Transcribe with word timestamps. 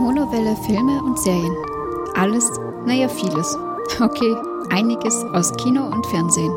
Monowelle 0.00 0.56
Filme 0.56 1.02
und 1.02 1.18
Serien. 1.18 1.54
Alles, 2.14 2.50
naja, 2.86 3.06
vieles. 3.06 3.54
Okay, 4.00 4.34
einiges 4.70 5.14
aus 5.34 5.52
Kino 5.58 5.84
und 5.84 6.06
Fernsehen. 6.06 6.50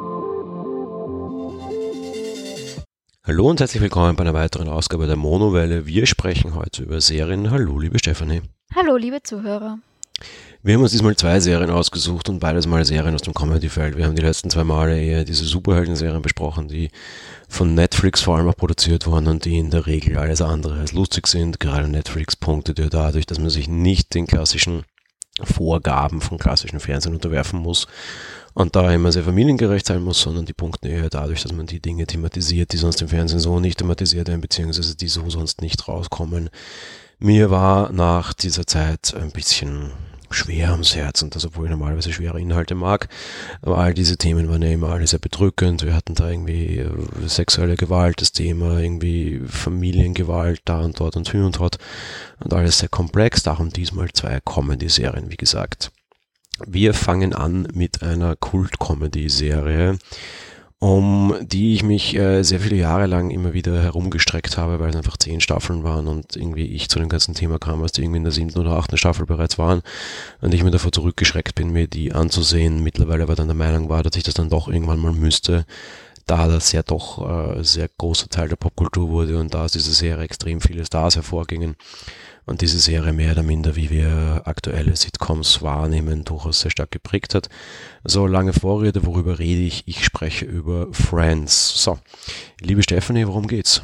Hallo 3.28 3.50
und 3.50 3.60
herzlich 3.60 3.82
willkommen 3.82 4.16
bei 4.16 4.22
einer 4.22 4.34
weiteren 4.34 4.70
Ausgabe 4.70 5.08
der 5.08 5.18
Monowelle. 5.18 5.86
Wir 5.86 6.06
sprechen 6.06 6.56
heute 6.56 6.84
über 6.84 7.02
Serien. 7.02 7.52
Hallo, 7.52 7.78
liebe 7.78 8.00
Stefanie. 8.00 8.44
Hallo, 8.74 8.96
liebe 8.96 9.22
Zuhörer. 9.22 9.78
Wir 10.66 10.76
haben 10.76 10.82
uns 10.82 10.94
diesmal 10.94 11.14
zwei 11.18 11.42
Serien 11.42 11.70
ausgesucht 11.70 12.30
und 12.30 12.40
beides 12.40 12.68
mal 12.68 12.86
Serien 12.86 13.14
aus 13.14 13.22
dem 13.22 13.34
Comedy-Feld. 13.34 13.98
Wir 13.98 14.06
haben 14.06 14.16
die 14.16 14.22
letzten 14.22 14.50
zwei 14.50 14.64
Male 14.64 14.98
eher 14.98 15.26
diese 15.26 15.44
Superhelden-Serien 15.44 16.22
besprochen, 16.22 16.70
die 16.70 16.90
von 17.50 17.74
Netflix 17.74 18.22
vor 18.22 18.38
allem 18.38 18.48
auch 18.48 18.56
produziert 18.56 19.06
wurden 19.06 19.28
und 19.28 19.44
die 19.44 19.58
in 19.58 19.72
der 19.72 19.88
Regel 19.88 20.18
alles 20.18 20.42
andere 20.42 20.80
als 20.80 20.94
lustig 20.94 21.28
sind. 21.28 21.60
Gerade 21.60 21.90
Netflix 21.90 22.38
punktet 22.38 22.80
ja 22.80 22.88
dadurch, 22.88 23.26
dass 23.26 23.40
man 23.40 23.50
sich 23.50 23.68
nicht 23.68 24.14
den 24.14 24.26
klassischen 24.26 24.86
Vorgaben 25.42 26.22
von 26.22 26.38
klassischen 26.38 26.80
Fernsehen 26.80 27.14
unterwerfen 27.14 27.60
muss 27.60 27.88
und 28.54 28.78
da 28.78 28.90
immer 28.94 29.12
sehr 29.12 29.26
familiengerecht 29.26 29.86
sein 29.86 30.02
muss, 30.02 30.22
sondern 30.22 30.46
die 30.46 30.54
punkten 30.54 30.88
eher 30.88 31.10
dadurch, 31.10 31.44
dass 31.44 31.52
man 31.52 31.66
die 31.66 31.82
Dinge 31.82 32.08
thematisiert, 32.08 32.72
die 32.72 32.78
sonst 32.78 33.02
im 33.02 33.10
Fernsehen 33.10 33.42
so 33.42 33.60
nicht 33.60 33.80
thematisiert 33.80 34.30
werden, 34.30 34.40
beziehungsweise 34.40 34.96
die 34.96 35.10
so 35.10 35.30
sonst 35.30 35.62
nicht 35.62 35.90
rauskommen. 35.90 36.50
Mir 37.20 37.50
war 37.50 37.92
nach 37.92 38.32
dieser 38.32 38.66
Zeit 38.66 39.14
ein 39.14 39.32
bisschen 39.32 39.92
schwer 40.34 40.72
ums 40.72 40.96
Herz 40.96 41.22
und 41.22 41.36
das, 41.36 41.46
obwohl 41.46 41.66
ich 41.66 41.72
normalerweise 41.72 42.12
schwere 42.12 42.40
Inhalte 42.40 42.76
mag. 42.76 43.08
Aber 43.62 43.78
all 43.78 43.94
diese 43.94 44.18
Themen 44.18 44.50
waren 44.50 44.62
ja 44.62 44.70
immer 44.70 44.90
alle 44.90 45.08
sehr 45.08 45.20
bedrückend. 45.20 45.84
Wir 45.84 45.96
hatten 45.96 46.16
da 46.16 46.30
irgendwie 46.30 46.80
äh, 46.80 46.90
sexuelle 47.28 47.76
Gewalt, 47.76 48.22
das 48.22 48.32
Thema, 48.32 48.80
irgendwie 48.80 49.42
Familiengewalt 49.48 50.62
da 50.66 50.82
und 50.82 51.00
dort 51.00 51.16
und 51.16 51.30
hin 51.30 51.44
und 51.44 51.60
dort 51.60 51.78
und 52.44 52.54
alles 52.54 52.80
sehr 52.80 52.90
komplex. 52.90 53.44
Darum 53.44 53.70
diesmal 53.70 54.12
zwei 54.12 54.40
Comedy-Serien, 54.40 55.32
wie 55.32 55.38
gesagt. 55.38 55.92
Wir 56.66 56.94
fangen 56.94 57.34
an 57.34 57.68
mit 57.74 58.04
einer 58.04 58.36
Kult-Comedy-Serie 58.36 59.98
um 60.84 61.38
die 61.42 61.74
ich 61.74 61.82
mich 61.82 62.14
äh, 62.14 62.44
sehr 62.44 62.60
viele 62.60 62.76
Jahre 62.76 63.06
lang 63.06 63.30
immer 63.30 63.54
wieder 63.54 63.82
herumgestreckt 63.82 64.58
habe, 64.58 64.82
weil 64.82 64.90
es 64.90 64.98
einfach 64.98 65.16
zehn 65.16 65.40
Staffeln 65.40 65.86
waren 65.86 66.08
und 66.08 66.36
irgendwie 66.36 66.66
ich 66.66 66.90
zu 66.90 67.00
dem 67.00 67.08
ganzen 67.08 67.34
Thema 67.34 67.58
kam, 67.58 67.82
als 67.82 67.94
die 67.94 68.02
irgendwie 68.02 68.18
in 68.18 68.26
der 68.26 68.34
siebten 68.34 68.60
oder 68.60 68.72
achten 68.72 68.98
Staffel 68.98 69.26
bereits 69.26 69.58
waren 69.58 69.82
und 70.42 70.54
ich 70.54 70.62
mir 70.62 70.72
davor 70.72 70.92
zurückgeschreckt 70.92 71.56
bin, 71.56 71.72
mir 71.72 71.88
die 71.88 72.12
anzusehen. 72.12 72.84
Mittlerweile 72.84 73.24
aber 73.24 73.36
dann 73.36 73.48
der 73.48 73.56
Meinung 73.56 73.88
war, 73.88 74.04
dass 74.04 74.18
ich 74.18 74.24
das 74.24 74.34
dann 74.34 74.50
doch 74.50 74.68
irgendwann 74.68 75.00
mal 75.00 75.14
müsste, 75.14 75.66
da 76.26 76.50
das 76.50 76.74
ja 76.74 76.84
doch 76.84 77.58
äh, 77.58 77.64
sehr 77.64 77.90
großer 77.98 78.28
Teil 78.28 78.50
der 78.50 78.58
Popkultur 78.58 79.08
wurde 79.08 79.40
und 79.40 79.54
da 79.54 79.64
aus 79.64 79.72
dieser 79.72 79.94
Serie 79.94 80.26
extrem 80.26 80.60
viele 80.60 80.86
Stars 80.86 81.16
hervorgingen 81.16 81.78
und 82.46 82.62
diese 82.62 82.80
Serie 82.80 83.14
mehr 83.14 83.34
oder 83.34 83.44
minder, 83.44 83.76
wie 83.76 83.90
wir 83.90 84.42
aktuelle 84.46 84.96
Sitcoms 84.96 85.62
wahrnehmen, 85.62 86.26
durchaus 86.26 86.62
sehr 86.62 86.72
stark 86.72 86.92
geprägt 86.92 87.36
hat. 87.36 87.50
So 88.04 88.28
lange 88.28 88.54
Vorrede, 88.54 89.06
worüber 89.06 89.40
rede 89.40 89.62
ich? 89.62 89.84
Ich 89.88 90.04
spreche 90.04 90.46
über 90.46 90.88
Friends. 90.92 91.82
So, 91.84 92.00
liebe 92.60 92.84
Stephanie, 92.84 93.28
worum 93.28 93.48
geht's? 93.48 93.82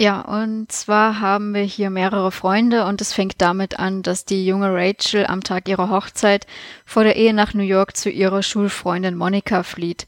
Ja, 0.00 0.20
und 0.20 0.70
zwar 0.70 1.18
haben 1.18 1.54
wir 1.54 1.62
hier 1.62 1.90
mehrere 1.90 2.30
Freunde 2.30 2.84
und 2.84 3.00
es 3.00 3.12
fängt 3.12 3.40
damit 3.40 3.80
an, 3.80 4.02
dass 4.02 4.24
die 4.24 4.46
junge 4.46 4.72
Rachel 4.72 5.26
am 5.26 5.42
Tag 5.42 5.68
ihrer 5.68 5.90
Hochzeit 5.90 6.46
vor 6.84 7.02
der 7.02 7.16
Ehe 7.16 7.34
nach 7.34 7.52
New 7.52 7.64
York 7.64 7.96
zu 7.96 8.08
ihrer 8.08 8.44
Schulfreundin 8.44 9.16
Monika 9.16 9.64
flieht. 9.64 10.06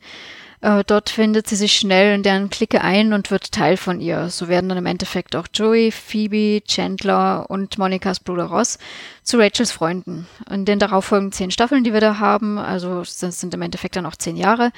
Äh, 0.63 0.85
dort 0.87 1.09
findet 1.09 1.47
sie 1.47 1.57
sich 1.57 1.73
schnell 1.73 2.15
in 2.15 2.23
deren 2.23 2.51
Clique 2.51 2.83
ein 2.83 3.15
und 3.15 3.31
wird 3.31 3.51
Teil 3.51 3.79
von 3.79 3.99
ihr. 3.99 4.29
So 4.29 4.49
werden 4.49 4.69
dann 4.69 4.77
im 4.77 4.87
Endeffekt 4.87 5.35
auch 5.35 5.47
Joey, 5.53 5.91
Phoebe, 5.91 6.63
Chandler 6.67 7.49
und 7.49 7.79
Monikas 7.79 8.21
Bruder 8.21 8.45
Ross 8.45 8.79
zu 9.23 9.39
Rachels 9.39 9.73
Freunden. 9.73 10.27
In 10.51 10.67
den 10.67 10.79
darauffolgenden 10.79 11.33
zehn 11.33 11.51
Staffeln, 11.51 11.83
die 11.83 11.95
wir 11.95 12.01
da 12.01 12.19
haben, 12.19 12.59
also 12.59 12.99
das 12.99 13.41
sind 13.41 13.55
im 13.55 13.63
Endeffekt 13.63 13.97
dann 13.97 14.05
auch 14.05 14.17
zehn 14.17 14.37
Jahre, 14.37 14.71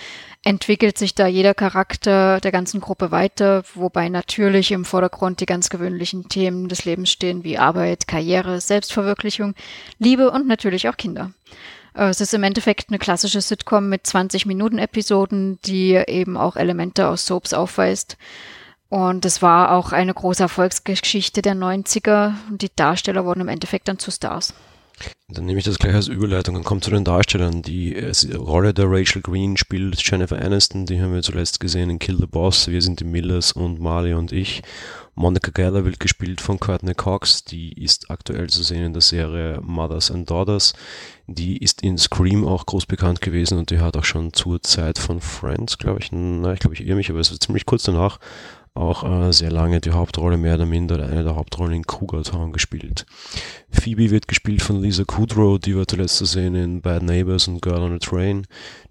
entwickelt 0.45 0.99
sich 0.99 1.17
da 1.17 1.27
jeder 1.27 1.55
Charakter 1.55 2.41
der 2.41 2.53
ganzen 2.53 2.81
Gruppe 2.81 3.11
weiter, 3.11 3.65
wobei 3.75 4.09
natürlich 4.09 4.71
im 4.71 4.85
Vordergrund 4.85 5.41
die 5.41 5.47
ganz 5.47 5.69
gewöhnlichen 5.69 6.29
Themen 6.29 6.69
des 6.69 6.85
Lebens 6.85 7.11
stehen, 7.11 7.43
wie 7.43 7.59
Arbeit, 7.59 8.07
Karriere, 8.07 8.61
Selbstverwirklichung, 8.61 9.55
Liebe 9.99 10.31
und 10.31 10.47
natürlich 10.47 10.89
auch 10.89 10.97
Kinder. 10.97 11.33
Äh, 11.95 12.09
es 12.09 12.21
ist 12.21 12.35
im 12.35 12.43
Endeffekt 12.43 12.89
eine 12.89 12.99
klassische 12.99 13.41
Sitcom 13.41 13.89
mit 13.89 14.07
20 14.07 14.47
Minuten 14.47 14.79
Episoden, 14.79 15.59
die 15.65 15.95
eben 15.95 16.37
auch 16.37 16.57
Elemente 16.57 17.09
aus 17.09 17.27
Soaps 17.27 17.53
aufweist. 17.53 18.17
Und 18.89 19.25
es 19.25 19.41
war 19.41 19.73
auch 19.73 19.93
eine 19.93 20.13
große 20.13 20.43
Erfolgsgeschichte 20.43 21.41
der 21.41 21.55
90er 21.55 22.35
und 22.51 22.61
die 22.61 22.71
Darsteller 22.75 23.25
wurden 23.25 23.41
im 23.41 23.49
Endeffekt 23.49 23.89
dann 23.89 23.99
zu 23.99 24.11
Stars. 24.11 24.53
Dann 25.29 25.47
nehme 25.47 25.59
ich 25.59 25.65
das 25.65 25.79
gleich 25.79 25.95
als 25.95 26.09
Überleitung 26.09 26.57
und 26.57 26.65
komme 26.65 26.83
zu 26.83 26.91
den 26.91 27.05
Darstellern. 27.05 27.63
Die 27.63 27.97
Rolle 28.37 28.75
der 28.75 28.91
Rachel 28.91 29.23
Green 29.23 29.57
spielt 29.57 29.99
Jennifer 30.07 30.41
Aniston, 30.41 30.85
die 30.85 31.01
haben 31.01 31.15
wir 31.15 31.23
zuletzt 31.23 31.59
gesehen 31.59 31.89
in 31.89 31.99
Kill 31.99 32.19
the 32.19 32.27
Boss, 32.27 32.69
Wir 32.69 32.83
sind 32.83 33.01
die 33.01 33.05
Millers 33.05 33.53
und 33.53 33.81
Marley 33.81 34.13
und 34.15 34.31
ich. 34.33 34.63
Monica 35.15 35.51
Geller 35.51 35.85
wird 35.85 36.01
gespielt 36.01 36.41
von 36.41 36.59
Courtney 36.59 36.95
Cox, 36.95 37.45
die 37.45 37.73
ist 37.73 38.11
aktuell 38.11 38.49
zu 38.49 38.63
sehen 38.63 38.85
in 38.85 38.93
der 38.93 39.03
Serie 39.03 39.61
Mothers 39.63 40.11
and 40.11 40.29
Daughters. 40.29 40.75
Die 41.35 41.59
ist 41.59 41.83
in 41.83 41.99
Scream 41.99 42.47
auch 42.47 42.67
groß 42.67 42.87
bekannt 42.87 43.21
gewesen 43.21 43.59
und 43.59 43.71
die 43.71 43.81
hat 43.81 43.97
auch 43.97 44.05
schon 44.05 44.33
zur 44.33 44.63
Zeit 44.63 44.99
von 44.99 45.21
Friends, 45.21 45.79
glaube 45.79 46.01
ich, 46.01 46.11
na, 46.13 46.53
ich 46.53 46.61
glaube, 46.61 46.75
ich 46.75 46.87
irre 46.87 46.97
mich, 46.97 47.11
aber 47.11 47.21
es 47.21 47.31
war 47.31 47.41
ziemlich 47.41 47.67
kurz 47.67 47.85
danach 47.85 48.19
auch 48.75 49.05
äh, 49.05 49.33
sehr 49.33 49.51
lange 49.51 49.81
die 49.81 49.91
Hauptrolle 49.91 50.39
mehr 50.39 50.55
oder 50.55 50.67
minder 50.67 50.95
eine 51.05 51.25
der 51.25 51.37
Hauptrollen 51.37 51.75
in 51.75 51.87
Cougar 51.87 52.23
Town 52.23 52.53
gespielt. 52.53 53.05
Phoebe 53.71 54.11
wird 54.11 54.29
gespielt 54.29 54.63
von 54.63 54.81
Lisa 54.81 55.05
Kudrow, 55.05 55.59
die 55.59 55.77
war 55.77 55.87
zuletzt 55.87 56.17
zu 56.17 56.25
sehen 56.25 56.55
in 56.55 56.81
Bad 56.81 57.03
Neighbors 57.03 57.49
und 57.49 57.61
Girl 57.61 57.83
on 57.83 57.95
a 57.95 57.99
Train. 57.99 58.47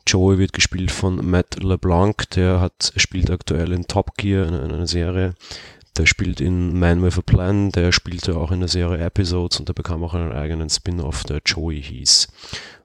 Joey 0.06 0.38
wird 0.38 0.53
gespielt 0.53 0.91
von 0.91 1.25
Matt 1.28 1.63
LeBlanc, 1.63 2.29
der 2.31 2.59
hat 2.59 2.94
spielt 2.96 3.31
aktuell 3.31 3.72
in 3.72 3.88
Top 3.88 4.16
Gear, 4.18 4.47
in 4.47 4.53
einer 4.53 4.88
Serie. 4.88 5.34
Der 5.97 6.06
spielt 6.06 6.40
in 6.40 6.79
Man 6.79 7.03
with 7.03 7.18
a 7.18 7.22
Plan, 7.22 7.72
der 7.72 7.91
spielte 7.91 8.38
auch 8.38 8.52
in 8.52 8.62
der 8.62 8.69
Serie 8.69 9.03
Episodes 9.03 9.59
und 9.59 9.68
der 9.68 9.74
bekam 9.74 10.03
auch 10.03 10.13
einen 10.13 10.31
eigenen 10.31 10.69
Spin-off, 10.69 11.24
der 11.24 11.41
Joey 11.46 11.81
hieß. 11.81 12.29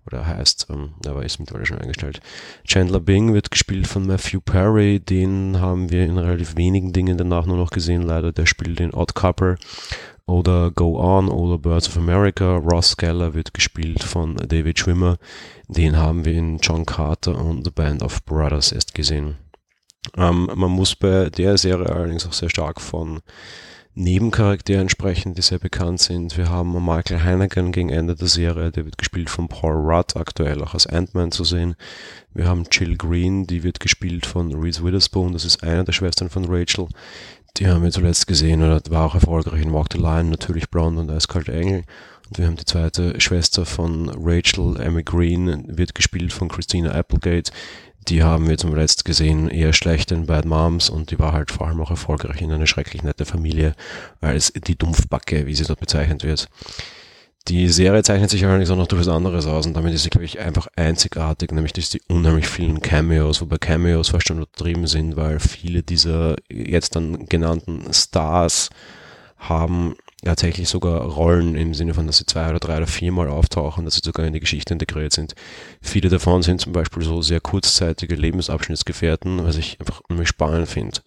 Oder 0.07 0.27
heißt, 0.27 0.69
ähm, 0.71 0.91
aber 1.05 1.25
ist 1.25 1.39
mittlerweile 1.39 1.67
schon 1.67 1.79
eingestellt. 1.79 2.21
Chandler 2.65 3.01
Bing 3.01 3.35
wird 3.35 3.51
gespielt 3.51 3.87
von 3.87 4.07
Matthew 4.07 4.41
Perry, 4.41 5.01
den 5.01 5.61
haben 5.61 5.91
wir 5.91 6.05
in 6.05 6.19
relativ 6.19 6.57
wenigen 6.57 6.93
Dingen 6.93 7.19
danach 7.19 7.47
nur 7.47 7.57
noch 7.57 7.71
gesehen, 7.71 8.03
leider. 8.03 8.33
Der 8.33 8.47
spielt 8.47 8.79
in 8.81 8.95
Odd 8.95 9.15
Couple 9.15 9.57
oder 10.27 10.71
Go 10.73 10.99
On 10.99 11.29
oder 11.29 11.59
Birds 11.59 11.89
of 11.89 11.97
America. 11.97 12.57
Ross 12.57 12.97
Geller 12.97 13.35
wird 13.35 13.55
gespielt 13.55 14.03
von 14.03 14.37
David 14.37 14.79
Schwimmer. 14.79 15.19
Den 15.69 15.97
haben 15.97 16.25
wir 16.25 16.35
in 16.35 16.59
John 16.59 16.87
Carter 16.87 17.37
und 17.37 17.65
The 17.65 17.71
Band 17.71 18.03
of 18.03 18.25
Brothers 18.25 18.73
erst 18.73 18.95
gesehen. 18.95 19.37
Ähm, 20.17 20.51
man 20.55 20.71
muss 20.71 20.95
bei 20.95 21.31
der 21.31 21.59
Serie 21.59 21.89
allerdings 21.89 22.27
auch 22.27 22.33
sehr 22.33 22.51
stark 22.51 22.81
von 22.81 23.21
Nebencharakteren 23.99 24.91
sprechen, 24.91 25.33
die 25.33 25.41
sehr 25.41 25.59
bekannt 25.59 26.01
sind. 26.01 26.37
Wir 26.37 26.51
haben 26.51 26.73
Michael 26.85 27.23
Hannigan 27.23 27.73
gegen 27.73 27.89
Ende 27.89 28.15
der 28.15 28.29
Serie, 28.29 28.71
der 28.71 28.85
wird 28.85 28.99
gespielt 28.99 29.31
von 29.31 29.49
Paul 29.49 29.73
Rudd, 29.73 30.17
aktuell 30.17 30.63
auch 30.63 30.75
als 30.75 30.87
Ant-Man 30.87 31.33
zu 31.33 31.45
sehen. 31.45 31.77
Wir 32.35 32.47
haben 32.47 32.65
Jill 32.71 32.99
Green, 32.99 33.47
die 33.47 33.63
wird 33.63 33.81
gespielt 33.81 34.27
von 34.27 34.53
Reese 34.53 34.85
Witherspoon, 34.85 35.33
das 35.33 35.47
ist 35.47 35.63
eine 35.63 35.83
der 35.83 35.93
Schwestern 35.93 36.29
von 36.29 36.45
Rachel. 36.45 36.89
Die 37.57 37.67
haben 37.69 37.83
wir 37.83 37.91
zuletzt 37.91 38.27
gesehen 38.27 38.63
oder 38.63 38.83
war 38.91 39.07
auch 39.07 39.15
erfolgreich 39.15 39.63
in 39.63 39.73
Walk 39.73 39.87
the 39.91 39.99
Line, 39.99 40.25
natürlich 40.25 40.69
Blonde 40.69 41.01
und 41.01 41.11
Eiskalte 41.11 41.55
Engel. 41.55 41.85
Und 42.29 42.37
wir 42.37 42.47
haben 42.49 42.57
die 42.57 42.67
zweite 42.67 43.19
Schwester 43.19 43.65
von 43.65 44.11
Rachel, 44.11 44.79
Emmy 44.79 45.05
Green, 45.05 45.65
wird 45.69 45.95
gespielt 45.95 46.35
von 46.35 46.49
Christina 46.49 46.91
Applegate 46.91 47.51
die 48.09 48.23
haben 48.23 48.49
wir 48.49 48.59
zum 48.59 48.75
letzten 48.75 49.05
gesehen 49.05 49.49
eher 49.49 49.73
schlecht 49.73 50.13
in 50.13 50.27
Bad 50.27 50.45
Moms 50.45 50.89
und 50.91 51.11
die 51.11 51.19
war 51.19 51.33
halt 51.33 51.51
vor 51.51 51.67
allem 51.67 51.81
auch 51.81 51.91
erfolgreich 51.91 52.41
in 52.41 52.53
einer 52.53 52.67
schrecklich 52.67 53.03
nette 53.03 53.25
Familie 53.25 53.75
als 54.21 54.53
die 54.53 54.77
Dumpfbacke, 54.77 55.47
wie 55.47 55.55
sie 55.55 55.65
dort 55.65 55.81
bezeichnet 55.81 56.23
wird. 56.23 56.49
Die 57.49 57.69
Serie 57.69 58.03
zeichnet 58.03 58.31
sich 58.31 58.45
allerdings 58.45 58.71
auch 58.71 58.77
noch 58.77 58.89
durch 58.89 59.03
was 59.03 59.09
anderes 59.09 59.47
aus 59.47 59.67
und 59.67 59.75
damit 59.75 59.95
ist 59.95 60.03
sie, 60.03 60.11
glaube 60.11 60.25
ich, 60.25 60.41
einfach 60.41 60.67
einzigartig, 60.75 61.53
nämlich 61.53 61.73
dass 61.73 61.91
die 61.91 62.03
unheimlich 62.09 62.49
vielen 62.49 62.81
Cameos, 62.81 63.41
wobei 63.41 63.59
Cameos 63.59 64.09
fast 64.09 64.27
schon 64.27 64.39
übertrieben 64.39 64.89
sind, 64.89 65.17
weil 65.17 65.39
viele 65.39 65.85
dieser 65.85 66.37
jetzt 66.49 66.97
dann 66.97 67.27
genannten 67.27 67.93
Stars 67.93 68.71
haben 69.39 69.95
tatsächlich 70.27 70.69
sogar 70.69 71.01
Rollen 71.01 71.55
im 71.55 71.73
Sinne 71.73 71.95
von, 71.95 72.07
dass 72.07 72.19
sie 72.19 72.27
zwei 72.27 72.51
oder 72.51 72.59
drei 72.59 72.77
oder 72.77 72.87
viermal 72.87 73.29
auftauchen, 73.29 73.85
dass 73.85 73.95
sie 73.95 74.03
sogar 74.05 74.27
in 74.27 74.33
die 74.33 74.41
Geschichte 74.41 74.75
integriert 74.75 75.13
sind. 75.13 75.35
Viele 75.81 76.09
davon 76.09 76.43
sind 76.43 76.61
zum 76.61 76.73
Beispiel 76.73 77.03
so 77.03 77.23
sehr 77.23 77.41
kurzzeitige 77.41 78.15
Lebensabschnittsgefährten, 78.15 79.45
was 79.45 79.57
ich 79.57 79.81
einfach 79.81 80.03
nämlich 80.09 80.29
spannend 80.29 80.69
finde. 80.69 81.01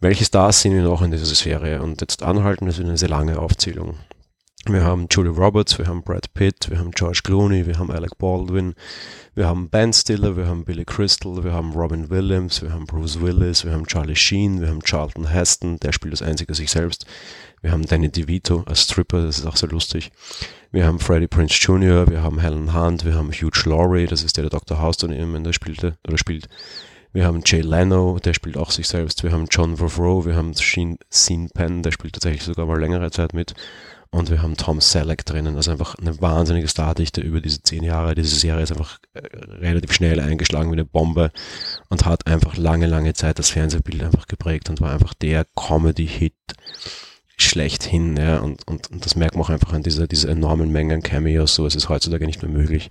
Welche 0.00 0.24
Stars 0.24 0.62
sind 0.62 0.74
wir 0.74 0.82
noch 0.82 1.02
in 1.02 1.10
dieser 1.10 1.26
Serie? 1.26 1.82
Und 1.82 2.00
jetzt 2.00 2.22
anhalten, 2.22 2.66
das 2.66 2.78
ist 2.78 2.84
eine 2.84 2.98
sehr 2.98 3.08
lange 3.08 3.38
Aufzählung. 3.38 3.96
Wir 4.66 4.84
haben 4.84 5.08
Julie 5.10 5.32
Roberts, 5.32 5.76
wir 5.78 5.88
haben 5.88 6.02
Brad 6.02 6.32
Pitt, 6.34 6.70
wir 6.70 6.78
haben 6.78 6.92
George 6.92 7.22
Clooney, 7.24 7.66
wir 7.66 7.78
haben 7.78 7.90
Alec 7.90 8.16
Baldwin, 8.18 8.74
wir 9.34 9.48
haben 9.48 9.68
Ben 9.68 9.92
Stiller, 9.92 10.36
wir 10.36 10.46
haben 10.46 10.64
Billy 10.64 10.84
Crystal, 10.84 11.42
wir 11.42 11.52
haben 11.52 11.72
Robin 11.72 12.10
Williams, 12.10 12.62
wir 12.62 12.72
haben 12.72 12.86
Bruce 12.86 13.20
Willis, 13.20 13.64
wir 13.64 13.72
haben 13.72 13.86
Charlie 13.86 14.14
Sheen, 14.14 14.60
wir 14.60 14.68
haben 14.68 14.80
Charlton 14.84 15.26
Heston, 15.26 15.80
der 15.80 15.92
spielt 15.92 16.12
das 16.12 16.22
einzige 16.22 16.54
sich 16.54 16.70
selbst. 16.70 17.06
Wir 17.62 17.70
haben 17.70 17.86
Danny 17.86 18.10
DeVito 18.10 18.64
als 18.66 18.82
Stripper, 18.82 19.22
das 19.22 19.38
ist 19.38 19.46
auch 19.46 19.56
sehr 19.56 19.68
lustig. 19.68 20.10
Wir 20.72 20.84
haben 20.84 20.98
Freddie 20.98 21.28
Prince 21.28 21.54
Jr., 21.60 22.10
wir 22.10 22.22
haben 22.22 22.40
Helen 22.40 22.74
Hunt, 22.74 23.04
wir 23.04 23.14
haben 23.14 23.30
Hugh 23.30 23.68
Laurie, 23.70 24.06
das 24.06 24.24
ist 24.24 24.36
der, 24.36 24.42
der 24.42 24.50
Dr. 24.50 24.80
House 24.80 24.96
dann 24.96 25.12
eben 25.12 25.44
der 25.44 25.52
spielte 25.52 25.96
oder 26.06 26.18
spielt. 26.18 26.48
Wir 27.12 27.24
haben 27.24 27.42
Jay 27.44 27.60
Leno, 27.60 28.18
der 28.18 28.34
spielt 28.34 28.56
auch 28.56 28.70
sich 28.70 28.88
selbst. 28.88 29.22
Wir 29.22 29.32
haben 29.32 29.46
John 29.48 29.76
Favreau, 29.76 30.24
wir 30.24 30.34
haben 30.34 30.54
Sheen 30.54 30.98
Sean 31.08 31.50
Penn, 31.50 31.82
der 31.82 31.92
spielt 31.92 32.14
tatsächlich 32.14 32.42
sogar 32.42 32.66
mal 32.66 32.80
längere 32.80 33.10
Zeit 33.10 33.32
mit. 33.32 33.54
Und 34.10 34.28
wir 34.30 34.42
haben 34.42 34.56
Tom 34.56 34.80
Selleck 34.80 35.24
drinnen, 35.24 35.56
also 35.56 35.70
einfach 35.70 35.94
eine 35.94 36.20
wahnsinnige 36.20 36.68
Stardichte 36.68 37.20
über 37.20 37.40
diese 37.40 37.62
zehn 37.62 37.82
Jahre. 37.84 38.14
Diese 38.14 38.34
Serie 38.34 38.62
ist 38.62 38.72
einfach 38.72 38.98
äh, 39.14 39.20
relativ 39.36 39.92
schnell 39.92 40.20
eingeschlagen 40.20 40.70
wie 40.70 40.74
eine 40.74 40.84
Bombe 40.84 41.30
und 41.90 42.04
hat 42.06 42.26
einfach 42.26 42.56
lange, 42.56 42.86
lange 42.86 43.14
Zeit 43.14 43.38
das 43.38 43.50
Fernsehbild 43.50 44.02
einfach 44.02 44.26
geprägt 44.26 44.68
und 44.68 44.80
war 44.80 44.92
einfach 44.92 45.14
der 45.14 45.46
Comedy-Hit 45.54 46.34
schlechthin. 47.42 48.16
Ja, 48.16 48.38
und, 48.38 48.66
und, 48.68 48.90
und 48.90 49.04
das 49.04 49.16
merkt 49.16 49.34
man 49.34 49.44
auch 49.44 49.50
einfach 49.50 49.72
an 49.72 49.82
dieser, 49.82 50.06
dieser 50.06 50.30
enormen 50.30 50.70
Menge 50.70 50.94
an 50.94 51.02
Cameos. 51.02 51.54
So 51.54 51.66
es 51.66 51.74
ist 51.74 51.88
heutzutage 51.88 52.26
nicht 52.26 52.42
mehr 52.42 52.50
möglich. 52.50 52.88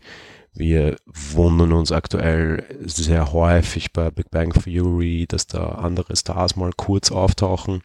Wir 0.53 0.97
wundern 1.05 1.71
uns 1.71 1.91
aktuell 1.91 2.65
sehr 2.83 3.31
häufig 3.31 3.93
bei 3.93 4.11
Big 4.11 4.31
Bang 4.31 4.51
Theory, 4.51 5.25
dass 5.27 5.47
da 5.47 5.63
andere 5.69 6.15
Stars 6.15 6.55
mal 6.55 6.71
kurz 6.75 7.11
auftauchen 7.11 7.81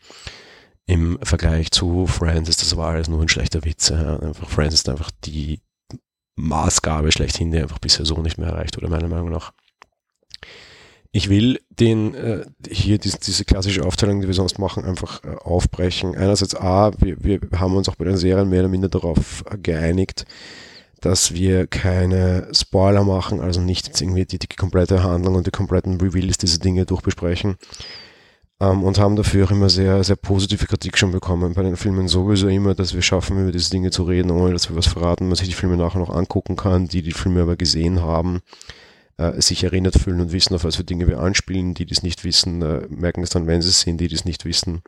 im 0.86 1.18
Vergleich 1.22 1.72
zu 1.72 2.06
Friends 2.06 2.48
ist 2.48 2.62
das 2.62 2.72
aber 2.72 2.86
alles 2.86 3.08
nur 3.08 3.20
ein 3.20 3.28
schlechter 3.28 3.64
Witz. 3.64 3.88
Ja. 3.88 4.18
Einfach 4.20 4.48
Friends 4.48 4.74
ist 4.74 4.88
einfach 4.88 5.10
die 5.24 5.60
Maßgabe 6.36 7.10
schlechthin, 7.10 7.50
die 7.50 7.58
einfach 7.58 7.78
bisher 7.78 8.06
so 8.06 8.22
nicht 8.22 8.38
mehr 8.38 8.48
erreicht 8.48 8.76
wurde, 8.76 8.88
meiner 8.88 9.08
Meinung 9.08 9.30
nach. 9.30 9.52
Ich 11.16 11.30
will 11.30 11.60
den 11.70 12.14
äh, 12.14 12.44
hier 12.68 12.98
diese, 12.98 13.18
diese 13.18 13.46
klassische 13.46 13.86
Aufteilung, 13.86 14.20
die 14.20 14.26
wir 14.26 14.34
sonst 14.34 14.58
machen, 14.58 14.84
einfach 14.84 15.24
äh, 15.24 15.28
aufbrechen. 15.28 16.14
Einerseits 16.14 16.54
A, 16.54 16.90
wir, 16.98 17.16
wir 17.24 17.40
haben 17.58 17.74
uns 17.74 17.88
auch 17.88 17.94
bei 17.94 18.04
den 18.04 18.18
Serien 18.18 18.50
mehr 18.50 18.60
oder 18.60 18.68
minder 18.68 18.90
darauf 18.90 19.42
geeinigt, 19.62 20.26
dass 21.00 21.32
wir 21.32 21.68
keine 21.68 22.48
Spoiler 22.52 23.02
machen, 23.02 23.40
also 23.40 23.62
nicht 23.62 23.86
jetzt 23.86 24.02
irgendwie 24.02 24.26
die, 24.26 24.38
die 24.38 24.46
komplette 24.46 25.02
Handlung 25.02 25.36
und 25.36 25.46
die 25.46 25.52
kompletten 25.52 25.98
Reveals 25.98 26.36
dieser 26.36 26.58
Dinge 26.58 26.84
durchbesprechen, 26.84 27.56
ähm, 28.60 28.84
und 28.84 28.98
haben 28.98 29.16
dafür 29.16 29.46
auch 29.46 29.52
immer 29.52 29.70
sehr, 29.70 30.04
sehr 30.04 30.16
positive 30.16 30.66
Kritik 30.66 30.98
schon 30.98 31.12
bekommen. 31.12 31.54
Bei 31.54 31.62
den 31.62 31.76
Filmen 31.76 32.08
sowieso 32.08 32.48
immer, 32.48 32.74
dass 32.74 32.92
wir 32.92 33.00
schaffen, 33.00 33.40
über 33.40 33.52
diese 33.52 33.70
Dinge 33.70 33.90
zu 33.90 34.02
reden, 34.02 34.30
ohne 34.30 34.52
dass 34.52 34.68
wir 34.68 34.76
was 34.76 34.86
verraten, 34.86 35.28
man 35.28 35.36
sich 35.36 35.48
die 35.48 35.54
Filme 35.54 35.78
nachher 35.78 35.98
noch 35.98 36.14
angucken 36.14 36.56
kann, 36.56 36.88
die 36.88 37.00
die 37.00 37.12
Filme 37.12 37.40
aber 37.40 37.56
gesehen 37.56 38.02
haben, 38.02 38.42
äh, 39.18 39.40
sich 39.40 39.64
erinnert 39.64 39.98
fühlen 39.98 40.20
und 40.20 40.32
wissen, 40.32 40.54
auf 40.54 40.64
was 40.64 40.76
für 40.76 40.84
Dinge 40.84 41.06
wir 41.06 41.20
anspielen. 41.20 41.74
Die, 41.74 41.86
die 41.86 41.92
es 41.92 42.02
nicht 42.02 42.24
wissen, 42.24 42.62
äh, 42.62 42.86
merken 42.88 43.22
es 43.22 43.30
dann, 43.30 43.46
wenn 43.46 43.62
sie 43.62 43.70
es 43.70 43.80
sehen, 43.80 43.98
die, 43.98 44.08
die 44.08 44.14
es 44.14 44.24
nicht 44.24 44.44
wissen. 44.44 44.82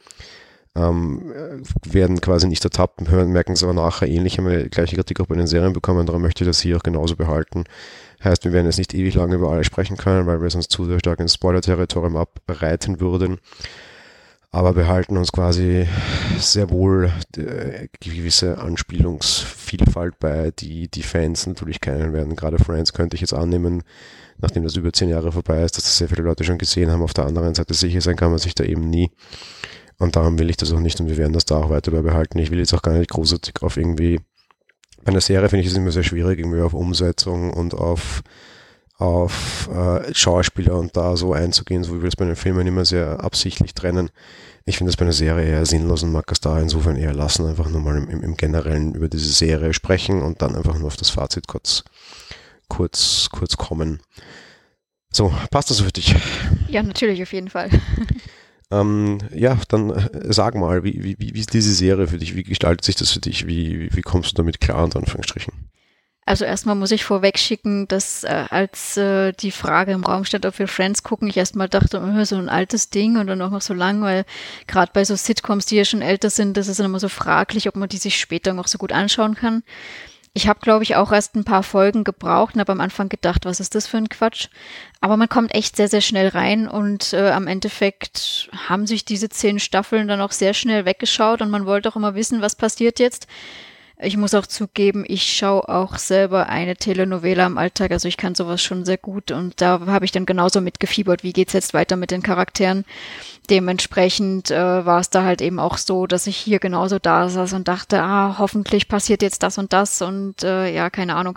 Ähm, 0.75 1.33
äh, 1.33 1.95
werden 1.95 2.21
quasi 2.21 2.47
nicht 2.47 2.65
ertappt, 2.65 3.09
hören, 3.09 3.33
merken 3.33 3.53
es 3.53 3.63
aber 3.63 3.73
nachher 3.73 4.09
ähnlich, 4.09 4.39
haben 4.39 4.47
wir 4.47 4.69
gleiche 4.69 4.97
Kritik 4.97 5.21
auch 5.21 5.27
bei 5.27 5.35
den 5.35 5.47
Serien 5.47 5.73
bekommen, 5.73 6.07
darum 6.07 6.23
möchte 6.23 6.45
ich 6.45 6.49
das 6.49 6.61
hier 6.61 6.77
auch 6.77 6.83
genauso 6.83 7.17
behalten. 7.17 7.65
Heißt, 8.23 8.45
wir 8.45 8.53
werden 8.53 8.67
jetzt 8.67 8.79
nicht 8.79 8.95
ewig 8.95 9.15
lange 9.15 9.37
über 9.37 9.51
alles 9.51 9.67
sprechen 9.67 9.97
können, 9.97 10.27
weil 10.27 10.43
wir 10.43 10.51
sonst 10.51 10.71
zu 10.71 10.85
sehr 10.85 10.99
stark 10.99 11.21
ins 11.21 11.35
Spoiler-Territorium 11.35 12.17
abreiten 12.17 13.01
würden. 13.01 13.39
Aber 14.51 14.77
wir 14.77 14.89
halten 14.89 15.19
uns 15.19 15.31
quasi 15.31 15.87
sehr 16.39 16.71
wohl 16.71 17.13
äh, 17.37 17.89
gewisse 18.01 18.59
Anspielungsvielfalt 18.59 20.19
bei, 20.19 20.53
die 20.59 20.89
die 20.89 21.03
Fans 21.03 21.47
natürlich 21.47 21.81
kennen 21.81 22.15
werden. 22.15 22.35
Gerade 22.35 22.59
Friends 22.59 22.95
könnte 22.95 23.15
ich 23.15 23.21
jetzt 23.21 23.35
annehmen, 23.35 23.83
nachdem 24.39 24.65
das 24.65 24.77
über 24.77 24.93
zehn 24.93 25.11
Jahre 25.11 25.33
vorbei 25.33 25.63
ist, 25.63 25.77
dass 25.77 25.85
das 25.85 25.99
sehr 25.99 26.09
viele 26.09 26.23
Leute 26.23 26.45
schon 26.45 26.57
gesehen 26.57 26.91
haben. 26.91 27.03
Auf 27.03 27.13
der 27.13 27.27
anderen 27.27 27.55
Seite 27.55 27.75
sicher 27.75 28.01
sein 28.01 28.17
kann 28.17 28.31
man 28.31 28.39
sich 28.39 28.55
da 28.55 28.65
eben 28.65 28.89
nie. 28.89 29.11
Und 29.99 30.17
darum 30.17 30.39
will 30.39 30.49
ich 30.49 30.57
das 30.57 30.73
auch 30.73 30.81
nicht 30.81 30.99
und 31.01 31.09
wir 31.09 31.19
werden 31.19 31.33
das 31.33 31.45
da 31.45 31.57
auch 31.57 31.71
weiter 31.71 31.91
behalten. 31.91 32.39
Ich 32.39 32.51
will 32.51 32.59
jetzt 32.59 32.73
auch 32.73 32.83
gar 32.83 32.95
nicht 32.95 33.11
großartig 33.11 33.63
auf 33.63 33.77
irgendwie 33.77 34.21
bei 35.05 35.13
einer 35.13 35.21
Serie 35.21 35.49
finde 35.49 35.65
ich 35.65 35.71
es 35.71 35.77
immer 35.77 35.91
sehr 35.91 36.03
schwierig, 36.03 36.39
irgendwie 36.39 36.61
auf 36.61 36.75
Umsetzung 36.75 37.53
und 37.53 37.73
auf, 37.73 38.23
auf 38.99 39.69
äh, 39.73 40.13
Schauspieler 40.13 40.77
und 40.77 40.97
da 40.97 41.17
so 41.17 41.33
einzugehen, 41.33 41.85
so 41.85 41.97
wie 41.97 42.03
wir 42.03 42.09
es 42.09 42.17
bei 42.17 42.25
den 42.25 42.37
Filmen 42.37 42.67
immer 42.67 42.85
sehr 42.85 43.23
absichtlich 43.23 43.73
trennen. 43.75 44.11
Ich 44.65 44.77
finde 44.77 44.91
das 44.91 44.97
bei 44.97 45.05
einer 45.05 45.13
Serie 45.13 45.47
eher 45.49 45.65
sinnlos 45.67 46.03
und 46.03 46.13
mag 46.13 46.27
das 46.27 46.41
da 46.41 46.61
insofern 46.61 46.97
eher 46.97 47.15
lassen, 47.15 47.47
einfach 47.47 47.69
nur 47.71 47.81
mal 47.81 47.97
im, 47.97 48.23
im 48.23 48.37
Generellen 48.37 48.95
über 48.95 49.09
diese 49.09 49.31
Serie 49.31 49.73
sprechen 49.73 50.21
und 50.23 50.43
dann 50.43 50.57
einfach 50.57 50.77
nur 50.77 50.89
auf 50.89 50.97
das 50.97 51.11
Fazit 51.11 51.47
kurz, 51.47 51.85
kurz, 52.69 53.29
kurz 53.31 53.57
kommen. 53.57 54.01
So, 55.11 55.33
passt 55.51 55.71
das 55.71 55.81
für 55.81 55.93
dich? 55.93 56.15
Ja, 56.69 56.83
natürlich, 56.83 57.23
auf 57.23 57.33
jeden 57.33 57.49
Fall. 57.49 57.71
Ähm, 58.71 59.19
ja, 59.35 59.59
dann 59.69 59.89
äh, 59.89 60.31
sag 60.31 60.55
mal, 60.55 60.85
wie, 60.85 61.03
wie, 61.03 61.17
wie 61.19 61.41
ist 61.41 61.55
diese 61.55 61.73
Serie 61.73 62.07
für 62.07 62.19
dich? 62.19 62.37
Wie 62.37 62.43
gestaltet 62.43 62.85
sich 62.85 62.97
das 62.97 63.11
für 63.13 63.21
dich? 63.21 63.47
Wie, 63.47 63.81
wie, 63.81 63.97
wie 63.97 64.03
kommst 64.03 64.33
du 64.33 64.35
damit 64.35 64.61
klar, 64.61 64.85
unter 64.85 64.99
Anführungsstrichen? 64.99 65.68
Also 66.29 66.45
erstmal 66.45 66.75
muss 66.75 66.91
ich 66.91 67.05
vorweg 67.05 67.39
schicken, 67.39 67.89
dass 67.89 68.23
äh, 68.23 68.45
als 68.51 68.99
äh, 68.99 69.33
die 69.33 69.51
Frage 69.51 69.93
im 69.93 70.05
Raum 70.05 70.27
stand, 70.27 70.45
ob 70.45 70.59
wir 70.59 70.69
Friends 70.69 71.03
gucken, 71.03 71.27
ich 71.27 71.39
erstmal 71.39 71.71
dachte, 71.71 72.03
oh, 72.03 72.25
so 72.25 72.37
ein 72.37 72.51
altes 72.51 72.91
Ding 72.91 73.17
und 73.17 73.29
dann 73.29 73.41
auch 73.41 73.49
noch 73.49 73.63
so 73.63 73.73
lang, 73.73 74.03
weil 74.03 74.27
gerade 74.67 74.93
bei 74.93 75.07
so 75.07 75.17
Sitcoms, 75.17 75.65
die 75.65 75.77
ja 75.77 75.87
schon 75.87 76.03
älter 76.03 76.29
sind, 76.29 76.59
das 76.59 76.69
ist 76.69 76.81
dann 76.81 76.85
immer 76.85 77.01
so 77.01 77.09
fraglich, 77.09 77.67
ob 77.67 77.77
man 77.77 77.89
die 77.89 77.97
sich 77.97 78.21
später 78.21 78.53
noch 78.53 78.69
so 78.69 78.77
gut 78.77 78.93
anschauen 78.93 79.37
kann. 79.37 79.63
Ich 80.35 80.49
habe, 80.49 80.61
glaube 80.61 80.83
ich, 80.85 80.97
auch 80.97 81.13
erst 81.13 81.35
ein 81.35 81.45
paar 81.45 81.63
Folgen 81.63 82.05
gebraucht 82.05 82.57
und 82.57 82.61
habe 82.61 82.73
am 82.73 82.83
Anfang 82.83 83.09
gedacht, 83.09 83.47
was 83.47 83.59
ist 83.59 83.75
das 83.75 83.87
für 83.87 83.97
ein 83.97 84.11
Quatsch? 84.11 84.49
Aber 85.01 85.17
man 85.17 85.31
kommt 85.31 85.55
echt 85.55 85.77
sehr, 85.77 85.89
sehr 85.89 86.03
schnell 86.03 86.29
rein 86.29 86.69
und 86.69 87.15
äh, 87.15 87.31
am 87.31 87.47
Endeffekt 87.47 88.51
haben 88.69 88.87
sich 88.87 89.07
diese 89.07 89.31
zehn 89.31 89.59
Staffeln 89.59 90.09
dann 90.09 90.21
auch 90.21 90.33
sehr 90.33 90.53
schnell 90.53 90.85
weggeschaut 90.85 91.41
und 91.41 91.49
man 91.49 91.65
wollte 91.65 91.89
auch 91.89 91.97
immer 91.97 92.15
wissen, 92.15 92.43
was 92.43 92.55
passiert 92.55 92.99
jetzt. 93.01 93.29
Ich 94.01 94.17
muss 94.17 94.35
auch 94.35 94.47
zugeben, 94.47 95.05
ich 95.09 95.25
schaue 95.25 95.69
auch 95.69 95.99
selber 95.99 96.49
eine 96.49 96.77
Telenovela 96.77 97.45
im 97.47 97.59
Alltag, 97.59 97.91
also 97.91 98.07
ich 98.07 98.17
kann 98.17 98.37
sowas 98.37 98.63
schon 98.63 98.85
sehr 98.85 98.97
gut 98.97 99.33
und 99.33 99.61
da 99.61 99.81
habe 99.87 100.05
ich 100.05 100.13
dann 100.13 100.25
genauso 100.25 100.61
mitgefiebert, 100.61 101.25
wie 101.25 101.33
geht's 101.33 101.53
jetzt 101.53 101.75
weiter 101.75 101.97
mit 101.97 102.13
den 102.13 102.23
Charakteren. 102.23 102.85
Dementsprechend 103.51 104.53
äh, 104.53 104.87
war 104.87 105.01
es 105.01 105.11
da 105.11 105.25
halt 105.25 105.43
eben 105.43 105.59
auch 105.59 105.79
so, 105.79 106.07
dass 106.07 106.29
ich 106.29 106.37
hier 106.37 106.61
genauso 106.61 107.01
da 107.01 107.29
saß 107.29 107.55
und 107.55 107.67
dachte, 107.67 108.01
ah, 108.01 108.37
hoffentlich 108.39 108.87
passiert 108.87 109.21
jetzt 109.21 109.43
das 109.43 109.59
und 109.59 109.73
das 109.73 110.01
und 110.01 110.45
äh, 110.45 110.73
ja, 110.73 110.91
keine 110.91 111.17
Ahnung. 111.17 111.37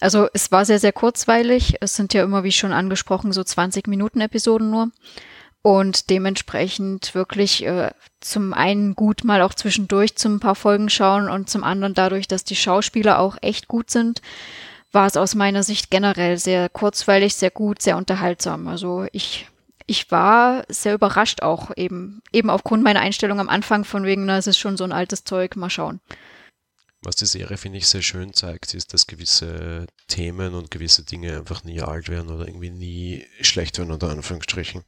Also 0.00 0.26
es 0.32 0.50
war 0.50 0.64
sehr, 0.64 0.80
sehr 0.80 0.92
kurzweilig. 0.92 1.76
Es 1.80 1.94
sind 1.94 2.14
ja 2.14 2.24
immer, 2.24 2.42
wie 2.42 2.50
schon 2.50 2.72
angesprochen, 2.72 3.32
so 3.32 3.44
20 3.44 3.86
Minuten 3.86 4.20
Episoden 4.20 4.70
nur 4.70 4.88
und 5.62 6.10
dementsprechend 6.10 7.14
wirklich 7.14 7.64
äh, 7.64 7.92
zum 8.20 8.52
einen 8.52 8.94
gut 8.94 9.24
mal 9.24 9.42
auch 9.42 9.54
zwischendurch 9.54 10.16
zum 10.16 10.40
paar 10.40 10.56
Folgen 10.56 10.90
schauen 10.90 11.28
und 11.28 11.48
zum 11.48 11.62
anderen 11.64 11.94
dadurch, 11.94 12.26
dass 12.28 12.44
die 12.44 12.56
Schauspieler 12.56 13.20
auch 13.20 13.36
echt 13.40 13.68
gut 13.68 13.90
sind, 13.90 14.20
war 14.90 15.06
es 15.06 15.16
aus 15.16 15.34
meiner 15.34 15.62
Sicht 15.62 15.90
generell 15.90 16.36
sehr 16.36 16.68
kurzweilig, 16.68 17.34
sehr 17.34 17.50
gut, 17.50 17.80
sehr 17.80 17.96
unterhaltsam. 17.96 18.68
Also 18.68 19.06
ich 19.12 19.46
ich 19.86 20.10
war 20.10 20.64
sehr 20.68 20.94
überrascht 20.94 21.42
auch 21.42 21.70
eben 21.76 22.22
eben 22.32 22.50
aufgrund 22.50 22.82
meiner 22.82 23.00
Einstellung 23.00 23.40
am 23.40 23.48
Anfang 23.48 23.84
von 23.84 24.04
wegen, 24.04 24.26
na, 24.26 24.38
es 24.38 24.46
ist 24.46 24.58
schon 24.58 24.76
so 24.76 24.84
ein 24.84 24.92
altes 24.92 25.24
Zeug, 25.24 25.56
mal 25.56 25.70
schauen. 25.70 26.00
Was 27.04 27.16
die 27.16 27.26
Serie, 27.26 27.56
finde 27.56 27.78
ich, 27.78 27.88
sehr 27.88 28.02
schön 28.02 28.32
zeigt, 28.32 28.74
ist, 28.74 28.94
dass 28.94 29.08
gewisse 29.08 29.86
Themen 30.06 30.54
und 30.54 30.70
gewisse 30.70 31.04
Dinge 31.04 31.36
einfach 31.36 31.64
nie 31.64 31.82
alt 31.82 32.08
werden 32.08 32.30
oder 32.30 32.46
irgendwie 32.46 32.70
nie 32.70 33.26
schlecht 33.40 33.78
werden, 33.78 33.90
unter 33.90 34.10
Anführungsstrichen. 34.10 34.84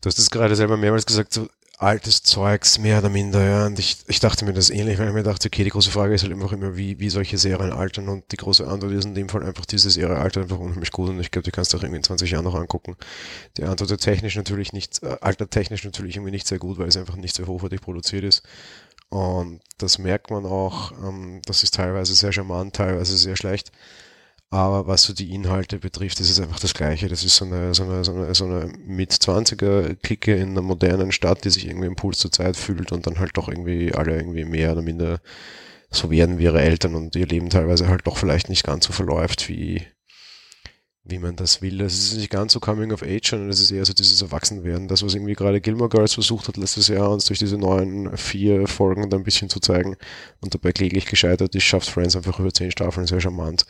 Du 0.00 0.06
hast 0.06 0.18
es 0.18 0.30
gerade 0.30 0.56
selber 0.56 0.76
mehrmals 0.76 1.06
gesagt, 1.06 1.32
so 1.34 1.48
altes 1.80 2.22
Zeugs, 2.22 2.78
mehr 2.78 2.98
oder 2.98 3.08
minder, 3.08 3.42
ja. 3.42 3.66
Und 3.66 3.78
ich, 3.78 3.98
ich 4.06 4.20
dachte 4.20 4.44
mir 4.44 4.52
das 4.52 4.68
ähnlich, 4.68 4.98
weil 4.98 5.08
ich 5.08 5.14
mir 5.14 5.22
dachte, 5.22 5.48
okay, 5.48 5.64
die 5.64 5.70
große 5.70 5.90
Frage 5.90 6.14
ist 6.14 6.22
halt 6.22 6.32
einfach 6.32 6.52
immer, 6.52 6.76
wie, 6.76 6.98
wie 7.00 7.08
solche 7.08 7.38
Serien 7.38 7.72
altern. 7.72 8.08
Und 8.08 8.30
die 8.32 8.36
große 8.36 8.68
Antwort 8.68 8.92
ist 8.92 9.06
in 9.06 9.14
dem 9.14 9.30
Fall 9.30 9.42
einfach, 9.42 9.64
diese 9.64 9.88
Serie 9.90 10.16
altert 10.16 10.44
einfach 10.44 10.58
unheimlich 10.58 10.92
gut. 10.92 11.08
Und 11.08 11.20
ich 11.20 11.30
glaube, 11.30 11.44
die 11.44 11.50
kannst 11.50 11.72
du 11.72 11.78
auch 11.78 11.82
irgendwie 11.82 11.98
in 11.98 12.04
20 12.04 12.30
Jahren 12.30 12.44
noch 12.44 12.54
angucken. 12.54 12.96
Die 13.56 13.64
Antwort 13.64 13.90
ist 13.90 14.02
technisch 14.02 14.36
natürlich 14.36 14.74
nicht, 14.74 15.02
äh, 15.02 15.16
altert 15.22 15.52
technisch 15.52 15.82
natürlich 15.84 16.16
irgendwie 16.16 16.32
nicht 16.32 16.46
sehr 16.46 16.58
gut, 16.58 16.78
weil 16.78 16.88
es 16.88 16.98
einfach 16.98 17.16
nicht 17.16 17.34
sehr 17.34 17.46
hochwertig 17.46 17.80
produziert 17.80 18.24
ist. 18.24 18.42
Und 19.08 19.60
das 19.78 19.98
merkt 19.98 20.30
man 20.30 20.44
auch, 20.44 20.92
ähm, 21.02 21.40
das 21.46 21.62
ist 21.62 21.74
teilweise 21.74 22.14
sehr 22.14 22.32
charmant, 22.32 22.76
teilweise 22.76 23.16
sehr 23.16 23.36
schlecht. 23.36 23.72
Aber 24.52 24.88
was 24.88 25.04
so 25.04 25.12
die 25.12 25.32
Inhalte 25.32 25.78
betrifft, 25.78 26.18
ist 26.18 26.28
es 26.28 26.40
einfach 26.40 26.58
das 26.58 26.74
Gleiche. 26.74 27.08
Das 27.08 27.22
ist 27.22 27.36
so 27.36 27.44
eine, 27.44 27.72
so 27.72 27.84
eine, 27.84 28.02
so 28.04 28.12
eine, 28.12 28.34
so 28.34 28.44
eine 28.46 28.72
Mit-20er-Clique 28.84 30.34
in 30.34 30.50
einer 30.50 30.62
modernen 30.62 31.12
Stadt, 31.12 31.44
die 31.44 31.50
sich 31.50 31.66
irgendwie 31.68 31.86
im 31.86 31.94
Puls 31.94 32.18
zur 32.18 32.32
Zeit 32.32 32.56
fühlt 32.56 32.90
und 32.90 33.06
dann 33.06 33.20
halt 33.20 33.36
doch 33.36 33.48
irgendwie 33.48 33.94
alle 33.94 34.16
irgendwie 34.16 34.44
mehr 34.44 34.72
oder 34.72 34.82
minder 34.82 35.20
so 35.90 36.10
werden 36.10 36.38
wie 36.38 36.44
ihre 36.44 36.60
Eltern 36.60 36.96
und 36.96 37.14
ihr 37.14 37.26
Leben 37.26 37.48
teilweise 37.48 37.88
halt 37.88 38.06
doch 38.06 38.16
vielleicht 38.16 38.48
nicht 38.48 38.64
ganz 38.64 38.86
so 38.86 38.92
verläuft, 38.92 39.48
wie, 39.48 39.86
wie 41.04 41.18
man 41.18 41.36
das 41.36 41.62
will. 41.62 41.80
Es 41.80 41.98
ist 41.98 42.16
nicht 42.16 42.30
ganz 42.30 42.52
so 42.52 42.58
Coming 42.58 42.92
of 42.92 43.02
Age, 43.04 43.30
sondern 43.30 43.50
es 43.50 43.60
ist 43.60 43.70
eher 43.70 43.84
so 43.84 43.92
dieses 43.92 44.20
Erwachsenwerden. 44.20 44.88
Das, 44.88 45.04
was 45.04 45.14
irgendwie 45.14 45.34
gerade 45.34 45.60
Gilmore 45.60 45.90
Girls 45.90 46.14
versucht 46.14 46.48
hat 46.48 46.56
letztes 46.56 46.88
Jahr, 46.88 47.10
uns 47.10 47.24
durch 47.26 47.38
diese 47.38 47.56
neuen 47.56 48.16
vier 48.16 48.66
Folgen 48.66 49.10
da 49.10 49.16
ein 49.16 49.24
bisschen 49.24 49.48
zu 49.48 49.60
zeigen 49.60 49.96
und 50.40 50.54
dabei 50.54 50.72
kläglich 50.72 51.06
gescheitert 51.06 51.54
ist, 51.54 51.64
schafft 51.64 51.88
Friends 51.88 52.16
einfach 52.16 52.40
über 52.40 52.52
zehn 52.52 52.72
Staffeln 52.72 53.06
sehr 53.06 53.20
charmant. 53.20 53.64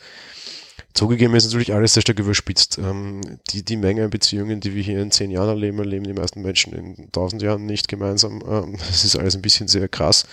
Zugegeben 0.93 1.35
ist 1.35 1.45
natürlich 1.45 1.73
alles 1.73 1.93
sehr 1.93 2.01
stark 2.01 2.19
überspitzt. 2.19 2.77
Ähm, 2.77 3.21
die, 3.49 3.63
die 3.63 3.77
Menge 3.77 4.03
an 4.03 4.09
Beziehungen, 4.09 4.59
die 4.59 4.75
wir 4.75 4.83
hier 4.83 5.01
in 5.01 5.11
zehn 5.11 5.31
Jahren 5.31 5.49
erleben, 5.49 5.79
erleben 5.79 6.05
die 6.05 6.13
meisten 6.13 6.41
Menschen 6.41 6.73
in 6.73 7.11
tausend 7.11 7.41
Jahren 7.41 7.65
nicht 7.65 7.87
gemeinsam. 7.87 8.43
Ähm, 8.47 8.77
das 8.87 9.03
ist 9.03 9.15
alles 9.15 9.35
ein 9.35 9.41
bisschen 9.41 9.67
sehr 9.67 9.87
krass. 9.87 10.25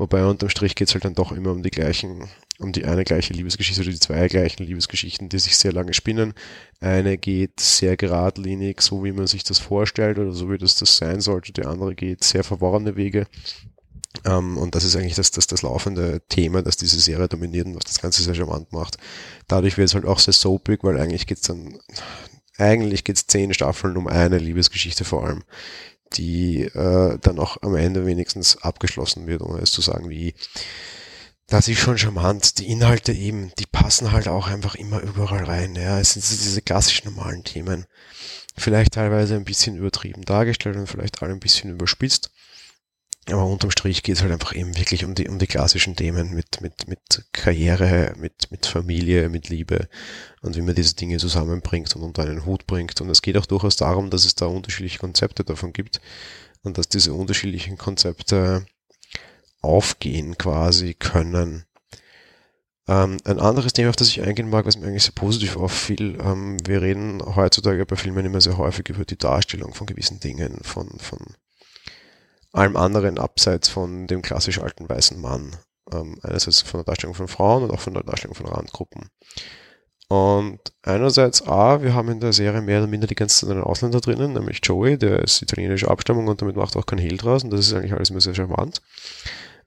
Wobei 0.00 0.24
unterm 0.24 0.48
Strich 0.48 0.76
geht 0.76 0.88
es 0.88 0.94
halt 0.94 1.04
dann 1.04 1.14
doch 1.14 1.30
immer 1.30 1.50
um 1.50 1.62
die 1.62 1.70
gleichen, 1.70 2.26
um 2.58 2.72
die 2.72 2.86
eine 2.86 3.04
gleiche 3.04 3.34
Liebesgeschichte 3.34 3.82
oder 3.82 3.90
die 3.90 3.98
zwei 3.98 4.28
gleichen 4.28 4.64
Liebesgeschichten, 4.64 5.28
die 5.28 5.38
sich 5.38 5.58
sehr 5.58 5.74
lange 5.74 5.92
spinnen. 5.92 6.32
Eine 6.80 7.18
geht 7.18 7.60
sehr 7.60 7.98
geradlinig, 7.98 8.80
so 8.80 9.04
wie 9.04 9.12
man 9.12 9.26
sich 9.26 9.44
das 9.44 9.58
vorstellt 9.58 10.18
oder 10.18 10.32
so 10.32 10.50
wie 10.50 10.56
das 10.56 10.76
das 10.76 10.96
sein 10.96 11.20
sollte. 11.20 11.52
Die 11.52 11.66
andere 11.66 11.94
geht 11.94 12.24
sehr 12.24 12.44
verworrene 12.44 12.96
Wege. 12.96 13.26
Ähm, 14.24 14.58
und 14.58 14.74
das 14.74 14.84
ist 14.84 14.96
eigentlich 14.96 15.14
das, 15.14 15.30
das, 15.30 15.46
das 15.46 15.62
laufende 15.62 16.22
Thema, 16.28 16.62
das 16.62 16.76
diese 16.76 17.00
Serie 17.00 17.28
dominiert 17.28 17.66
und 17.66 17.76
was 17.76 17.84
das 17.84 18.00
Ganze 18.00 18.22
sehr 18.22 18.34
charmant 18.34 18.72
macht. 18.72 18.98
Dadurch 19.48 19.78
wird 19.78 19.88
es 19.88 19.94
halt 19.94 20.04
auch 20.04 20.18
sehr 20.18 20.34
soapig, 20.34 20.80
weil 20.82 20.98
eigentlich 20.98 21.26
geht's 21.26 21.42
dann, 21.42 21.78
eigentlich 22.58 23.04
geht's 23.04 23.26
zehn 23.26 23.54
Staffeln 23.54 23.96
um 23.96 24.06
eine 24.06 24.38
Liebesgeschichte 24.38 25.04
vor 25.04 25.26
allem, 25.26 25.42
die 26.14 26.62
äh, 26.62 27.18
dann 27.20 27.38
auch 27.38 27.58
am 27.62 27.74
Ende 27.74 28.06
wenigstens 28.06 28.56
abgeschlossen 28.58 29.26
wird, 29.26 29.42
ohne 29.42 29.60
es 29.60 29.72
zu 29.72 29.80
sagen 29.80 30.10
wie. 30.10 30.34
Das 31.46 31.66
ist 31.66 31.80
schon 31.80 31.98
charmant. 31.98 32.60
Die 32.60 32.68
Inhalte 32.68 33.12
eben, 33.12 33.50
die 33.58 33.66
passen 33.66 34.12
halt 34.12 34.28
auch 34.28 34.46
einfach 34.46 34.76
immer 34.76 35.00
überall 35.00 35.42
rein. 35.42 35.74
Ja, 35.74 35.98
es 35.98 36.12
sind 36.12 36.24
diese 36.30 36.62
klassischen 36.62 37.12
normalen 37.12 37.42
Themen. 37.42 37.86
Vielleicht 38.56 38.92
teilweise 38.94 39.34
ein 39.34 39.44
bisschen 39.44 39.76
übertrieben 39.76 40.22
dargestellt 40.22 40.76
und 40.76 40.86
vielleicht 40.86 41.20
alle 41.22 41.32
ein 41.32 41.40
bisschen 41.40 41.70
überspitzt. 41.70 42.30
Aber 43.32 43.46
unterm 43.46 43.70
Strich 43.70 44.02
geht 44.02 44.16
es 44.16 44.22
halt 44.22 44.32
einfach 44.32 44.54
eben 44.54 44.76
wirklich 44.76 45.04
um 45.04 45.14
die, 45.14 45.28
um 45.28 45.38
die 45.38 45.46
klassischen 45.46 45.96
Themen 45.96 46.34
mit, 46.34 46.60
mit, 46.60 46.88
mit 46.88 47.24
Karriere, 47.32 48.14
mit, 48.18 48.50
mit 48.50 48.66
Familie, 48.66 49.28
mit 49.28 49.48
Liebe 49.48 49.88
und 50.42 50.56
wie 50.56 50.62
man 50.62 50.74
diese 50.74 50.94
Dinge 50.94 51.18
zusammenbringt 51.18 51.94
und 51.94 52.02
unter 52.02 52.22
einen 52.22 52.46
Hut 52.46 52.66
bringt. 52.66 53.00
Und 53.00 53.10
es 53.10 53.22
geht 53.22 53.36
auch 53.36 53.46
durchaus 53.46 53.76
darum, 53.76 54.10
dass 54.10 54.24
es 54.24 54.34
da 54.34 54.46
unterschiedliche 54.46 54.98
Konzepte 54.98 55.44
davon 55.44 55.72
gibt 55.72 56.00
und 56.62 56.78
dass 56.78 56.88
diese 56.88 57.14
unterschiedlichen 57.14 57.78
Konzepte 57.78 58.66
aufgehen 59.62 60.38
quasi 60.38 60.94
können. 60.94 61.64
Ähm, 62.88 63.18
ein 63.24 63.38
anderes 63.38 63.72
Thema, 63.72 63.90
auf 63.90 63.96
das 63.96 64.08
ich 64.08 64.22
eingehen 64.22 64.50
mag, 64.50 64.66
was 64.66 64.76
mir 64.76 64.86
eigentlich 64.86 65.04
sehr 65.04 65.12
positiv 65.12 65.56
auffiel, 65.56 66.18
ähm, 66.20 66.56
wir 66.66 66.82
reden 66.82 67.22
heutzutage 67.36 67.86
bei 67.86 67.96
Filmen 67.96 68.26
immer 68.26 68.40
sehr 68.40 68.58
häufig 68.58 68.88
über 68.88 69.04
die 69.04 69.18
Darstellung 69.18 69.74
von 69.74 69.86
gewissen 69.86 70.18
Dingen, 70.18 70.58
von, 70.62 70.88
von 70.98 71.18
allem 72.52 72.76
anderen 72.76 73.18
abseits 73.18 73.68
von 73.68 74.06
dem 74.06 74.22
klassisch 74.22 74.60
alten 74.60 74.88
weißen 74.88 75.20
Mann. 75.20 75.56
Ähm, 75.92 76.18
einerseits 76.22 76.62
von 76.62 76.78
der 76.78 76.84
Darstellung 76.84 77.14
von 77.14 77.28
Frauen 77.28 77.64
und 77.64 77.70
auch 77.70 77.80
von 77.80 77.94
der 77.94 78.02
Darstellung 78.02 78.34
von 78.34 78.46
Randgruppen. 78.46 79.08
Und 80.08 80.58
einerseits, 80.82 81.46
A, 81.46 81.82
wir 81.82 81.94
haben 81.94 82.08
in 82.08 82.18
der 82.18 82.32
Serie 82.32 82.62
mehr 82.62 82.80
oder 82.80 82.88
minder 82.88 83.06
die 83.06 83.14
ganze 83.14 83.46
Zeit 83.46 83.50
einen 83.50 83.62
Ausländer 83.62 84.00
drinnen, 84.00 84.32
nämlich 84.32 84.58
Joey, 84.62 84.98
der 84.98 85.20
ist 85.20 85.40
italienischer 85.40 85.88
Abstammung 85.90 86.26
und 86.26 86.42
damit 86.42 86.56
macht 86.56 86.76
auch 86.76 86.86
kein 86.86 86.98
Hehl 86.98 87.16
draus 87.16 87.44
und 87.44 87.50
das 87.50 87.60
ist 87.60 87.74
eigentlich 87.74 87.92
alles 87.92 88.10
immer 88.10 88.20
sehr 88.20 88.34
charmant. 88.34 88.82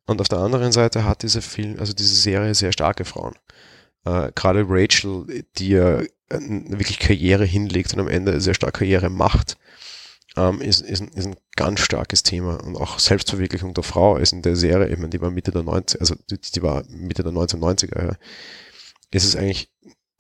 Und 0.06 0.20
auf 0.20 0.28
der 0.28 0.40
anderen 0.40 0.74
Seite 0.74 1.06
hat 1.06 1.24
dieser 1.24 1.42
Film, 1.42 1.78
also 1.80 1.94
diese 1.94 2.16
Serie 2.16 2.56
sehr 2.56 2.74
starke 2.74 3.06
Frauen. 3.06 3.36
Äh, 4.04 4.34
Gerade 4.36 4.66
Rachel, 4.68 5.46
die 5.58 5.70
ja 5.70 6.02
wirklich 6.30 7.00
Karriere 7.00 7.46
hinlegt 7.46 7.94
und 7.94 8.00
am 8.00 8.08
Ende 8.08 8.42
sehr 8.42 8.54
stark 8.54 8.74
Karriere 8.76 9.10
macht, 9.10 9.56
ähm, 10.36 10.62
ist, 10.62 10.82
ist, 10.82 11.02
ein, 11.02 11.10
ist 11.10 11.26
ein 11.26 11.36
ganz 11.56 11.80
starkes 11.80 12.24
Thema. 12.24 12.64
Und 12.64 12.76
auch 12.76 13.00
Selbstverwirklichung 13.00 13.74
der 13.74 13.84
Frau 13.84 14.18
ist 14.18 14.34
in 14.34 14.42
der 14.42 14.56
Serie, 14.56 14.88
ich 14.88 14.98
meine, 14.98 15.10
die 15.10 15.22
war 15.22 15.32
Mitte 15.32 15.52
der 15.52 15.64
90, 15.64 16.00
also 16.00 16.16
die, 16.30 16.40
die 16.40 16.64
war 16.64 16.84
Mitte 16.90 17.24
der 17.24 17.32
1990er, 17.32 18.08
ja, 18.08 18.16
ist 19.12 19.26
es 19.26 19.36
eigentlich 19.36 19.72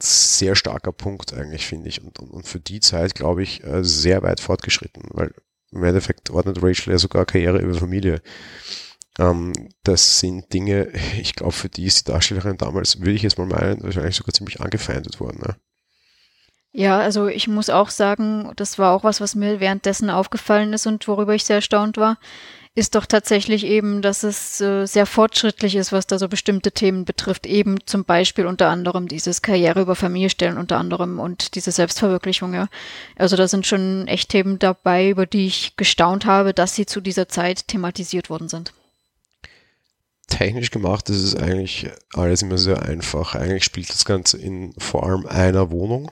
sehr 0.01 0.55
starker 0.55 0.91
Punkt 0.91 1.33
eigentlich, 1.33 1.65
finde 1.65 1.89
ich. 1.89 2.03
Und, 2.03 2.19
und, 2.19 2.29
und 2.31 2.47
für 2.47 2.59
die 2.59 2.79
Zeit, 2.79 3.15
glaube 3.15 3.43
ich, 3.43 3.63
äh, 3.63 3.83
sehr 3.83 4.21
weit 4.23 4.39
fortgeschritten, 4.39 5.03
weil 5.11 5.33
im 5.71 5.83
Endeffekt 5.83 6.29
ordnet 6.29 6.61
Rachel 6.61 6.93
ja 6.93 6.99
sogar 6.99 7.25
Karriere 7.25 7.59
über 7.59 7.73
Familie. 7.73 8.21
Ähm, 9.17 9.53
das 9.83 10.19
sind 10.19 10.53
Dinge, 10.53 10.89
ich 11.19 11.35
glaube, 11.35 11.53
für 11.53 11.69
die 11.69 11.85
ist 11.85 12.01
die 12.07 12.11
Darstellerin 12.11 12.57
damals, 12.57 12.99
würde 12.99 13.13
ich 13.13 13.23
jetzt 13.23 13.37
mal 13.37 13.47
meinen, 13.47 13.81
wahrscheinlich 13.83 14.15
sogar 14.15 14.33
ziemlich 14.33 14.61
angefeindet 14.61 15.19
worden. 15.19 15.39
Ne? 15.39 15.55
Ja, 16.75 16.99
also 16.99 17.27
ich 17.27 17.47
muss 17.47 17.69
auch 17.69 17.89
sagen, 17.91 18.51
das 18.55 18.79
war 18.79 18.93
auch 18.93 19.03
was, 19.03 19.21
was 19.21 19.35
mir 19.35 19.59
währenddessen 19.59 20.09
aufgefallen 20.09 20.73
ist 20.73 20.87
und 20.87 21.07
worüber 21.07 21.35
ich 21.35 21.45
sehr 21.45 21.57
erstaunt 21.57 21.97
war, 21.97 22.17
ist 22.73 22.95
doch 22.95 23.05
tatsächlich 23.05 23.63
eben, 23.63 24.01
dass 24.01 24.23
es 24.23 24.59
äh, 24.59 24.87
sehr 24.87 25.05
fortschrittlich 25.05 25.75
ist, 25.75 25.91
was 25.91 26.07
da 26.07 26.17
so 26.17 26.27
bestimmte 26.27 26.71
Themen 26.71 27.05
betrifft. 27.05 27.45
Eben 27.45 27.77
zum 27.85 28.03
Beispiel 28.03 28.47
unter 28.47 28.69
anderem 28.69 29.07
dieses 29.07 29.43
Karriere 29.43 29.81
über 29.81 29.95
Familie 29.95 30.31
stellen 30.31 30.57
unter 30.57 30.79
anderem 30.79 31.19
und 31.19 31.53
diese 31.53 31.71
Selbstverwirklichung, 31.71 32.55
ja. 32.55 32.67
Also 33.15 33.35
da 33.35 33.47
sind 33.47 33.67
schon 33.67 34.07
echt 34.07 34.29
Themen 34.29 34.57
dabei, 34.57 35.09
über 35.09 35.27
die 35.27 35.45
ich 35.45 35.77
gestaunt 35.77 36.25
habe, 36.25 36.55
dass 36.55 36.73
sie 36.73 36.87
zu 36.87 36.99
dieser 36.99 37.29
Zeit 37.29 37.67
thematisiert 37.67 38.31
worden 38.31 38.49
sind. 38.49 38.73
Technisch 40.27 40.71
gemacht 40.71 41.11
ist 41.11 41.21
es 41.21 41.35
eigentlich 41.35 41.91
alles 42.13 42.41
immer 42.41 42.57
sehr 42.57 42.81
einfach. 42.81 43.35
Eigentlich 43.35 43.65
spielt 43.65 43.89
das 43.89 44.05
Ganze 44.05 44.39
in 44.39 44.73
vor 44.79 45.05
allem 45.05 45.27
einer 45.27 45.69
Wohnung 45.69 46.09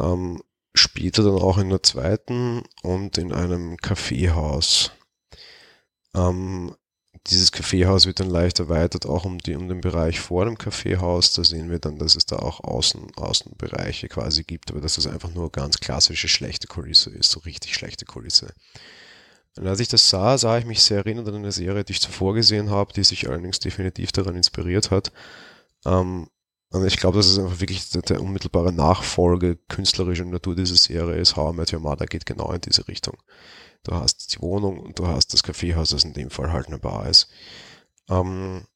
ähm, 0.00 0.42
später 0.74 1.22
dann 1.22 1.34
auch 1.34 1.58
in 1.58 1.70
der 1.70 1.82
zweiten 1.82 2.62
und 2.82 3.18
in 3.18 3.32
einem 3.32 3.76
Kaffeehaus. 3.76 4.92
Ähm, 6.14 6.74
dieses 7.26 7.52
Kaffeehaus 7.52 8.06
wird 8.06 8.20
dann 8.20 8.30
leicht 8.30 8.60
erweitert, 8.60 9.04
auch 9.04 9.24
um, 9.24 9.38
die, 9.38 9.54
um 9.54 9.68
den 9.68 9.80
Bereich 9.80 10.20
vor 10.20 10.44
dem 10.46 10.56
Kaffeehaus. 10.56 11.32
Da 11.32 11.44
sehen 11.44 11.70
wir 11.70 11.78
dann, 11.78 11.98
dass 11.98 12.16
es 12.16 12.24
da 12.24 12.36
auch 12.36 12.60
Außen, 12.60 13.14
Außenbereiche 13.16 14.08
quasi 14.08 14.44
gibt, 14.44 14.70
aber 14.70 14.80
dass 14.80 14.96
es 14.96 15.06
einfach 15.06 15.32
nur 15.32 15.52
ganz 15.52 15.78
klassische 15.78 16.28
schlechte 16.28 16.66
Kulisse 16.66 17.10
ist, 17.10 17.30
so 17.30 17.40
richtig 17.40 17.74
schlechte 17.74 18.06
Kulisse. 18.06 18.54
Und 19.56 19.66
als 19.66 19.80
ich 19.80 19.88
das 19.88 20.08
sah, 20.08 20.38
sah 20.38 20.58
ich 20.58 20.64
mich 20.64 20.82
sehr 20.82 20.98
erinnert 20.98 21.28
an 21.28 21.34
eine 21.34 21.52
Serie, 21.52 21.84
die 21.84 21.92
ich 21.92 22.00
zuvor 22.00 22.34
gesehen 22.34 22.70
habe, 22.70 22.92
die 22.92 23.04
sich 23.04 23.28
allerdings 23.28 23.58
definitiv 23.58 24.12
daran 24.12 24.36
inspiriert 24.36 24.90
hat. 24.90 25.12
Ähm, 25.84 26.28
und 26.72 26.86
ich 26.86 26.98
glaube, 26.98 27.16
dass 27.16 27.26
es 27.26 27.38
einfach 27.38 27.60
wirklich 27.60 27.90
der, 27.90 28.02
der, 28.02 28.20
unmittelbare 28.20 28.72
Nachfolge 28.72 29.56
künstlerischer 29.68 30.24
Natur 30.24 30.54
dieser 30.54 30.76
Serie 30.76 31.16
ist. 31.16 31.36
How 31.36 31.52
I 31.52 31.56
Met 31.56 31.72
Your 31.72 31.80
Mother 31.80 32.06
geht 32.06 32.26
genau 32.26 32.52
in 32.52 32.60
diese 32.60 32.86
Richtung. 32.86 33.16
Du 33.82 33.94
hast 33.94 34.32
die 34.34 34.40
Wohnung 34.40 34.78
und 34.78 34.98
du 34.98 35.06
hast 35.08 35.32
das 35.32 35.42
Kaffeehaus, 35.42 35.90
das 35.90 36.04
in 36.04 36.12
dem 36.12 36.30
Fall 36.30 36.52
halt 36.52 36.68
eine 36.68 36.78
Bar 36.78 37.08
ist. 37.08 37.28
Ähm, 38.08 38.66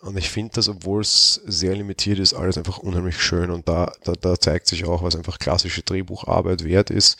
und 0.00 0.16
ich 0.16 0.30
finde 0.30 0.52
das, 0.54 0.68
obwohl 0.68 1.02
es 1.02 1.34
sehr 1.44 1.74
limitiert 1.74 2.18
ist, 2.18 2.32
alles 2.32 2.56
einfach 2.56 2.78
unheimlich 2.78 3.20
schön. 3.20 3.50
Und 3.50 3.68
da, 3.68 3.92
da, 4.04 4.12
da 4.12 4.38
zeigt 4.38 4.68
sich 4.68 4.84
auch, 4.86 5.02
was 5.02 5.16
einfach 5.16 5.38
klassische 5.38 5.82
Drehbucharbeit 5.82 6.64
wert 6.64 6.90
ist 6.90 7.18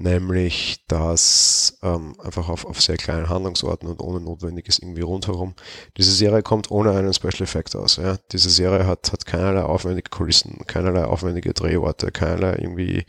nämlich 0.00 0.84
dass 0.88 1.78
ähm, 1.82 2.14
einfach 2.22 2.48
auf, 2.48 2.64
auf 2.64 2.80
sehr 2.80 2.96
kleinen 2.96 3.28
Handlungsorten 3.28 3.88
und 3.88 4.00
ohne 4.00 4.20
Notwendiges 4.20 4.78
irgendwie 4.78 5.02
rundherum. 5.02 5.54
Diese 5.96 6.12
Serie 6.12 6.42
kommt 6.42 6.70
ohne 6.70 6.92
einen 6.92 7.12
Special 7.12 7.42
Effect 7.42 7.76
aus. 7.76 7.96
Ja? 7.96 8.18
Diese 8.32 8.50
Serie 8.50 8.86
hat, 8.86 9.12
hat 9.12 9.26
keinerlei 9.26 9.62
aufwendige 9.62 10.10
Kulissen, 10.10 10.58
keinerlei 10.66 11.04
aufwendige 11.04 11.52
Drehorte, 11.52 12.12
keinerlei 12.12 12.56
irgendwie, 12.58 13.04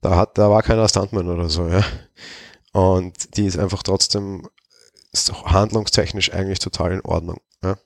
da 0.00 0.16
hat, 0.16 0.38
da 0.38 0.48
war 0.50 0.62
keiner 0.62 0.88
Stuntman 0.88 1.28
oder 1.28 1.48
so, 1.48 1.68
ja. 1.68 1.84
Und 2.72 3.36
die 3.36 3.46
ist 3.46 3.58
einfach 3.58 3.82
trotzdem 3.82 4.48
ist 5.12 5.32
handlungstechnisch 5.32 6.32
eigentlich 6.32 6.58
total 6.58 6.92
in 6.92 7.00
Ordnung. 7.00 7.40
Ja? 7.64 7.76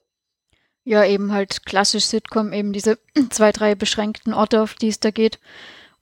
ja, 0.84 1.04
eben 1.04 1.32
halt 1.32 1.64
klassisch 1.64 2.04
Sitcom, 2.06 2.52
eben 2.52 2.72
diese 2.72 2.98
zwei, 3.30 3.52
drei 3.52 3.74
beschränkten 3.74 4.34
Orte, 4.34 4.62
auf 4.62 4.74
die 4.74 4.88
es 4.88 5.00
da 5.00 5.10
geht. 5.10 5.38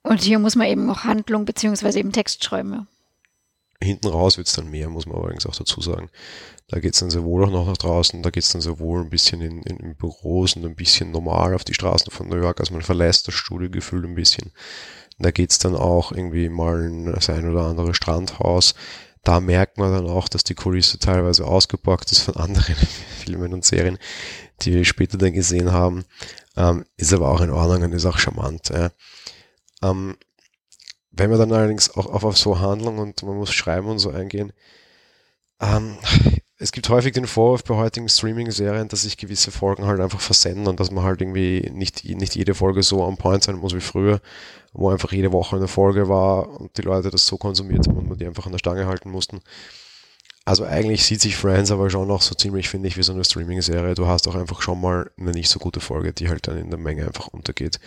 Und 0.02 0.22
hier 0.22 0.38
muss 0.38 0.56
man 0.56 0.66
eben 0.66 0.88
auch 0.90 1.04
Handlung 1.04 1.44
beziehungsweise 1.44 1.98
eben 1.98 2.12
Text. 2.12 2.48
Hinten 3.82 4.08
raus 4.08 4.36
wird 4.36 4.46
es 4.46 4.54
dann 4.54 4.70
mehr, 4.70 4.88
muss 4.88 5.06
man 5.06 5.16
allerdings 5.16 5.46
auch 5.46 5.56
dazu 5.56 5.80
sagen. 5.80 6.10
Da 6.68 6.80
geht 6.80 6.94
es 6.94 7.00
dann 7.00 7.10
sehr 7.10 7.24
wohl 7.24 7.44
auch 7.44 7.50
noch 7.50 7.66
nach 7.66 7.76
draußen, 7.76 8.22
da 8.22 8.30
geht 8.30 8.44
es 8.44 8.52
dann 8.52 8.60
sehr 8.60 8.78
wohl 8.78 9.00
ein 9.00 9.10
bisschen 9.10 9.40
in, 9.40 9.62
in, 9.62 9.76
in, 9.78 9.96
Büros 9.96 10.54
und 10.54 10.64
ein 10.64 10.76
bisschen 10.76 11.10
normal 11.10 11.54
auf 11.54 11.64
die 11.64 11.74
Straßen 11.74 12.12
von 12.12 12.28
New 12.28 12.36
York. 12.36 12.60
Also 12.60 12.72
man 12.72 12.82
verlässt 12.82 13.26
das 13.26 13.34
Studiogefühl 13.34 14.04
ein 14.04 14.14
bisschen. 14.14 14.52
Da 15.18 15.30
geht 15.30 15.50
es 15.50 15.58
dann 15.58 15.74
auch 15.74 16.12
irgendwie 16.12 16.48
mal 16.48 16.82
in 16.82 17.06
das 17.06 17.28
ein 17.28 17.50
oder 17.50 17.66
andere 17.66 17.94
Strandhaus. 17.94 18.74
Da 19.22 19.40
merkt 19.40 19.76
man 19.78 19.92
dann 19.92 20.06
auch, 20.06 20.28
dass 20.28 20.44
die 20.44 20.54
Kulisse 20.54 20.98
teilweise 20.98 21.46
ausgepackt 21.46 22.12
ist 22.12 22.22
von 22.22 22.36
anderen 22.36 22.76
Filmen 23.24 23.52
und 23.52 23.64
Serien, 23.64 23.98
die 24.62 24.74
wir 24.74 24.84
später 24.84 25.18
dann 25.18 25.32
gesehen 25.32 25.72
haben. 25.72 26.04
Ähm, 26.56 26.84
ist 26.96 27.12
aber 27.12 27.30
auch 27.30 27.40
in 27.40 27.50
Ordnung 27.50 27.82
und 27.82 27.92
ist 27.92 28.06
auch 28.06 28.18
charmant. 28.18 28.70
Ja. 28.70 28.90
Ähm, 29.82 30.16
wenn 31.10 31.30
wir 31.30 31.38
dann 31.38 31.52
allerdings 31.52 31.90
auch, 31.96 32.06
auf 32.22 32.38
so 32.38 32.60
Handlung 32.60 32.98
und 32.98 33.22
man 33.22 33.36
muss 33.36 33.52
schreiben 33.52 33.88
und 33.88 33.98
so 33.98 34.10
eingehen, 34.10 34.52
ähm, 35.60 35.96
es 36.58 36.72
gibt 36.72 36.88
häufig 36.90 37.12
den 37.12 37.26
Vorwurf 37.26 37.64
bei 37.64 37.74
heutigen 37.74 38.08
Streaming-Serien, 38.08 38.88
dass 38.88 39.02
sich 39.02 39.16
gewisse 39.16 39.50
Folgen 39.50 39.86
halt 39.86 39.98
einfach 39.98 40.20
versenden 40.20 40.66
und 40.66 40.78
dass 40.78 40.90
man 40.90 41.04
halt 41.04 41.22
irgendwie 41.22 41.70
nicht, 41.72 42.04
nicht 42.04 42.34
jede 42.34 42.54
Folge 42.54 42.82
so 42.82 43.02
on 43.02 43.16
point 43.16 43.42
sein 43.42 43.56
muss 43.56 43.74
wie 43.74 43.80
früher, 43.80 44.20
wo 44.74 44.90
einfach 44.90 45.10
jede 45.12 45.32
Woche 45.32 45.56
eine 45.56 45.68
Folge 45.68 46.08
war 46.08 46.60
und 46.60 46.76
die 46.76 46.82
Leute 46.82 47.10
das 47.10 47.26
so 47.26 47.38
konsumiert 47.38 47.88
haben 47.88 47.96
und 47.96 48.08
man 48.08 48.18
die 48.18 48.26
einfach 48.26 48.44
an 48.44 48.52
der 48.52 48.58
Stange 48.58 48.86
halten 48.86 49.10
mussten. 49.10 49.40
Also 50.44 50.64
eigentlich 50.64 51.04
sieht 51.04 51.22
sich 51.22 51.36
Friends 51.36 51.70
aber 51.70 51.88
schon 51.88 52.08
noch 52.08 52.20
so 52.20 52.34
ziemlich, 52.34 52.68
finde 52.68 52.88
ich, 52.88 52.98
wie 52.98 53.02
so 53.02 53.12
eine 53.12 53.24
Streaming-Serie. 53.24 53.94
Du 53.94 54.06
hast 54.06 54.28
auch 54.28 54.34
einfach 54.34 54.60
schon 54.60 54.80
mal 54.80 55.10
eine 55.18 55.30
nicht 55.30 55.48
so 55.48 55.58
gute 55.58 55.80
Folge, 55.80 56.12
die 56.12 56.28
halt 56.28 56.46
dann 56.46 56.58
in 56.58 56.70
der 56.70 56.78
Menge 56.78 57.06
einfach 57.06 57.28
untergeht. 57.28 57.80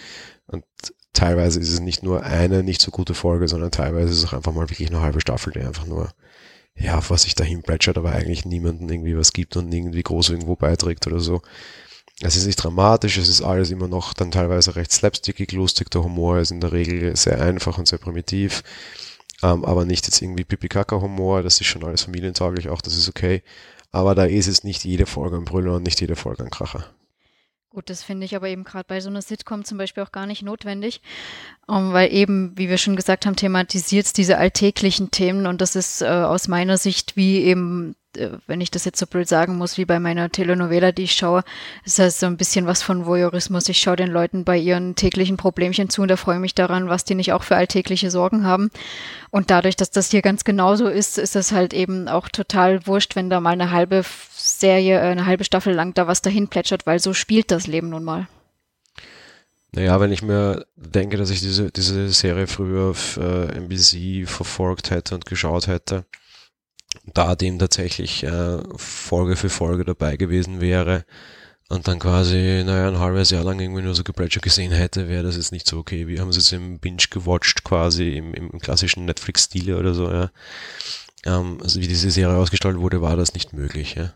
Und 0.48 0.64
teilweise 1.14 1.60
ist 1.60 1.72
es 1.72 1.80
nicht 1.80 2.04
nur 2.04 2.24
eine 2.24 2.64
nicht 2.64 2.82
so 2.82 2.92
gute 2.92 3.14
Folge, 3.14 3.48
sondern 3.48 3.72
teilweise 3.72 4.12
ist 4.12 4.20
es 4.20 4.26
auch 4.26 4.34
einfach 4.34 4.54
mal 4.54 4.70
wirklich 4.70 4.90
eine 4.90 5.02
halbe 5.02 5.22
Staffel, 5.22 5.54
die 5.54 5.62
einfach 5.62 5.86
nur, 5.86 6.12
ja, 6.76 7.02
was 7.10 7.24
sich 7.24 7.36
dahin 7.36 7.62
plätschert, 7.64 7.98
aber 7.98 8.12
eigentlich 8.12 8.46
niemanden 8.46 8.90
irgendwie 8.90 9.18
was 9.18 9.34
gibt 9.34 9.56
und 9.58 9.74
irgendwie 9.74 10.04
groß 10.04 10.30
irgendwo 10.30 10.56
beiträgt 10.56 11.08
oder 11.08 11.20
so. 11.20 11.42
Es 12.22 12.36
ist 12.36 12.46
nicht 12.46 12.58
dramatisch, 12.58 13.18
es 13.18 13.28
ist 13.28 13.42
alles 13.42 13.72
immer 13.72 13.88
noch 13.88 14.14
dann 14.14 14.32
teilweise 14.32 14.76
recht 14.76 14.92
slapstickig, 14.92 15.52
lustig. 15.52 15.90
Der 15.92 16.04
Humor 16.04 16.40
ist 16.40 16.52
in 16.52 16.62
der 16.62 16.72
Regel 16.72 17.16
sehr 17.16 17.42
einfach 17.42 17.78
und 17.78 17.88
sehr 17.88 18.00
primitiv 18.00 18.64
ähm, 19.44 19.66
aber 19.66 19.86
nicht 19.86 20.08
jetzt 20.08 20.22
irgendwie 20.22 20.46
Pipi-Kaka-Humor, 20.46 21.44
das 21.44 21.60
ist 21.60 21.68
schon 21.68 21.84
alles 21.84 22.04
familientauglich, 22.04 22.70
auch 22.70 22.82
das 22.82 22.96
ist 22.96 23.10
okay. 23.10 23.44
Aber 23.92 24.16
da 24.16 24.26
ist 24.26 24.48
es 24.48 24.64
nicht 24.64 24.86
jede 24.86 25.06
Folge 25.06 25.36
ein 25.36 25.46
Brüller 25.46 25.76
und 25.76 25.84
nicht 25.84 26.00
jede 26.02 26.16
Folge 26.16 26.44
ein 26.44 26.50
Kracher. 26.50 26.86
Gut, 27.74 27.90
das 27.90 28.04
finde 28.04 28.26
ich 28.26 28.36
aber 28.36 28.50
eben 28.50 28.64
gerade 28.64 28.86
bei 28.88 29.02
so 29.02 29.10
einer 29.10 29.24
Sitcom 29.24 29.66
zum 29.66 29.80
Beispiel 29.80 30.04
auch 30.04 30.12
gar 30.12 30.28
nicht 30.28 30.44
notwendig, 30.44 31.02
um, 31.66 31.76
ähm, 31.76 31.94
weil 31.94 32.14
eben, 32.14 32.56
wie 32.56 32.70
wir 32.70 32.78
schon 32.78 32.96
gesagt 32.96 33.26
haben, 33.26 33.36
thematisiert 33.36 34.06
es 34.06 34.14
diese 34.14 34.38
alltäglichen 34.38 35.10
Themen 35.10 35.48
und 35.48 35.60
das 35.60 35.76
ist 35.76 36.04
äh, 36.04 36.06
aus 36.06 36.48
meiner 36.48 36.78
Sicht 36.78 37.18
wie 37.18 37.42
eben 37.42 37.96
wenn 38.48 38.62
ich 38.62 38.72
das 38.72 38.86
jetzt 38.86 39.00
so 39.00 39.08
blöd 39.08 39.28
sagen 39.28 39.58
muss, 39.58 39.78
wie 39.78 39.86
bei 39.86 40.00
meiner 40.00 40.30
Telenovela, 40.30 40.92
die 40.92 41.04
ich 41.04 41.14
schaue, 41.14 41.44
ist 41.86 42.00
das 42.00 42.20
so 42.20 42.26
ein 42.26 42.38
bisschen 42.38 42.66
was 42.66 42.84
von 42.84 43.06
Voyeurismus. 43.06 43.70
Ich 43.70 43.80
schaue 43.80 43.96
den 43.96 44.10
Leuten 44.10 44.44
bei 44.44 44.58
ihren 44.58 44.96
täglichen 44.96 45.38
Problemchen 45.38 45.90
zu 45.90 46.02
und 46.02 46.10
da 46.10 46.18
freue 46.18 46.36
ich 46.36 46.42
mich 46.42 46.56
daran, 46.56 46.90
was 46.90 47.04
die 47.04 47.16
nicht 47.16 47.34
auch 47.34 47.44
für 47.44 47.56
alltägliche 47.56 48.12
Sorgen 48.12 48.46
haben. 48.46 48.70
Und 49.32 49.50
dadurch, 49.50 49.76
dass 49.76 49.92
das 49.92 50.12
hier 50.12 50.22
ganz 50.22 50.44
genauso 50.44 50.88
ist, 50.88 51.18
ist 51.18 51.36
es 51.36 51.52
halt 51.52 51.74
eben 51.74 52.08
auch 52.08 52.30
total 52.30 52.86
wurscht, 52.86 53.16
wenn 53.16 53.30
da 53.30 53.40
mal 53.40 53.52
eine 53.52 53.72
halbe 53.72 54.04
Serie, 54.32 55.00
äh, 55.00 55.12
eine 55.12 55.26
halbe 55.26 55.44
Staffel 55.44 55.74
lang 55.74 55.94
da 55.94 56.08
was 56.08 56.22
dahin 56.22 56.48
plätschert, 56.48 56.86
weil 56.86 57.00
so 57.00 57.14
spielt 57.14 57.52
das 57.52 57.68
Leben 57.68 57.90
nun 57.90 58.04
mal. 58.04 58.28
Naja, 59.76 60.00
wenn 60.00 60.12
ich 60.12 60.22
mir 60.22 60.68
denke, 60.76 61.18
dass 61.18 61.32
ich 61.32 61.42
diese, 61.42 61.72
diese 61.72 62.10
Serie 62.10 62.46
früher 62.46 62.92
auf 62.92 63.18
äh, 63.18 63.58
NBC 63.58 64.30
verfolgt 64.30 64.92
hätte 64.92 65.16
und 65.16 65.26
geschaut 65.26 65.66
hätte, 65.68 66.06
da 67.14 67.36
dem 67.36 67.60
tatsächlich 67.60 68.24
äh, 68.24 68.60
Folge 68.76 69.36
für 69.36 69.50
Folge 69.50 69.86
dabei 69.86 70.18
gewesen 70.18 70.62
wäre 70.62 71.06
und 71.70 71.88
dann 71.88 72.00
quasi, 72.00 72.64
naja, 72.66 72.88
ein 72.88 73.00
halbes 73.00 73.32
Jahr 73.32 73.44
lang 73.44 73.60
irgendwie 73.60 73.82
nur 73.82 73.96
so 73.96 74.04
Geplätscher 74.04 74.42
gesehen 74.42 74.72
hätte, 74.72 75.08
wäre 75.08 75.24
das 75.24 75.38
jetzt 75.38 75.52
nicht 75.52 75.68
so 75.68 75.78
okay. 75.78 76.08
Wir 76.08 76.22
haben 76.22 76.30
es 76.30 76.36
jetzt 76.36 76.54
im 76.54 76.80
Binge 76.80 77.04
gewatcht, 77.10 77.64
quasi 77.64 78.16
im, 78.16 78.34
im 78.34 78.60
klassischen 78.60 79.06
Netflix-Stile 79.06 79.78
oder 79.78 79.94
so, 79.94 80.12
ja. 80.12 80.30
Ähm, 81.26 81.60
also 81.64 81.80
wie 81.80 81.88
diese 81.88 82.12
Serie 82.12 82.38
ausgestaltet 82.38 82.82
wurde, 82.82 83.02
war 83.02 83.16
das 83.16 83.34
nicht 83.34 83.54
möglich, 83.54 83.96
ja. 83.96 84.14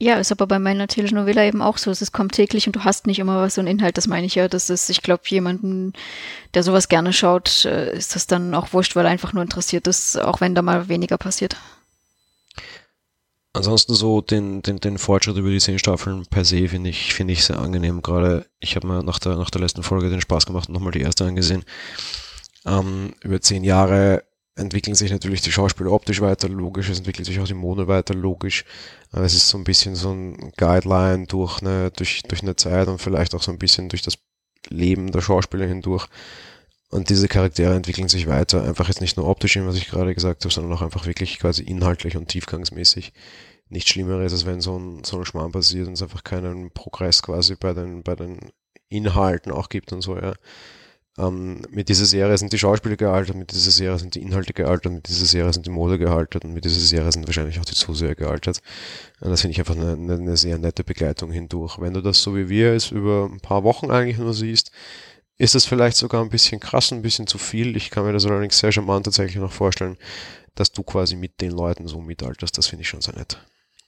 Ja, 0.00 0.14
ist 0.14 0.30
aber 0.30 0.46
bei 0.46 0.60
meiner 0.60 0.86
Telenovela 0.86 1.42
eben 1.42 1.60
auch 1.60 1.76
so. 1.76 1.90
Es 1.90 2.12
kommt 2.12 2.32
täglich 2.32 2.68
und 2.68 2.76
du 2.76 2.84
hast 2.84 3.08
nicht 3.08 3.18
immer 3.18 3.42
was 3.42 3.56
so 3.56 3.60
ein 3.60 3.66
Inhalt, 3.66 3.98
das 3.98 4.06
meine 4.06 4.26
ich 4.26 4.36
ja. 4.36 4.46
Das 4.46 4.70
ist, 4.70 4.88
ich 4.90 5.02
glaube, 5.02 5.24
jemanden, 5.26 5.92
der 6.54 6.62
sowas 6.62 6.88
gerne 6.88 7.12
schaut, 7.12 7.64
äh, 7.64 7.96
ist 7.96 8.14
das 8.14 8.28
dann 8.28 8.54
auch 8.54 8.72
wurscht, 8.72 8.94
weil 8.94 9.04
er 9.04 9.10
einfach 9.10 9.32
nur 9.32 9.42
interessiert 9.42 9.88
ist, 9.88 10.16
auch 10.16 10.40
wenn 10.40 10.54
da 10.54 10.62
mal 10.62 10.88
weniger 10.88 11.18
passiert. 11.18 11.56
Ansonsten 13.58 13.94
so 13.94 14.20
den, 14.20 14.62
den, 14.62 14.78
den 14.78 14.98
Fortschritt 14.98 15.36
über 15.36 15.50
die 15.50 15.58
zehn 15.58 15.80
Staffeln 15.80 16.24
per 16.26 16.44
se 16.44 16.68
finde 16.68 16.90
ich, 16.90 17.12
finde 17.12 17.32
ich 17.32 17.44
sehr 17.44 17.58
angenehm. 17.58 18.02
Gerade 18.02 18.46
ich 18.60 18.76
habe 18.76 18.86
mir 18.86 19.02
nach 19.02 19.18
der, 19.18 19.34
nach 19.34 19.50
der 19.50 19.60
letzten 19.60 19.82
Folge 19.82 20.10
den 20.10 20.20
Spaß 20.20 20.46
gemacht 20.46 20.68
und 20.68 20.74
nochmal 20.74 20.92
die 20.92 21.00
erste 21.00 21.24
angesehen. 21.24 21.64
Ähm, 22.64 23.14
über 23.20 23.40
zehn 23.40 23.64
Jahre 23.64 24.22
entwickeln 24.54 24.94
sich 24.94 25.10
natürlich 25.10 25.40
die 25.40 25.50
Schauspieler 25.50 25.90
optisch 25.90 26.20
weiter 26.20 26.48
logisch, 26.48 26.88
es 26.88 26.98
entwickelt 26.98 27.26
sich 27.26 27.40
auch 27.40 27.46
die 27.46 27.54
Mode 27.54 27.88
weiter 27.88 28.14
logisch. 28.14 28.64
Es 29.10 29.34
ist 29.34 29.48
so 29.48 29.58
ein 29.58 29.64
bisschen 29.64 29.96
so 29.96 30.12
ein 30.12 30.52
Guideline 30.56 31.26
durch 31.26 31.60
eine, 31.60 31.90
durch, 31.90 32.22
durch 32.28 32.42
eine 32.42 32.54
Zeit 32.54 32.86
und 32.86 33.00
vielleicht 33.00 33.34
auch 33.34 33.42
so 33.42 33.50
ein 33.50 33.58
bisschen 33.58 33.88
durch 33.88 34.02
das 34.02 34.18
Leben 34.68 35.10
der 35.10 35.20
Schauspieler 35.20 35.66
hindurch. 35.66 36.06
Und 36.90 37.10
diese 37.10 37.28
Charaktere 37.28 37.74
entwickeln 37.74 38.08
sich 38.08 38.28
weiter, 38.28 38.62
einfach 38.62 38.88
jetzt 38.88 39.00
nicht 39.00 39.16
nur 39.16 39.26
optisch, 39.26 39.58
was 39.60 39.76
ich 39.76 39.88
gerade 39.88 40.14
gesagt 40.14 40.44
habe, 40.44 40.54
sondern 40.54 40.72
auch 40.72 40.82
einfach 40.82 41.06
wirklich 41.06 41.38
quasi 41.38 41.62
inhaltlich 41.62 42.16
und 42.16 42.28
tiefgangsmäßig. 42.28 43.12
Nichts 43.70 43.90
Schlimmeres, 43.90 44.32
als 44.32 44.46
wenn 44.46 44.60
so 44.60 44.78
ein, 44.78 45.04
so 45.04 45.18
ein 45.18 45.24
Schmarrn 45.24 45.52
passiert 45.52 45.86
und 45.86 45.94
es 45.94 46.02
einfach 46.02 46.24
keinen 46.24 46.70
Progress 46.70 47.22
quasi 47.22 47.54
bei 47.56 47.72
den, 47.72 48.02
bei 48.02 48.14
den 48.14 48.38
Inhalten 48.88 49.52
auch 49.52 49.68
gibt 49.68 49.92
und 49.92 50.02
so, 50.02 50.16
ja. 50.16 50.34
Ähm, 51.18 51.62
mit 51.70 51.88
dieser 51.88 52.04
Serie 52.04 52.38
sind 52.38 52.52
die 52.52 52.58
Schauspieler 52.58 52.96
gealtert, 52.96 53.34
mit 53.34 53.50
dieser 53.50 53.72
Serie 53.72 53.98
sind 53.98 54.14
die 54.14 54.22
Inhalte 54.22 54.52
gealtert, 54.52 54.92
mit 54.92 55.08
dieser 55.08 55.26
Serie 55.26 55.52
sind 55.52 55.66
die 55.66 55.70
Mode 55.70 55.98
gealtert 55.98 56.44
und 56.44 56.54
mit 56.54 56.64
dieser 56.64 56.78
Serie 56.78 57.10
sind 57.10 57.26
wahrscheinlich 57.26 57.58
auch 57.58 57.64
die 57.64 57.74
Zuseher 57.74 58.14
gealtert. 58.14 58.60
Und 59.20 59.30
das 59.30 59.40
finde 59.40 59.52
ich 59.52 59.58
einfach 59.58 59.74
eine, 59.74 59.94
eine, 59.94 60.36
sehr 60.36 60.58
nette 60.58 60.84
Begleitung 60.84 61.32
hindurch. 61.32 61.80
Wenn 61.80 61.94
du 61.94 62.02
das 62.02 62.22
so 62.22 62.36
wie 62.36 62.48
wir 62.48 62.72
es 62.72 62.92
über 62.92 63.28
ein 63.30 63.40
paar 63.40 63.64
Wochen 63.64 63.90
eigentlich 63.90 64.18
nur 64.18 64.32
siehst, 64.32 64.70
ist 65.38 65.56
das 65.56 65.64
vielleicht 65.64 65.96
sogar 65.96 66.22
ein 66.22 66.30
bisschen 66.30 66.60
krass, 66.60 66.92
ein 66.92 67.02
bisschen 67.02 67.26
zu 67.26 67.38
viel. 67.38 67.76
Ich 67.76 67.90
kann 67.90 68.04
mir 68.04 68.12
das 68.12 68.26
allerdings 68.26 68.58
sehr 68.58 68.70
charmant 68.70 69.04
tatsächlich 69.04 69.36
noch 69.36 69.52
vorstellen, 69.52 69.96
dass 70.54 70.70
du 70.70 70.84
quasi 70.84 71.16
mit 71.16 71.40
den 71.40 71.50
Leuten 71.50 71.88
so 71.88 72.00
mitalterst. 72.00 72.56
Das 72.56 72.68
finde 72.68 72.82
ich 72.82 72.88
schon 72.88 73.00
sehr 73.00 73.16
nett. 73.16 73.38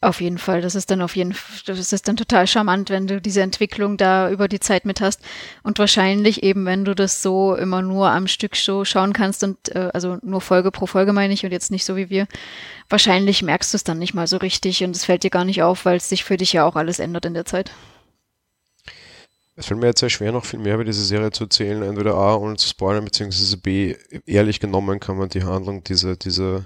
Auf 0.02 0.22
jeden 0.22 0.38
Fall, 0.38 0.62
das 0.62 0.74
ist 0.74 0.90
dann 0.90 1.02
auf 1.02 1.14
jeden 1.14 1.34
Fall, 1.34 1.60
das 1.66 1.92
ist 1.92 2.08
dann 2.08 2.16
total 2.16 2.46
charmant, 2.46 2.88
wenn 2.88 3.06
du 3.06 3.20
diese 3.20 3.42
Entwicklung 3.42 3.98
da 3.98 4.30
über 4.30 4.48
die 4.48 4.58
Zeit 4.58 4.86
mit 4.86 5.02
hast. 5.02 5.20
Und 5.62 5.78
wahrscheinlich 5.78 6.42
eben, 6.42 6.64
wenn 6.64 6.86
du 6.86 6.94
das 6.94 7.20
so 7.20 7.54
immer 7.54 7.82
nur 7.82 8.08
am 8.08 8.26
Stück 8.26 8.56
so 8.56 8.86
schauen 8.86 9.12
kannst 9.12 9.44
und 9.44 9.74
äh, 9.74 9.90
also 9.92 10.16
nur 10.22 10.40
Folge 10.40 10.70
pro 10.70 10.86
Folge 10.86 11.12
meine 11.12 11.34
ich 11.34 11.44
und 11.44 11.52
jetzt 11.52 11.70
nicht 11.70 11.84
so 11.84 11.96
wie 11.96 12.08
wir, 12.08 12.26
wahrscheinlich 12.88 13.42
merkst 13.42 13.74
du 13.74 13.76
es 13.76 13.84
dann 13.84 13.98
nicht 13.98 14.14
mal 14.14 14.26
so 14.26 14.38
richtig 14.38 14.82
und 14.82 14.96
es 14.96 15.04
fällt 15.04 15.22
dir 15.22 15.28
gar 15.30 15.44
nicht 15.44 15.62
auf, 15.62 15.84
weil 15.84 15.98
es 15.98 16.08
sich 16.08 16.24
für 16.24 16.38
dich 16.38 16.54
ja 16.54 16.64
auch 16.64 16.76
alles 16.76 16.98
ändert 16.98 17.26
in 17.26 17.34
der 17.34 17.44
Zeit. 17.44 17.70
Es 19.56 19.66
fällt 19.66 19.80
mir 19.80 19.88
jetzt 19.88 20.00
sehr 20.00 20.08
schwer, 20.08 20.32
noch 20.32 20.46
viel 20.46 20.60
mehr 20.60 20.76
über 20.76 20.84
diese 20.84 21.04
Serie 21.04 21.30
zu 21.30 21.44
erzählen. 21.44 21.82
Entweder 21.82 22.14
A, 22.14 22.36
ohne 22.36 22.56
zu 22.56 22.66
spoilern, 22.66 23.04
beziehungsweise 23.04 23.58
B, 23.58 23.96
ehrlich 24.24 24.60
genommen 24.60 24.98
kann 24.98 25.18
man 25.18 25.28
die 25.28 25.44
Handlung 25.44 25.84
dieser, 25.84 26.16
dieser, 26.16 26.64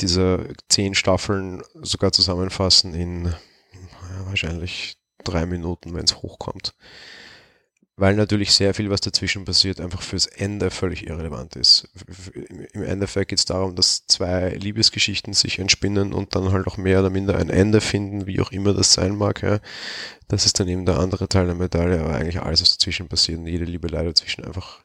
dieser 0.00 0.44
zehn 0.68 0.94
Staffeln 0.94 1.62
sogar 1.74 2.12
zusammenfassen 2.12 2.94
in 2.94 3.24
ja, 3.26 4.26
wahrscheinlich 4.26 4.98
drei 5.24 5.46
Minuten, 5.46 5.94
wenn 5.94 6.04
es 6.04 6.16
hochkommt 6.22 6.74
weil 7.98 8.14
natürlich 8.14 8.52
sehr 8.52 8.74
viel, 8.74 8.90
was 8.90 9.00
dazwischen 9.00 9.46
passiert, 9.46 9.80
einfach 9.80 10.02
fürs 10.02 10.26
Ende 10.26 10.70
völlig 10.70 11.06
irrelevant 11.06 11.56
ist. 11.56 11.88
Im 12.74 12.82
Endeffekt 12.82 13.30
geht 13.30 13.38
es 13.38 13.46
darum, 13.46 13.74
dass 13.74 14.06
zwei 14.06 14.50
Liebesgeschichten 14.50 15.32
sich 15.32 15.58
entspinnen 15.58 16.12
und 16.12 16.34
dann 16.34 16.52
halt 16.52 16.66
auch 16.66 16.76
mehr 16.76 17.00
oder 17.00 17.08
minder 17.08 17.38
ein 17.38 17.48
Ende 17.48 17.80
finden, 17.80 18.26
wie 18.26 18.40
auch 18.40 18.52
immer 18.52 18.74
das 18.74 18.92
sein 18.92 19.16
mag. 19.16 19.42
Ja. 19.42 19.60
Das 20.28 20.44
ist 20.44 20.60
dann 20.60 20.68
eben 20.68 20.84
der 20.84 20.98
andere 20.98 21.26
Teil 21.28 21.46
der 21.46 21.54
Medaille, 21.54 22.00
aber 22.00 22.14
eigentlich 22.14 22.42
alles, 22.42 22.60
was 22.60 22.76
dazwischen 22.76 23.08
passiert 23.08 23.46
jede 23.46 23.64
Liebe 23.64 23.88
leider 23.88 24.10
dazwischen 24.10 24.44
einfach 24.44 24.80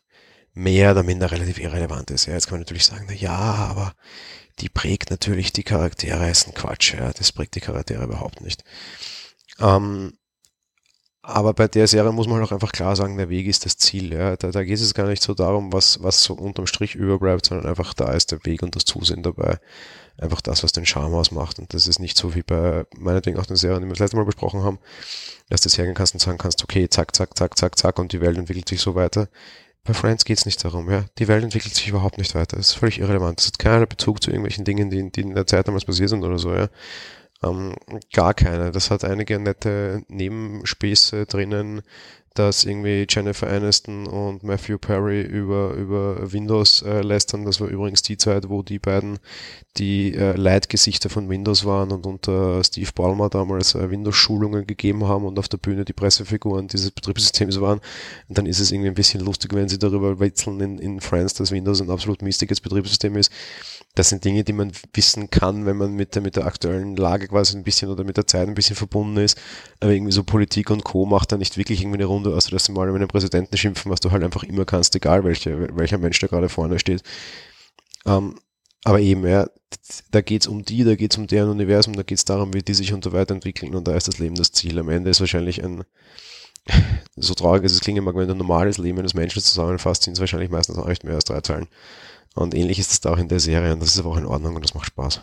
mehr 0.53 0.91
oder 0.91 1.03
minder 1.03 1.31
relativ 1.31 1.59
irrelevant 1.59 2.11
ist. 2.11 2.25
Ja, 2.25 2.33
jetzt 2.33 2.47
kann 2.47 2.55
man 2.55 2.61
natürlich 2.61 2.85
sagen, 2.85 3.05
na 3.07 3.13
ja, 3.13 3.31
aber 3.31 3.93
die 4.59 4.69
prägt 4.69 5.09
natürlich 5.09 5.53
die 5.53 5.63
Charaktere, 5.63 6.29
ist 6.29 6.47
ein 6.47 6.53
Quatsch, 6.53 6.93
ja, 6.93 7.11
das 7.13 7.31
prägt 7.31 7.55
die 7.55 7.61
Charaktere 7.61 8.03
überhaupt 8.03 8.41
nicht. 8.41 8.63
Ähm, 9.59 10.13
aber 11.23 11.53
bei 11.53 11.67
der 11.67 11.87
Serie 11.87 12.11
muss 12.11 12.27
man 12.27 12.37
halt 12.37 12.47
auch 12.47 12.51
einfach 12.51 12.71
klar 12.71 12.95
sagen, 12.95 13.17
der 13.17 13.29
Weg 13.29 13.45
ist 13.45 13.65
das 13.65 13.77
Ziel. 13.77 14.11
Ja. 14.11 14.35
Da, 14.37 14.49
da 14.49 14.63
geht 14.63 14.79
es 14.79 14.93
gar 14.95 15.07
nicht 15.07 15.21
so 15.21 15.35
darum, 15.35 15.71
was, 15.71 16.01
was 16.01 16.23
so 16.23 16.33
unterm 16.33 16.65
Strich 16.65 16.95
überbleibt, 16.95 17.45
sondern 17.45 17.67
einfach 17.67 17.93
da 17.93 18.11
ist 18.13 18.31
der 18.31 18.43
Weg 18.43 18.63
und 18.63 18.75
das 18.75 18.85
Zusehen 18.85 19.21
dabei. 19.21 19.59
Einfach 20.17 20.41
das, 20.41 20.63
was 20.63 20.71
den 20.71 20.85
Charme 20.85 21.13
ausmacht. 21.13 21.59
Und 21.59 21.75
das 21.75 21.85
ist 21.85 21.99
nicht 21.99 22.17
so 22.17 22.33
wie 22.33 22.41
bei 22.41 22.85
meinetwegen 22.97 23.37
auch 23.37 23.45
den 23.45 23.55
Serien, 23.55 23.81
die 23.81 23.87
wir 23.87 23.93
das 23.93 23.99
letzte 23.99 24.17
Mal 24.17 24.25
besprochen 24.25 24.63
haben, 24.63 24.79
dass 25.49 25.61
du 25.61 25.69
jetzt 25.69 25.77
hergehen 25.77 25.95
kannst 25.95 26.15
und 26.15 26.21
sagen 26.21 26.39
kannst, 26.39 26.63
okay, 26.63 26.89
zack, 26.89 27.15
zack, 27.15 27.37
zack, 27.37 27.55
zack, 27.55 27.77
zack 27.77 27.99
und 27.99 28.13
die 28.13 28.21
Welt 28.21 28.37
entwickelt 28.37 28.67
sich 28.67 28.81
so 28.81 28.95
weiter. 28.95 29.29
Bei 29.83 29.93
Friends 29.93 30.25
geht 30.25 30.37
es 30.37 30.45
nicht 30.45 30.63
darum, 30.63 30.91
ja. 30.91 31.05
Die 31.17 31.27
Welt 31.27 31.43
entwickelt 31.43 31.73
sich 31.73 31.87
überhaupt 31.87 32.19
nicht 32.19 32.35
weiter. 32.35 32.57
Das 32.57 32.67
ist 32.67 32.73
völlig 32.75 32.99
irrelevant. 32.99 33.39
Das 33.39 33.47
hat 33.47 33.59
keinen 33.59 33.87
Bezug 33.87 34.21
zu 34.21 34.29
irgendwelchen 34.29 34.63
Dingen, 34.63 34.89
die, 34.91 35.11
die 35.11 35.21
in 35.21 35.33
der 35.33 35.47
Zeit 35.47 35.67
damals 35.67 35.85
passiert 35.85 36.09
sind 36.09 36.23
oder 36.23 36.37
so, 36.37 36.53
ja. 36.53 36.67
Ähm, 37.43 37.75
gar 38.13 38.33
keine. 38.35 38.71
Das 38.71 38.91
hat 38.91 39.03
einige 39.03 39.39
nette 39.39 40.03
Nebenspäße 40.07 41.25
drinnen, 41.25 41.81
dass 42.33 42.63
irgendwie 42.63 43.05
Jennifer 43.09 43.47
Aniston 43.47 44.07
und 44.07 44.43
Matthew 44.43 44.77
Perry 44.77 45.21
über, 45.21 45.73
über 45.73 46.31
Windows 46.31 46.81
äh, 46.81 47.01
lästern. 47.01 47.43
Das 47.43 47.59
war 47.59 47.67
übrigens 47.67 48.01
die 48.03 48.15
Zeit, 48.15 48.47
wo 48.47 48.63
die 48.63 48.79
beiden 48.79 49.19
die 49.77 50.15
äh, 50.15 50.35
Leitgesichter 50.35 51.09
von 51.09 51.29
Windows 51.29 51.65
waren 51.65 51.91
und 51.91 52.05
unter 52.05 52.63
Steve 52.63 52.89
Ballmer 52.95 53.29
damals 53.29 53.75
äh, 53.75 53.89
Windows-Schulungen 53.89 54.65
gegeben 54.65 55.05
haben 55.07 55.25
und 55.25 55.39
auf 55.39 55.49
der 55.49 55.57
Bühne 55.57 55.83
die 55.83 55.93
Pressefiguren 55.93 56.67
dieses 56.67 56.91
Betriebssystems 56.91 57.59
waren. 57.59 57.81
Und 58.29 58.37
dann 58.37 58.45
ist 58.45 58.59
es 58.59 58.71
irgendwie 58.71 58.89
ein 58.89 58.95
bisschen 58.95 59.21
lustig, 59.21 59.53
wenn 59.53 59.67
sie 59.67 59.79
darüber 59.79 60.19
witzeln 60.19 60.59
in, 60.61 60.79
in 60.79 61.01
Friends, 61.01 61.33
dass 61.33 61.51
Windows 61.51 61.81
ein 61.81 61.89
absolut 61.89 62.21
mistiges 62.21 62.61
Betriebssystem 62.61 63.15
ist. 63.17 63.31
Das 63.95 64.09
sind 64.09 64.23
Dinge, 64.23 64.43
die 64.43 64.53
man 64.53 64.71
wissen 64.93 65.29
kann, 65.29 65.65
wenn 65.65 65.75
man 65.75 65.93
mit 65.93 66.15
der, 66.15 66.21
mit 66.21 66.37
der 66.37 66.45
aktuellen 66.45 66.95
Lage 66.95 67.27
quasi 67.27 67.57
ein 67.57 67.63
bisschen 67.63 67.89
oder 67.89 68.03
mit 68.03 68.15
der 68.15 68.25
Zeit 68.25 68.47
ein 68.47 68.53
bisschen 68.53 68.75
verbunden 68.75 69.17
ist. 69.17 69.39
Aber 69.81 69.91
irgendwie 69.91 70.13
so 70.13 70.23
Politik 70.23 70.69
und 70.69 70.83
Co. 70.83 71.05
macht 71.05 71.31
da 71.31 71.37
nicht 71.37 71.57
wirklich 71.57 71.81
irgendwie 71.81 71.97
eine 71.97 72.05
Runde, 72.05 72.33
außer 72.33 72.51
dass 72.51 72.65
sie 72.65 72.71
mal 72.71 72.87
über 72.87 72.99
den 72.99 73.09
Präsidenten 73.09 73.57
schimpfen, 73.57 73.91
was 73.91 73.99
du 73.99 74.11
halt 74.11 74.23
einfach 74.23 74.43
immer 74.43 74.65
kannst, 74.65 74.95
egal 74.95 75.23
welche, 75.23 75.75
welcher 75.75 75.97
Mensch 75.97 76.19
da 76.19 76.27
gerade 76.27 76.47
vorne 76.47 76.79
steht. 76.79 77.03
Ähm, 78.05 78.35
aber 78.83 78.99
eben, 78.99 79.27
ja, 79.27 79.47
da 80.11 80.21
geht's 80.21 80.47
um 80.47 80.63
die, 80.63 80.83
da 80.83 80.95
geht's 80.95 81.17
um 81.17 81.27
deren 81.27 81.49
Universum, 81.49 81.95
da 81.95 82.03
geht's 82.03 82.25
darum, 82.25 82.53
wie 82.53 82.63
die 82.63 82.73
sich 82.73 82.93
und 82.93 83.03
so 83.03 83.11
weiterentwickeln 83.11 83.75
und 83.75 83.87
da 83.87 83.95
ist 83.95 84.07
das 84.07 84.17
Leben 84.17 84.35
das 84.35 84.51
Ziel. 84.51 84.79
Am 84.79 84.89
Ende 84.89 85.09
ist 85.09 85.19
wahrscheinlich 85.19 85.63
ein, 85.63 85.83
so 87.15 87.33
traurig 87.33 87.63
es 87.63 87.79
klingen 87.79 88.03
mag, 88.03 88.15
wenn 88.15 88.27
du 88.27 88.33
ein 88.33 88.37
normales 88.37 88.77
Leben 88.77 88.99
eines 88.99 89.13
Menschen 89.13 89.41
zusammenfasst, 89.41 90.03
sind 90.03 90.13
es 90.13 90.19
wahrscheinlich 90.19 90.49
meistens 90.49 90.77
auch 90.77 90.87
nicht 90.87 91.03
mehr 91.03 91.15
als 91.15 91.25
drei 91.25 91.41
Zeilen. 91.41 91.67
Und 92.35 92.55
ähnlich 92.55 92.79
ist 92.79 92.91
es 92.91 93.01
da 93.01 93.11
auch 93.11 93.17
in 93.17 93.27
der 93.27 93.39
Serie 93.39 93.73
und 93.73 93.81
das 93.81 93.89
ist 93.89 93.99
aber 93.99 94.11
auch 94.11 94.17
in 94.17 94.25
Ordnung 94.25 94.55
und 94.55 94.63
das 94.63 94.73
macht 94.73 94.87
Spaß. 94.87 95.21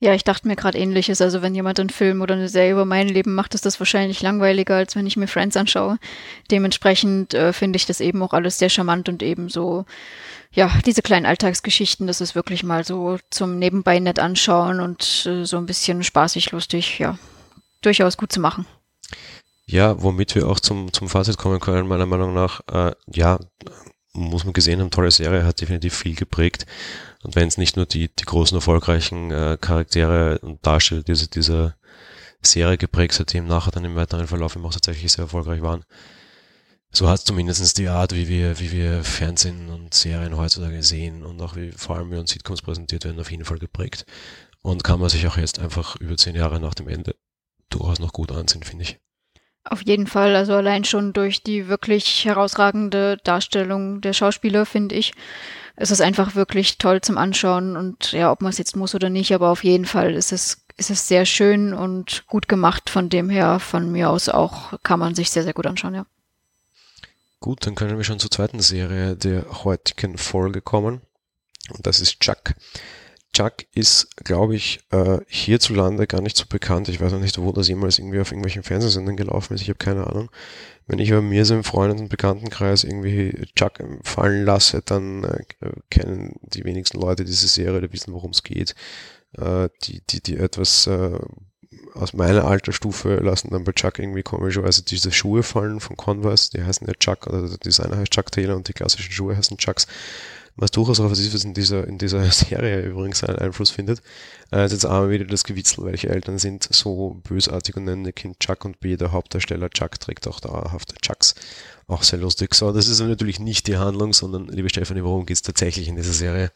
Ja, 0.00 0.12
ich 0.12 0.24
dachte 0.24 0.46
mir 0.48 0.56
gerade 0.56 0.76
ähnliches. 0.76 1.22
Also 1.22 1.40
wenn 1.40 1.54
jemand 1.54 1.80
einen 1.80 1.88
Film 1.88 2.20
oder 2.20 2.34
eine 2.34 2.48
Serie 2.48 2.72
über 2.72 2.84
mein 2.84 3.08
Leben 3.08 3.34
macht, 3.34 3.54
ist 3.54 3.64
das 3.64 3.80
wahrscheinlich 3.80 4.20
langweiliger, 4.20 4.76
als 4.76 4.96
wenn 4.96 5.06
ich 5.06 5.16
mir 5.16 5.28
Friends 5.28 5.56
anschaue. 5.56 5.98
Dementsprechend 6.50 7.32
äh, 7.32 7.52
finde 7.52 7.78
ich 7.78 7.86
das 7.86 8.00
eben 8.00 8.22
auch 8.22 8.34
alles 8.34 8.58
sehr 8.58 8.68
charmant 8.68 9.08
und 9.08 9.22
eben 9.22 9.48
so, 9.48 9.86
ja, 10.52 10.70
diese 10.84 11.00
kleinen 11.00 11.26
Alltagsgeschichten, 11.26 12.06
das 12.06 12.20
ist 12.20 12.34
wirklich 12.34 12.64
mal 12.64 12.84
so 12.84 13.18
zum 13.30 13.58
Nebenbei 13.58 13.98
nett 13.98 14.18
anschauen 14.18 14.80
und 14.80 15.24
äh, 15.26 15.44
so 15.44 15.56
ein 15.56 15.66
bisschen 15.66 16.02
spaßig, 16.02 16.50
lustig, 16.50 16.98
ja, 16.98 17.18
durchaus 17.80 18.16
gut 18.16 18.30
zu 18.30 18.40
machen. 18.40 18.66
Ja, 19.66 20.02
womit 20.02 20.34
wir 20.34 20.48
auch 20.48 20.60
zum, 20.60 20.92
zum 20.92 21.08
Fazit 21.08 21.38
kommen 21.38 21.60
können, 21.60 21.88
meiner 21.88 22.04
Meinung 22.04 22.34
nach, 22.34 22.60
äh, 22.70 22.92
ja, 23.10 23.38
muss 24.14 24.44
man 24.44 24.52
gesehen 24.52 24.80
haben, 24.80 24.90
tolle 24.90 25.10
Serie, 25.10 25.44
hat 25.44 25.60
definitiv 25.60 25.94
viel 25.94 26.14
geprägt. 26.14 26.66
Und 27.22 27.36
wenn 27.36 27.48
es 27.48 27.58
nicht 27.58 27.76
nur 27.76 27.86
die, 27.86 28.08
die 28.08 28.24
großen 28.24 28.56
erfolgreichen 28.56 29.30
äh, 29.30 29.58
Charaktere 29.60 30.38
und 30.40 30.64
Darsteller 30.64 31.02
dieser, 31.02 31.26
dieser 31.26 31.74
Serie 32.42 32.78
geprägt 32.78 33.34
im 33.34 33.46
nachher 33.46 33.70
dann 33.70 33.84
im 33.84 33.96
weiteren 33.96 34.26
Verlauf 34.26 34.56
immer 34.56 34.68
auch 34.68 34.72
tatsächlich 34.72 35.10
sehr 35.12 35.24
erfolgreich 35.24 35.62
waren, 35.62 35.84
so 36.92 37.08
hat 37.08 37.20
zumindest 37.20 37.76
die 37.78 37.88
Art, 37.88 38.14
wie 38.14 38.28
wir, 38.28 38.60
wie 38.60 38.70
wir 38.70 39.02
Fernsehen 39.02 39.68
und 39.68 39.94
Serien 39.94 40.36
heutzutage 40.36 40.82
sehen 40.82 41.24
und 41.24 41.40
auch 41.42 41.56
wie 41.56 41.72
vor 41.72 41.96
allem 41.96 42.12
wie 42.12 42.16
uns 42.16 42.30
Sitcoms 42.30 42.62
präsentiert 42.62 43.04
werden, 43.04 43.18
auf 43.18 43.32
jeden 43.32 43.44
Fall 43.44 43.58
geprägt. 43.58 44.06
Und 44.62 44.84
kann 44.84 45.00
man 45.00 45.08
sich 45.08 45.26
auch 45.26 45.36
jetzt 45.36 45.58
einfach 45.58 45.96
über 45.96 46.16
zehn 46.16 46.36
Jahre 46.36 46.60
nach 46.60 46.74
dem 46.74 46.88
Ende 46.88 47.16
durchaus 47.68 47.98
noch 47.98 48.12
gut 48.12 48.30
ansehen, 48.30 48.62
finde 48.62 48.84
ich. 48.84 48.98
Auf 49.64 49.82
jeden 49.86 50.06
Fall, 50.06 50.36
also 50.36 50.52
allein 50.52 50.84
schon 50.84 51.14
durch 51.14 51.42
die 51.42 51.68
wirklich 51.68 52.24
herausragende 52.26 53.16
Darstellung 53.24 54.02
der 54.02 54.12
Schauspieler, 54.12 54.66
finde 54.66 54.94
ich, 54.94 55.14
ist 55.76 55.90
es 55.90 56.02
einfach 56.02 56.34
wirklich 56.34 56.78
toll 56.78 57.00
zum 57.00 57.16
Anschauen 57.16 57.76
und 57.76 58.12
ja, 58.12 58.30
ob 58.30 58.42
man 58.42 58.50
es 58.50 58.58
jetzt 58.58 58.76
muss 58.76 58.94
oder 58.94 59.08
nicht, 59.08 59.34
aber 59.34 59.48
auf 59.48 59.64
jeden 59.64 59.86
Fall 59.86 60.14
ist 60.14 60.32
es, 60.32 60.64
ist 60.76 60.90
es 60.90 61.08
sehr 61.08 61.24
schön 61.24 61.72
und 61.72 62.26
gut 62.26 62.46
gemacht. 62.46 62.90
Von 62.90 63.08
dem 63.08 63.30
her, 63.30 63.58
von 63.58 63.90
mir 63.90 64.10
aus 64.10 64.28
auch, 64.28 64.78
kann 64.82 65.00
man 65.00 65.14
sich 65.14 65.30
sehr, 65.30 65.42
sehr 65.42 65.54
gut 65.54 65.66
anschauen, 65.66 65.94
ja. 65.94 66.06
Gut, 67.40 67.66
dann 67.66 67.74
können 67.74 67.96
wir 67.96 68.04
schon 68.04 68.18
zur 68.18 68.30
zweiten 68.30 68.60
Serie 68.60 69.16
der 69.16 69.64
heutigen 69.64 70.16
Folge 70.16 70.60
kommen. 70.60 71.00
Und 71.70 71.86
das 71.86 72.00
ist 72.00 72.20
Chuck. 72.20 72.54
Chuck 73.34 73.66
ist, 73.74 74.16
glaube 74.16 74.54
ich, 74.54 74.80
äh, 74.90 75.18
hierzulande 75.26 76.06
gar 76.06 76.22
nicht 76.22 76.36
so 76.36 76.44
bekannt. 76.48 76.88
Ich 76.88 77.00
weiß 77.00 77.12
auch 77.12 77.18
nicht, 77.20 77.36
wo 77.38 77.52
das 77.52 77.68
jemals 77.68 77.98
irgendwie 77.98 78.20
auf 78.20 78.30
irgendwelchen 78.30 78.62
Fernsehsendern 78.62 79.16
gelaufen 79.16 79.54
ist. 79.54 79.60
Ich 79.60 79.68
habe 79.68 79.78
keine 79.78 80.06
Ahnung. 80.06 80.30
Wenn 80.86 80.98
ich 80.98 81.12
aber 81.12 81.22
mir 81.22 81.44
so 81.44 81.54
im 81.54 81.64
Freundes- 81.64 82.00
und 82.00 82.08
Bekanntenkreis 82.08 82.84
irgendwie 82.84 83.46
Chuck 83.56 83.82
fallen 84.02 84.44
lasse, 84.44 84.82
dann 84.84 85.24
äh, 85.24 85.42
kennen 85.90 86.36
die 86.42 86.64
wenigsten 86.64 87.00
Leute 87.00 87.24
diese 87.24 87.48
Serie 87.48 87.78
oder 87.78 87.92
wissen, 87.92 88.14
worum 88.14 88.30
es 88.30 88.42
geht. 88.42 88.74
Äh, 89.36 89.68
die, 89.82 90.02
die, 90.08 90.22
die 90.22 90.36
etwas 90.36 90.86
äh, 90.86 91.18
aus 91.94 92.12
meiner 92.12 92.44
Altersstufe 92.44 93.16
lassen 93.16 93.50
dann 93.50 93.64
bei 93.64 93.72
Chuck 93.72 93.98
irgendwie 93.98 94.22
komischerweise 94.22 94.84
diese 94.84 95.10
Schuhe 95.10 95.42
fallen 95.42 95.80
von 95.80 95.96
Converse. 95.96 96.50
Die 96.52 96.62
heißen 96.62 96.86
ja 96.86 96.94
Chuck, 96.94 97.26
oder 97.26 97.48
der 97.48 97.58
Designer 97.58 97.96
heißt 97.96 98.12
Chuck 98.12 98.30
Taylor 98.30 98.56
und 98.56 98.68
die 98.68 98.72
klassischen 98.72 99.12
Schuhe 99.12 99.36
heißen 99.36 99.58
Chucks 99.58 99.86
was 100.56 100.70
durchaus 100.70 101.00
auch 101.00 101.10
was 101.10 101.18
ist, 101.18 101.34
was 101.34 101.44
in 101.44 101.54
dieser, 101.54 101.86
in 101.86 101.98
dieser 101.98 102.24
Serie 102.30 102.82
übrigens 102.82 103.24
einen 103.24 103.38
Einfluss 103.38 103.70
findet. 103.70 104.02
Äh, 104.52 104.66
ist 104.66 104.72
jetzt 104.72 104.86
einmal 104.86 105.10
wieder 105.10 105.24
das 105.24 105.44
Gewitzel, 105.44 105.84
welche 105.84 106.08
Eltern 106.08 106.38
sind 106.38 106.68
so 106.70 107.20
bösartig 107.28 107.76
und 107.76 107.84
nennen 107.84 108.04
ihr 108.04 108.12
Kind 108.12 108.38
Chuck 108.40 108.64
und 108.64 108.80
B, 108.80 108.96
der 108.96 109.12
Hauptdarsteller 109.12 109.70
Chuck 109.70 109.98
trägt 109.98 110.28
auch 110.28 110.40
dauerhaft 110.40 110.94
Chucks. 111.02 111.34
Auch 111.86 112.02
sehr 112.02 112.18
lustig. 112.18 112.54
So, 112.54 112.72
das 112.72 112.88
ist 112.88 113.00
natürlich 113.00 113.40
nicht 113.40 113.66
die 113.66 113.76
Handlung, 113.76 114.14
sondern, 114.14 114.46
liebe 114.46 114.70
Stefanie, 114.70 115.02
worum 115.02 115.26
geht 115.26 115.36
es 115.36 115.42
tatsächlich 115.42 115.86
in 115.86 115.96
dieser 115.96 116.14
Serie? 116.14 116.50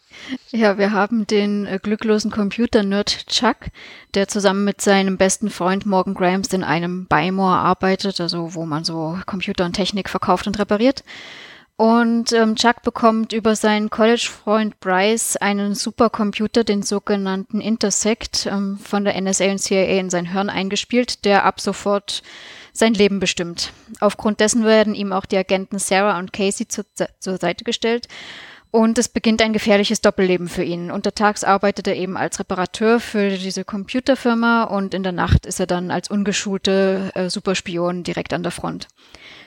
Ja, 0.53 0.79
wir 0.79 0.93
haben 0.93 1.27
den 1.27 1.67
äh, 1.67 1.79
glücklosen 1.83 2.31
Computer-Nerd 2.31 3.27
Chuck, 3.27 3.57
der 4.15 4.29
zusammen 4.29 4.65
mit 4.65 4.81
seinem 4.81 5.19
besten 5.19 5.51
Freund 5.51 5.85
Morgan 5.85 6.15
Grimes 6.15 6.49
in 6.55 6.65
einem 6.65 7.07
Buymore 7.07 7.59
arbeitet, 7.59 8.21
also 8.21 8.55
wo 8.55 8.65
man 8.65 8.85
so 8.85 9.19
Computer 9.27 9.67
und 9.67 9.75
Technik 9.75 10.09
verkauft 10.09 10.47
und 10.47 10.59
repariert. 10.59 11.05
Und 11.79 12.33
ähm, 12.33 12.57
Chuck 12.57 12.83
bekommt 12.83 13.33
über 13.33 13.55
seinen 13.55 13.89
College-Freund 13.89 14.81
Bryce 14.81 15.37
einen 15.37 15.77
Supercomputer, 15.77 16.65
den 16.65 16.83
sogenannten 16.83 17.61
Intersect, 17.61 18.47
ähm, 18.51 18.81
von 18.83 19.05
der 19.05 19.19
NSA 19.21 19.53
und 19.53 19.61
CIA 19.61 20.01
in 20.01 20.11
sein 20.11 20.33
Hirn 20.33 20.51
eingespielt, 20.51 21.25
der 21.25 21.45
ab 21.45 21.61
sofort 21.61 22.25
sein 22.73 22.95
Leben 22.95 23.21
bestimmt. 23.21 23.73
Aufgrund 24.01 24.41
dessen 24.41 24.65
werden 24.65 24.97
ihm 24.97 25.13
auch 25.13 25.25
die 25.25 25.37
Agenten 25.37 25.79
Sarah 25.79 26.19
und 26.19 26.33
Casey 26.33 26.67
zu, 26.67 26.83
zur 27.21 27.37
Seite 27.37 27.63
gestellt. 27.63 28.09
Und 28.73 28.99
es 28.99 29.09
beginnt 29.09 29.41
ein 29.41 29.53
gefährliches 29.53 30.01
Doppelleben 30.01 30.49
für 30.49 30.65
ihn. 30.65 30.91
Untertags 30.91 31.45
arbeitet 31.45 31.87
er 31.87 31.95
eben 31.95 32.17
als 32.17 32.41
Reparateur 32.41 32.99
für 32.99 33.31
diese 33.31 33.65
Computerfirma 33.65 34.65
und 34.65 34.95
in 34.95 35.05
der 35.05 35.13
Nacht 35.13 35.47
ist 35.47 35.61
er 35.61 35.69
dann 35.69 35.93
als 35.93 36.11
ungeschulte 36.11 37.13
äh, 37.15 37.31
Superspion 37.31 38.03
direkt 38.03 38.33
an 38.33 38.43
der 38.43 38.51
Front. 38.51 38.89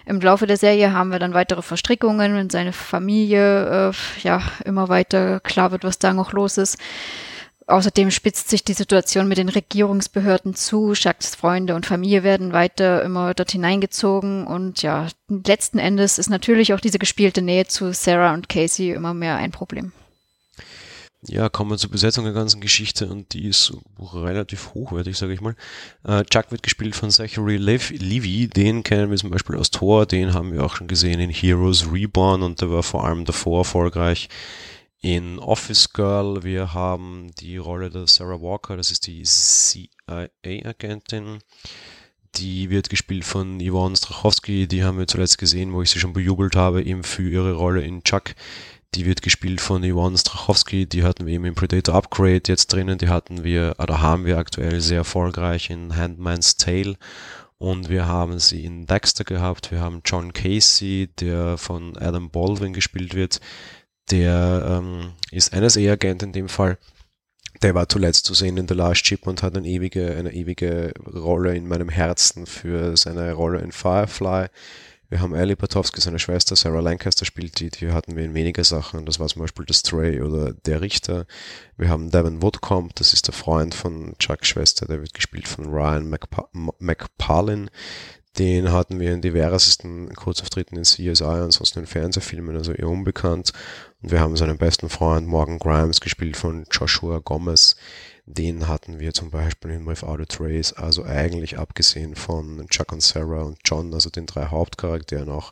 Im 0.06 0.20
Laufe 0.20 0.48
der 0.48 0.58
Serie 0.58 0.94
haben 0.94 1.12
wir 1.12 1.20
dann 1.20 1.34
weitere 1.34 1.62
Verstrickungen, 1.62 2.36
wenn 2.36 2.50
seine 2.50 2.74
Familie 2.74 3.90
äh, 3.90 3.94
ja 4.24 4.42
immer 4.66 4.90
weiter 4.90 5.40
klar 5.40 5.72
wird, 5.72 5.84
was 5.84 6.00
da 6.00 6.14
noch 6.14 6.34
los 6.34 6.58
ist. 6.58 6.78
Außerdem 7.68 8.12
spitzt 8.12 8.50
sich 8.50 8.64
die 8.64 8.74
Situation 8.74 9.28
mit 9.28 9.38
den 9.38 9.48
Regierungsbehörden 9.48 10.56
zu. 10.56 10.94
Jacques 10.94 11.36
Freunde 11.36 11.76
und 11.76 11.86
Familie 11.86 12.24
werden 12.24 12.52
weiter 12.52 13.04
immer 13.04 13.34
dort 13.34 13.52
hineingezogen. 13.52 14.46
Und 14.46 14.82
ja, 14.82 15.08
letzten 15.30 15.80
Endes 15.80 16.18
ist 16.18 16.30
natürlich 16.30 16.74
auch 16.74 16.82
diese 16.82 17.00
gespielte 17.00 17.42
Nähe 17.42 17.68
zu 17.68 17.94
Sarah 17.94 18.34
und 18.34 18.50
Casey 18.50 18.92
immer 18.92 19.14
mehr 19.14 19.38
ein 19.38 19.52
Problem. 19.52 19.94
Ja, 21.28 21.50
kommen 21.50 21.70
wir 21.70 21.78
zur 21.78 21.92
Besetzung 21.92 22.24
der 22.24 22.34
ganzen 22.34 22.62
Geschichte 22.62 23.08
und 23.08 23.34
die 23.34 23.48
ist 23.48 23.72
relativ 24.00 24.74
hochwertig, 24.74 25.16
sage 25.16 25.34
ich 25.34 25.42
mal. 25.42 25.56
Äh, 26.04 26.24
Chuck 26.26 26.52
wird 26.52 26.64
gespielt 26.64 26.96
von 26.96 27.12
Zachary 27.12 27.58
Lev 27.58 27.92
Levy, 27.92 28.48
den 28.48 28.82
kennen 28.82 29.12
wir 29.12 29.18
zum 29.18 29.30
Beispiel 29.30 29.56
aus 29.56 29.70
Thor, 29.70 30.08
den 30.08 30.34
haben 30.34 30.52
wir 30.52 30.64
auch 30.64 30.76
schon 30.76 30.88
gesehen 30.88 31.20
in 31.20 31.30
Heroes 31.30 31.92
Reborn 31.92 32.42
und 32.42 32.60
der 32.62 32.72
war 32.72 32.82
vor 32.82 33.06
allem 33.06 33.26
davor 33.26 33.60
erfolgreich 33.60 34.30
in 35.00 35.38
Office 35.38 35.94
Girl. 35.94 36.44
Wir 36.44 36.74
haben 36.74 37.30
die 37.40 37.58
Rolle 37.58 37.92
der 37.92 38.08
Sarah 38.08 38.42
Walker, 38.42 38.76
das 38.76 38.90
ist 38.90 39.06
die 39.06 39.22
CIA-Agentin. 39.22 41.38
Die 42.36 42.70
wird 42.72 42.90
gespielt 42.90 43.26
von 43.26 43.60
Yvonne 43.60 43.96
Strachowski, 43.96 44.68
die 44.68 44.84
haben 44.84 44.98
wir 44.98 45.06
zuletzt 45.06 45.38
gesehen, 45.38 45.72
wo 45.74 45.84
ich 45.84 45.92
sie 45.92 46.00
schon 46.00 46.14
bejubelt 46.14 46.56
habe, 46.56 46.82
eben 46.82 47.04
für 47.04 47.30
ihre 47.30 47.54
Rolle 47.54 47.82
in 47.82 48.04
Chuck. 48.04 48.34
Die 48.94 49.06
wird 49.06 49.22
gespielt 49.22 49.62
von 49.62 49.84
Yvonne 49.84 50.18
Strachowski, 50.18 50.86
die 50.86 51.04
hatten 51.04 51.26
wir 51.26 51.34
eben 51.34 51.46
im 51.46 51.56
Predator 51.56 51.96
Upgrade 51.96 52.42
jetzt 52.48 52.74
drinnen, 52.74 52.98
die 52.98 53.08
hatten 53.08 53.46
wir, 53.46 53.76
oder 53.80 54.02
haben 54.02 54.26
wir 54.26 54.38
aktuell 54.38 54.82
sehr 54.82 54.98
erfolgreich 54.98 55.70
in 55.70 55.96
Handman's 55.96 56.58
Tale 56.58 56.98
und 57.58 57.88
wir 57.88 58.08
haben 58.08 58.40
sie 58.40 58.66
in 58.66 58.88
Dexter 58.88 59.24
gehabt, 59.24 59.72
wir 59.72 59.80
haben 59.80 60.02
John 60.04 60.34
Casey, 60.34 61.10
der 61.20 61.58
von 61.58 61.96
Adam 61.96 62.32
Baldwin 62.32 62.74
gespielt 62.74 63.14
wird, 63.14 63.40
der 64.10 64.82
ähm, 64.82 65.14
ist 65.32 65.56
NSA-Agent 65.56 66.24
in 66.24 66.34
dem 66.34 66.50
Fall. 66.50 66.78
Der 67.62 67.76
war 67.76 67.88
zuletzt 67.88 68.26
zu 68.26 68.34
sehen 68.34 68.58
in 68.58 68.68
The 68.68 68.74
Last 68.74 69.04
Chip 69.04 69.28
und 69.28 69.44
hat 69.44 69.56
eine 69.56 69.68
ewige, 69.68 70.16
eine 70.18 70.34
ewige 70.34 70.94
Rolle 71.14 71.56
in 71.56 71.68
meinem 71.68 71.90
Herzen 71.90 72.46
für 72.46 72.98
seine 72.98 73.34
Rolle 73.34 73.60
in 73.60 73.72
Firefly. 73.72 74.48
Wir 75.12 75.20
haben 75.20 75.36
Ali 75.36 75.58
Patowski, 75.58 76.00
seine 76.00 76.20
Schwester, 76.20 76.56
Sarah 76.56 76.80
Lancaster 76.80 77.26
spielt 77.26 77.60
die, 77.60 77.70
die 77.70 77.92
hatten 77.92 78.16
wir 78.16 78.24
in 78.24 78.34
weniger 78.34 78.64
Sachen. 78.64 79.06
Das 79.06 79.20
war 79.20 79.28
zum 79.28 79.42
Beispiel 79.42 79.66
The 79.68 79.74
Stray 79.74 80.22
oder 80.22 80.54
Der 80.54 80.80
Richter. 80.80 81.26
Wir 81.76 81.90
haben 81.90 82.12
Devin 82.12 82.42
Woodcomb, 82.42 82.96
das 82.96 83.12
ist 83.12 83.28
der 83.28 83.34
Freund 83.34 83.76
von 83.76 84.16
Chucks 84.20 84.48
Schwester, 84.48 84.86
der 84.86 85.02
wird 85.02 85.14
gespielt 85.14 85.50
von 85.50 85.66
Ryan 85.66 86.10
McPa 86.10 86.48
McParlin. 86.80 87.70
Den 88.40 88.72
hatten 88.72 89.02
wir 89.02 89.12
in 89.12 89.22
diversesten 89.22 90.14
Kurzauftritten 90.16 90.78
in 90.78 90.86
CSI, 90.86 91.26
ansonsten 91.26 91.80
in 91.80 91.88
Fernsehfilmen, 91.88 92.56
also 92.56 92.72
eher 92.72 92.88
unbekannt. 92.88 93.52
Und 94.02 94.12
wir 94.12 94.22
haben 94.22 94.38
seinen 94.38 94.58
besten 94.58 94.88
Freund 94.88 95.28
Morgan 95.28 95.60
Grimes 95.60 96.00
gespielt 96.00 96.38
von 96.38 96.64
Joshua 96.72 97.20
Gomez. 97.20 97.76
Den 98.26 98.68
hatten 98.68 99.00
wir 99.00 99.14
zum 99.14 99.32
Beispiel 99.32 99.72
in 99.72 99.86
Without 99.86 100.22
a 100.22 100.26
Trace, 100.26 100.74
also 100.74 101.04
eigentlich 101.04 101.58
abgesehen 101.58 102.16
von 102.16 102.68
Chuck 102.70 102.92
und 102.92 103.02
Sarah 103.02 103.44
und 103.44 103.58
John, 103.66 103.94
also 103.94 104.10
den 104.10 104.26
drei 104.26 104.46
Hauptcharakteren 104.46 105.30
auch 105.30 105.52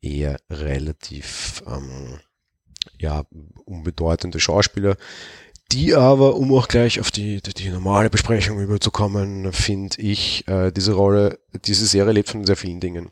eher 0.00 0.38
relativ 0.50 1.62
ähm, 1.66 2.20
ja, 2.98 3.24
unbedeutende 3.64 4.38
Schauspieler, 4.38 4.96
die 5.72 5.94
aber, 5.94 6.36
um 6.36 6.52
auch 6.52 6.68
gleich 6.68 7.00
auf 7.00 7.10
die, 7.10 7.40
die 7.40 7.70
normale 7.70 8.10
Besprechung 8.10 8.60
überzukommen, 8.60 9.52
finde 9.52 10.00
ich, 10.00 10.46
äh, 10.46 10.70
diese 10.70 10.92
Rolle, 10.92 11.40
diese 11.66 11.86
Serie 11.86 12.12
lebt 12.12 12.28
von 12.28 12.44
sehr 12.44 12.56
vielen 12.56 12.80
Dingen. 12.80 13.10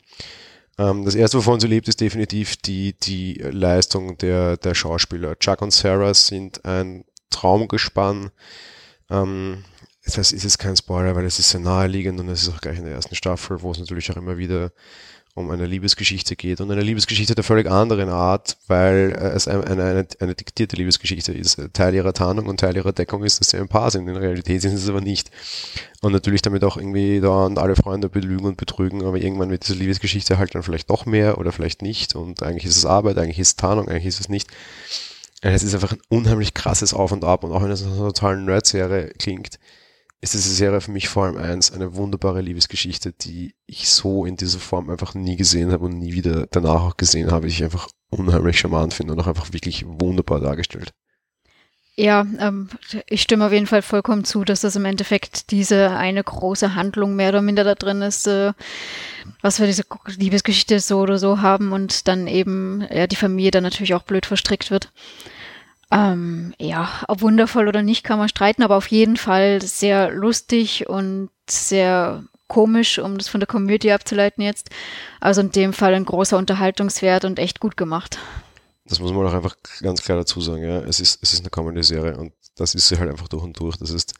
Ähm, 0.77 1.03
das 1.03 1.15
erste, 1.15 1.37
wovon 1.37 1.59
sie 1.59 1.67
lebt, 1.67 1.87
ist 1.87 1.99
definitiv 2.01 2.57
die, 2.57 2.93
die 2.93 3.33
Leistung 3.33 4.17
der, 4.17 4.57
der 4.57 4.75
Schauspieler. 4.75 5.37
Chuck 5.39 5.61
und 5.61 5.73
Sarah 5.73 6.13
sind 6.13 6.63
ein 6.65 7.05
Traumgespann. 7.29 8.31
Ähm, 9.09 9.63
das 10.05 10.31
ist 10.31 10.43
jetzt 10.43 10.59
kein 10.59 10.75
Spoiler, 10.75 11.15
weil 11.15 11.25
es 11.25 11.39
ist 11.39 11.49
sehr 11.49 11.61
naheliegend 11.61 12.19
und 12.19 12.27
es 12.27 12.43
ist 12.43 12.49
auch 12.49 12.61
gleich 12.61 12.77
in 12.77 12.85
der 12.85 12.93
ersten 12.93 13.15
Staffel, 13.15 13.61
wo 13.61 13.71
es 13.71 13.79
natürlich 13.79 14.11
auch 14.11 14.17
immer 14.17 14.37
wieder 14.37 14.71
um 15.35 15.49
eine 15.49 15.65
Liebesgeschichte 15.65 16.35
geht 16.35 16.61
und 16.61 16.69
eine 16.69 16.81
Liebesgeschichte 16.81 17.33
der 17.33 17.43
völlig 17.43 17.67
anderen 17.67 18.09
Art, 18.09 18.57
weil 18.67 19.15
äh, 19.17 19.29
es 19.29 19.47
eine, 19.47 19.65
eine, 19.65 20.07
eine 20.19 20.35
diktierte 20.35 20.75
Liebesgeschichte 20.75 21.33
ist. 21.33 21.59
Teil 21.73 21.95
ihrer 21.95 22.13
Tarnung 22.13 22.45
und 22.45 22.59
Teil 22.59 22.75
ihrer 22.75 22.91
Deckung 22.91 23.23
ist, 23.23 23.39
dass 23.39 23.49
sie 23.49 23.57
ein 23.57 23.67
Paar 23.67 23.89
sind. 23.89 24.07
In 24.07 24.15
Realität 24.15 24.61
sind 24.61 24.77
sie 24.77 24.83
es 24.83 24.89
aber 24.89 25.01
nicht. 25.01 25.31
Und 26.01 26.11
natürlich 26.11 26.43
damit 26.43 26.63
auch 26.63 26.77
irgendwie 26.77 27.19
da 27.19 27.47
alle 27.47 27.75
Freunde 27.75 28.09
belügen 28.09 28.45
und 28.45 28.57
betrügen, 28.57 29.03
aber 29.03 29.17
irgendwann 29.17 29.49
wird 29.49 29.65
diese 29.65 29.79
Liebesgeschichte 29.79 30.37
halt 30.37 30.53
dann 30.53 30.61
vielleicht 30.61 30.91
doch 30.91 31.07
mehr 31.07 31.39
oder 31.39 31.51
vielleicht 31.51 31.81
nicht 31.81 32.15
und 32.15 32.43
eigentlich 32.43 32.65
ist 32.65 32.77
es 32.77 32.85
Arbeit, 32.85 33.17
eigentlich 33.17 33.39
ist 33.39 33.47
es 33.47 33.55
Tarnung, 33.55 33.87
eigentlich 33.87 34.05
ist 34.05 34.19
es 34.19 34.29
nicht. 34.29 34.49
Es 35.51 35.61
ist 35.63 35.73
einfach 35.73 35.91
ein 35.91 36.01
unheimlich 36.07 36.53
krasses 36.53 36.93
Auf 36.93 37.11
und 37.11 37.25
Ab 37.25 37.43
und 37.43 37.51
auch 37.51 37.61
wenn 37.61 37.71
es 37.71 37.83
eine 37.83 37.97
totale 37.97 38.39
Nerd-Serie 38.39 39.09
klingt, 39.19 39.59
ist 40.21 40.33
diese 40.33 40.49
Serie 40.49 40.79
für 40.79 40.91
mich 40.91 41.09
vor 41.09 41.25
allem 41.25 41.35
eins, 41.35 41.69
eine 41.69 41.95
wunderbare 41.95 42.39
Liebesgeschichte, 42.39 43.11
die 43.11 43.53
ich 43.65 43.89
so 43.89 44.25
in 44.25 44.37
dieser 44.37 44.59
Form 44.59 44.89
einfach 44.89 45.15
nie 45.15 45.35
gesehen 45.35 45.73
habe 45.73 45.83
und 45.83 45.99
nie 45.99 46.13
wieder 46.13 46.47
danach 46.49 46.83
auch 46.83 46.97
gesehen 46.97 47.29
habe, 47.29 47.47
die 47.47 47.53
ich 47.53 47.63
einfach 47.63 47.89
unheimlich 48.09 48.57
charmant 48.57 48.93
finde 48.93 49.13
und 49.13 49.19
auch 49.19 49.27
einfach 49.27 49.51
wirklich 49.51 49.83
wunderbar 49.85 50.39
dargestellt. 50.39 50.93
Ja, 51.95 52.25
ähm, 52.39 52.69
ich 53.07 53.21
stimme 53.21 53.45
auf 53.45 53.51
jeden 53.51 53.67
Fall 53.67 53.83
vollkommen 53.83 54.23
zu, 54.23 54.43
dass 54.43 54.61
das 54.61 54.75
im 54.75 54.85
Endeffekt 54.85 55.51
diese 55.51 55.91
eine 55.91 56.23
große 56.23 56.73
Handlung 56.73 57.15
mehr 57.15 57.29
oder 57.29 57.43
minder 57.43 57.63
da 57.63 57.75
drin 57.75 58.01
ist, 58.01 58.25
äh, 58.25 58.53
was 59.41 59.59
wir 59.59 59.67
diese 59.67 59.83
Liebesgeschichte 60.17 60.79
so 60.79 61.01
oder 61.01 61.19
so 61.19 61.41
haben 61.41 61.71
und 61.71 62.07
dann 62.07 62.25
eben 62.25 62.83
ja, 62.91 63.05
die 63.05 63.15
Familie 63.15 63.51
dann 63.51 63.63
natürlich 63.63 63.93
auch 63.93 64.01
blöd 64.01 64.25
verstrickt 64.25 64.71
wird. 64.71 64.91
Ähm, 65.91 66.55
ja, 66.59 66.89
ob 67.07 67.21
wundervoll 67.21 67.67
oder 67.67 67.83
nicht, 67.83 68.03
kann 68.03 68.17
man 68.17 68.29
streiten, 68.29 68.63
aber 68.63 68.77
auf 68.77 68.87
jeden 68.87 69.15
Fall 69.15 69.61
sehr 69.61 70.09
lustig 70.09 70.89
und 70.89 71.29
sehr 71.47 72.23
komisch, 72.47 72.97
um 72.97 73.19
das 73.19 73.27
von 73.27 73.39
der 73.39 73.47
Komödie 73.47 73.91
abzuleiten 73.91 74.43
jetzt. 74.43 74.71
Also 75.19 75.41
in 75.41 75.51
dem 75.51 75.73
Fall 75.73 75.93
ein 75.93 76.05
großer 76.05 76.39
Unterhaltungswert 76.39 77.25
und 77.25 77.37
echt 77.37 77.59
gut 77.59 77.77
gemacht. 77.77 78.17
Das 78.85 78.99
muss 78.99 79.13
man 79.13 79.25
auch 79.25 79.33
einfach 79.33 79.55
ganz 79.81 80.01
klar 80.01 80.17
dazu 80.17 80.41
sagen, 80.41 80.61
ja. 80.61 80.79
Es 80.81 80.99
ist, 80.99 81.19
es 81.21 81.33
ist 81.33 81.39
eine 81.39 81.49
Comedy-Serie 81.49 82.17
und 82.17 82.33
das 82.55 82.75
ist 82.75 82.87
sie 82.89 82.97
halt 82.97 83.09
einfach 83.09 83.29
durch 83.29 83.43
und 83.43 83.57
durch. 83.57 83.77
Das 83.77 83.89
ist, 83.91 84.13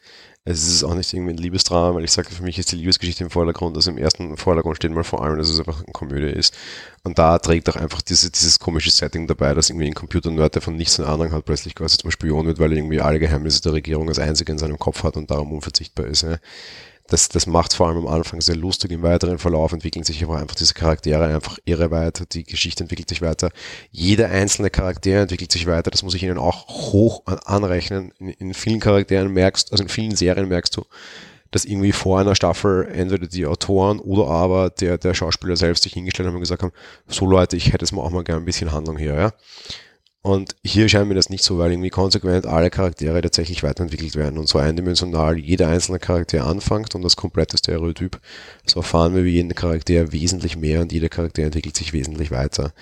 es 0.44 0.66
ist 0.66 0.82
auch 0.84 0.94
nicht 0.94 1.12
irgendwie 1.12 1.34
ein 1.34 1.38
Liebesdrama, 1.38 1.94
weil 1.94 2.04
ich 2.04 2.12
sage, 2.12 2.30
für 2.30 2.42
mich 2.42 2.58
ist 2.58 2.72
die 2.72 2.76
Liebesgeschichte 2.76 3.24
im 3.24 3.30
Vordergrund. 3.30 3.76
Also 3.76 3.90
im 3.90 3.98
ersten 3.98 4.36
Vordergrund 4.38 4.76
steht 4.76 4.90
mal 4.90 5.04
vor 5.04 5.22
allem, 5.22 5.36
dass 5.36 5.50
es 5.50 5.58
einfach 5.58 5.82
eine 5.82 5.92
Komödie 5.92 6.30
ist. 6.30 6.54
Und 7.02 7.18
da 7.18 7.38
trägt 7.38 7.68
auch 7.68 7.76
einfach 7.76 8.00
diese, 8.00 8.30
dieses 8.30 8.58
komische 8.58 8.90
Setting 8.90 9.26
dabei, 9.26 9.52
dass 9.52 9.68
irgendwie 9.68 9.86
ein 9.86 9.94
Computer-Nerd, 9.94 10.54
der 10.54 10.62
von 10.62 10.76
nichts 10.76 10.98
in 10.98 11.04
Ahnung 11.04 11.30
hat, 11.32 11.44
plötzlich 11.44 11.74
quasi 11.74 11.98
zum 11.98 12.10
Spion 12.10 12.46
wird, 12.46 12.58
weil 12.58 12.72
er 12.72 12.78
irgendwie 12.78 13.02
alle 13.02 13.20
Geheimnisse 13.20 13.60
der 13.60 13.74
Regierung 13.74 14.08
als 14.08 14.18
einziger 14.18 14.52
in 14.52 14.58
seinem 14.58 14.78
Kopf 14.78 15.02
hat 15.04 15.16
und 15.16 15.30
darum 15.30 15.52
unverzichtbar 15.52 16.06
ist. 16.06 16.22
Ja 16.22 16.38
das, 17.08 17.28
das 17.28 17.46
macht 17.46 17.74
vor 17.74 17.88
allem 17.88 17.98
am 17.98 18.06
Anfang 18.06 18.40
sehr 18.40 18.56
lustig. 18.56 18.90
Im 18.90 19.02
weiteren 19.02 19.38
Verlauf 19.38 19.72
entwickeln 19.72 20.04
sich 20.04 20.24
aber 20.24 20.38
einfach 20.38 20.54
diese 20.54 20.72
Charaktere 20.72 21.26
einfach 21.26 21.58
irre 21.66 21.90
weiter. 21.90 22.24
Die 22.24 22.44
Geschichte 22.44 22.82
entwickelt 22.82 23.08
sich 23.10 23.20
weiter. 23.20 23.50
Jeder 23.90 24.30
einzelne 24.30 24.70
Charakter 24.70 25.20
entwickelt 25.20 25.52
sich 25.52 25.66
weiter. 25.66 25.90
Das 25.90 26.02
muss 26.02 26.14
ich 26.14 26.22
ihnen 26.22 26.38
auch 26.38 26.66
hoch 26.66 27.22
anrechnen. 27.26 28.12
In, 28.18 28.28
in 28.30 28.54
vielen 28.54 28.80
Charakteren 28.80 29.32
merkst, 29.32 29.70
also 29.70 29.84
in 29.84 29.90
vielen 29.90 30.16
Serien 30.16 30.48
merkst 30.48 30.76
du, 30.76 30.84
dass 31.50 31.66
irgendwie 31.66 31.92
vor 31.92 32.20
einer 32.20 32.34
Staffel 32.34 32.88
entweder 32.90 33.26
die 33.26 33.46
Autoren 33.46 34.00
oder 34.00 34.28
aber 34.28 34.70
der, 34.70 34.96
der 34.96 35.12
Schauspieler 35.12 35.56
selbst 35.56 35.82
sich 35.82 35.92
hingestellt 35.92 36.26
haben 36.26 36.34
und 36.34 36.40
gesagt 36.40 36.62
haben, 36.62 36.72
so 37.06 37.26
Leute, 37.26 37.56
ich 37.56 37.72
hätte 37.72 37.84
es 37.84 37.92
mal 37.92 38.02
auch 38.02 38.10
mal 38.10 38.24
gerne 38.24 38.40
ein 38.40 38.46
bisschen 38.46 38.72
Handlung 38.72 38.96
hier, 38.96 39.14
ja. 39.14 39.32
Und 40.26 40.56
hier 40.64 40.88
scheint 40.88 41.06
mir 41.06 41.14
das 41.14 41.28
nicht 41.28 41.44
so, 41.44 41.58
weil 41.58 41.72
irgendwie 41.72 41.90
konsequent 41.90 42.46
alle 42.46 42.70
Charaktere 42.70 43.20
tatsächlich 43.20 43.62
weiterentwickelt 43.62 44.16
werden 44.16 44.38
und 44.38 44.48
so 44.48 44.58
eindimensional 44.58 45.36
jeder 45.36 45.68
einzelne 45.68 45.98
Charakter 45.98 46.46
anfängt 46.46 46.94
und 46.94 47.02
das 47.02 47.14
komplette 47.14 47.58
Stereotyp. 47.58 48.18
So 48.64 48.80
erfahren 48.80 49.14
wir 49.14 49.24
wie 49.24 49.32
jeden 49.32 49.54
Charakter 49.54 50.12
wesentlich 50.12 50.56
mehr 50.56 50.80
und 50.80 50.92
jeder 50.92 51.10
Charakter 51.10 51.42
entwickelt 51.42 51.76
sich 51.76 51.92
wesentlich 51.92 52.30
weiter. 52.30 52.72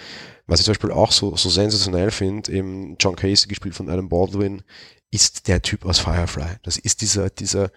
Was 0.46 0.60
ich 0.60 0.66
zum 0.66 0.74
Beispiel 0.74 0.92
auch 0.92 1.10
so, 1.10 1.34
so 1.34 1.50
sensationell 1.50 2.12
finde, 2.12 2.52
eben 2.52 2.94
John 3.00 3.16
Casey, 3.16 3.48
gespielt 3.48 3.74
von 3.74 3.88
Adam 3.88 4.08
Baldwin, 4.08 4.62
ist 5.10 5.48
der 5.48 5.62
Typ 5.62 5.84
aus 5.84 5.98
Firefly. 5.98 6.58
Das 6.62 6.78
ist 6.78 7.00
dieser, 7.00 7.28
dieser 7.28 7.72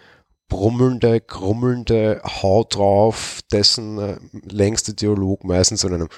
brummelnde, 0.48 1.22
grummelnde 1.22 2.22
Haut 2.24 2.76
drauf, 2.76 3.40
dessen 3.52 3.98
äh, 3.98 4.18
längste 4.44 4.94
Dialog 4.94 5.44
meistens 5.44 5.84
in 5.84 5.96
einem 5.96 6.10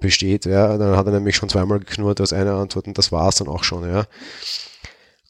besteht, 0.00 0.46
ja, 0.46 0.76
dann 0.76 0.96
hat 0.96 1.06
er 1.06 1.12
nämlich 1.12 1.36
schon 1.36 1.48
zweimal 1.48 1.78
geknurrt 1.78 2.20
aus 2.20 2.32
einer 2.32 2.54
Antwort 2.54 2.86
und 2.86 2.98
das 2.98 3.12
war's 3.12 3.36
dann 3.36 3.48
auch 3.48 3.64
schon, 3.64 3.88
ja. 3.88 4.06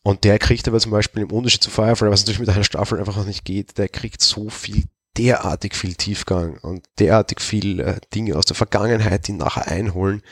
Und 0.03 0.25
der 0.25 0.39
kriegt 0.39 0.67
aber 0.67 0.81
zum 0.81 0.93
Beispiel 0.93 1.23
im 1.23 1.31
Unterschied 1.31 1.63
zu 1.63 1.71
Firefly, 1.71 2.11
was 2.11 2.21
natürlich 2.21 2.41
mit 2.41 2.49
einer 2.49 2.65
Staffel 2.65 2.99
einfach 2.99 3.17
noch 3.17 3.27
nicht 3.27 3.45
geht, 3.45 3.77
der 3.77 3.89
kriegt 3.89 4.23
so 4.23 4.49
viel, 4.49 4.85
derartig 5.17 5.75
viel 5.75 5.95
Tiefgang 5.95 6.59
und 6.59 6.87
derartig 6.99 7.41
viel 7.41 7.81
äh, 7.81 8.01
Dinge 8.15 8.37
aus 8.37 8.47
der 8.47 8.57
Vergangenheit, 8.57 9.27
die 9.27 9.33
nachher 9.33 9.69
einholen. 9.69 10.23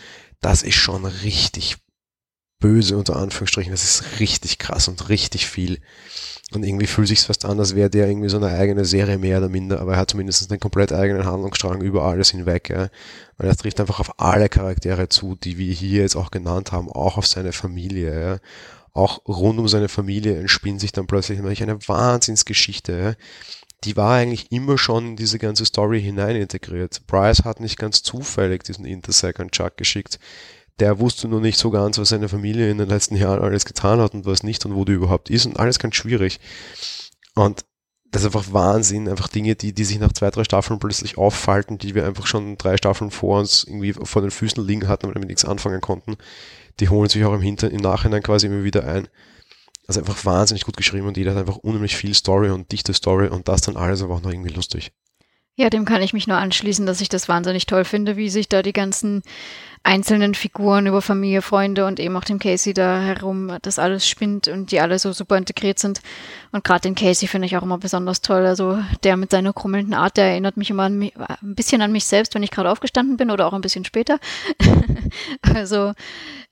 Das 0.41 0.62
ist 0.62 0.77
schon 0.77 1.05
richtig 1.05 1.77
böse 2.61 2.97
unter 2.97 3.16
Anführungsstrichen. 3.16 3.73
Das 3.73 3.85
ist 3.85 4.21
richtig 4.21 4.59
krass 4.59 4.88
und 4.88 5.09
richtig 5.09 5.47
viel. 5.47 5.81
Und 6.53 6.64
irgendwie 6.64 6.87
fühlt 6.87 7.09
sich 7.09 7.21
fast 7.21 7.44
an, 7.44 7.59
als 7.61 7.75
wäre 7.75 7.90
der 7.90 8.09
irgendwie 8.09 8.31
so 8.31 8.38
eine 8.38 8.49
eigene 8.49 8.87
Serie 8.87 9.18
mehr 9.18 9.38
oder 9.38 9.51
minder, 9.51 9.81
aber 9.81 9.92
er 9.92 9.99
hat 9.99 10.11
zumindest 10.11 10.51
einen 10.51 10.61
komplett 10.61 10.92
eigenen 10.92 11.27
Handlungsstrang 11.27 11.83
über 11.83 12.05
alles 12.05 12.31
hinweg. 12.31 12.71
Ja. 12.71 12.88
Und 13.37 13.47
er 13.47 13.57
trifft 13.57 13.81
einfach 13.81 14.01
auf 14.01 14.18
alle 14.18 14.49
Charaktere 14.49 15.11
zu, 15.11 15.35
die 15.37 15.59
wir 15.59 15.73
hier 15.73 16.01
jetzt 16.01 16.16
auch 16.16 16.31
genannt 16.31 16.73
haben, 16.73 16.90
auch 16.90 17.18
auf 17.18 17.27
seine 17.27 17.53
Familie. 17.53 18.21
Ja. 18.21 18.38
Auch 18.94 19.21
rund 19.29 19.59
um 19.59 19.68
seine 19.68 19.88
Familie 19.88 20.38
entspinnt 20.38 20.81
sich 20.81 20.92
dann 20.92 21.07
plötzlich 21.07 21.38
eine 21.38 21.87
Wahnsinnsgeschichte. 21.87 22.99
Ja. 22.99 23.14
Die 23.85 23.97
war 23.97 24.16
eigentlich 24.16 24.51
immer 24.51 24.79
schon 24.79 25.09
in 25.09 25.16
diese 25.16 25.38
ganze 25.38 25.66
Story 25.66 26.01
hinein 26.01 26.35
integriert. 26.35 27.03
Bryce 27.07 27.44
hat 27.44 27.61
nicht 27.61 27.79
ganz 27.79 28.03
zufällig 28.03 28.64
diesen 28.64 28.87
Intersec 28.87 29.38
an 29.38 29.51
Chuck 29.51 29.77
geschickt 29.77 30.18
der 30.81 30.99
wusste 30.99 31.29
nur 31.29 31.41
nicht 31.41 31.59
so 31.59 31.71
ganz, 31.71 31.99
was 31.99 32.11
seine 32.11 32.29
Familie 32.29 32.71
in 32.71 32.79
den 32.79 32.88
letzten 32.88 33.17
Jahren 33.17 33.43
alles 33.43 33.64
getan 33.64 34.01
hat 34.01 34.14
und 34.14 34.27
was 34.27 34.43
nicht 34.43 34.64
und 34.64 34.75
wo 34.75 34.85
die 34.85 34.93
überhaupt 34.93 35.31
ist 35.31 35.47
und 35.47 35.59
alles 35.59 35.79
ganz 35.79 35.97
schwierig. 35.97 36.41
Und 37.35 37.64
das 38.11 38.23
ist 38.23 38.27
einfach 38.27 38.53
Wahnsinn, 38.53 39.09
einfach 39.09 39.29
Dinge, 39.29 39.55
die, 39.55 39.75
die 39.75 39.85
sich 39.85 39.99
nach 39.99 40.12
zwei, 40.12 40.31
drei 40.31 40.45
Staffeln 40.45 40.79
plötzlich 40.79 41.19
auffalten, 41.19 41.79
die 41.79 41.95
wir 41.95 42.07
einfach 42.07 42.27
schon 42.27 42.57
drei 42.57 42.77
Staffeln 42.77 43.11
vor 43.11 43.41
uns 43.41 43.64
irgendwie 43.64 43.93
vor 43.93 44.23
den 44.23 44.31
Füßen 44.31 44.67
liegen 44.67 44.88
hatten, 44.88 45.09
weil 45.09 45.14
wir 45.14 45.27
nichts 45.27 45.45
anfangen 45.45 45.81
konnten. 45.81 46.17
Die 46.81 46.88
holen 46.88 47.09
sich 47.09 47.25
auch 47.25 47.35
im, 47.35 47.43
Hinter 47.43 47.71
im 47.71 47.81
Nachhinein 47.81 48.23
quasi 48.23 48.47
immer 48.47 48.64
wieder 48.64 48.87
ein. 48.87 49.09
Also 49.87 50.01
einfach 50.01 50.25
wahnsinnig 50.25 50.64
gut 50.64 50.77
geschrieben 50.77 51.07
und 51.07 51.17
jeder 51.17 51.33
hat 51.33 51.38
einfach 51.38 51.57
unheimlich 51.57 51.97
viel 51.97 52.14
Story 52.14 52.51
und 52.51 52.71
dichte 52.73 52.95
Story 52.95 53.29
und 53.29 53.49
das 53.49 53.62
dann 53.62 53.77
alles 53.77 54.03
aber 54.03 54.14
auch 54.14 54.23
noch 54.23 54.31
irgendwie 54.31 54.53
lustig. 54.53 54.93
Ja, 55.57 55.71
dem 55.71 55.85
kann 55.85 56.03
ich 56.03 56.12
mich 56.12 56.29
nur 56.29 56.37
anschließen, 56.37 56.87
dass 56.87 57.01
ich 57.01 57.09
das 57.09 57.29
wahnsinnig 57.29 57.67
toll 57.67 57.85
finde, 57.85 58.17
wie 58.17 58.29
sich 58.29 58.49
da 58.49 58.62
die 58.62 58.73
ganzen 58.73 59.23
einzelnen 59.83 60.35
Figuren 60.35 60.87
über 60.87 61.03
Familie, 61.03 61.43
Freunde 61.43 61.87
und 61.87 62.01
eben 62.01 62.17
auch 62.17 62.25
dem 62.25 62.38
Casey 62.38 62.75
da 62.75 63.01
herum 63.01 63.57
das 63.62 63.79
alles 63.79 64.09
spinnt 64.09 64.49
und 64.49 64.73
die 64.73 64.81
alle 64.81 64.99
so 64.99 65.12
super 65.12 65.37
integriert 65.37 65.79
sind. 65.79 66.01
Und 66.53 66.64
gerade 66.64 66.83
den 66.83 66.95
Casey 66.95 67.29
finde 67.29 67.47
ich 67.47 67.57
auch 67.57 67.62
immer 67.62 67.79
besonders 67.79 68.21
toll. 68.21 68.47
Also 68.47 68.79
der 69.05 69.17
mit 69.17 69.31
seiner 69.31 69.53
krummelnden 69.53 69.95
Art, 69.95 70.17
der 70.17 70.27
erinnert 70.27 70.57
mich 70.57 70.71
immer 70.71 70.88
mich, 70.88 71.14
ein 71.17 71.55
bisschen 71.55 71.83
an 71.83 71.93
mich 71.93 72.05
selbst, 72.05 72.35
wenn 72.35 72.43
ich 72.43 72.51
gerade 72.51 72.71
aufgestanden 72.71 73.17
bin 73.17 73.31
oder 73.31 73.47
auch 73.47 73.53
ein 73.53 73.61
bisschen 73.61 73.85
später. 73.85 74.19
also 75.55 75.93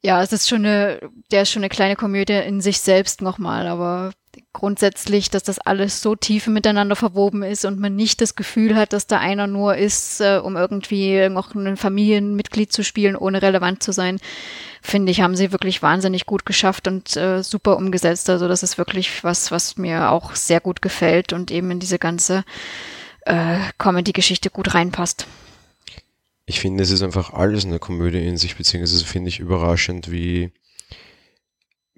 ja, 0.02 0.22
es 0.22 0.32
ist 0.32 0.48
schon 0.48 0.64
eine, 0.64 1.00
der 1.30 1.42
ist 1.42 1.50
schon 1.50 1.62
eine 1.62 1.68
kleine 1.68 1.96
Komödie 1.96 2.34
in 2.34 2.60
sich 2.60 2.80
selbst 2.80 3.22
nochmal, 3.22 3.66
aber 3.66 4.12
grundsätzlich, 4.52 5.30
dass 5.30 5.42
das 5.42 5.58
alles 5.58 6.00
so 6.00 6.14
tief 6.14 6.46
miteinander 6.46 6.96
verwoben 6.96 7.42
ist 7.42 7.64
und 7.64 7.78
man 7.78 7.94
nicht 7.96 8.20
das 8.20 8.36
Gefühl 8.36 8.76
hat, 8.76 8.92
dass 8.92 9.06
da 9.06 9.18
einer 9.18 9.46
nur 9.46 9.76
ist, 9.76 10.20
äh, 10.20 10.40
um 10.42 10.56
irgendwie 10.56 11.28
noch 11.28 11.54
ein 11.54 11.76
Familienmitglied 11.76 12.72
zu 12.72 12.84
spielen, 12.84 13.16
ohne 13.16 13.42
relevant 13.42 13.82
zu 13.82 13.92
sein, 13.92 14.18
finde 14.82 15.12
ich, 15.12 15.20
haben 15.20 15.36
sie 15.36 15.52
wirklich 15.52 15.82
wahnsinnig 15.82 16.26
gut 16.26 16.46
geschafft 16.46 16.88
und 16.88 17.16
äh, 17.16 17.42
super 17.42 17.76
umgesetzt. 17.76 18.30
Also 18.30 18.48
das 18.48 18.62
ist 18.62 18.78
wirklich 18.78 19.24
was, 19.24 19.50
was 19.50 19.76
mir 19.76 20.10
auch 20.10 20.34
sehr 20.34 20.60
gut 20.60 20.82
gefällt 20.82 21.32
und 21.32 21.50
eben 21.50 21.70
in 21.70 21.80
diese 21.80 21.98
ganze 21.98 22.44
äh, 23.22 23.58
Comedy-Geschichte 23.78 24.50
gut 24.50 24.74
reinpasst. 24.74 25.26
Ich 26.46 26.60
finde, 26.60 26.82
es 26.82 26.90
ist 26.90 27.02
einfach 27.02 27.32
alles 27.32 27.64
eine 27.64 27.80
Komödie 27.80 28.24
in 28.24 28.36
sich, 28.36 28.56
beziehungsweise 28.56 29.04
finde 29.04 29.28
ich 29.28 29.40
überraschend, 29.40 30.10
wie, 30.12 30.52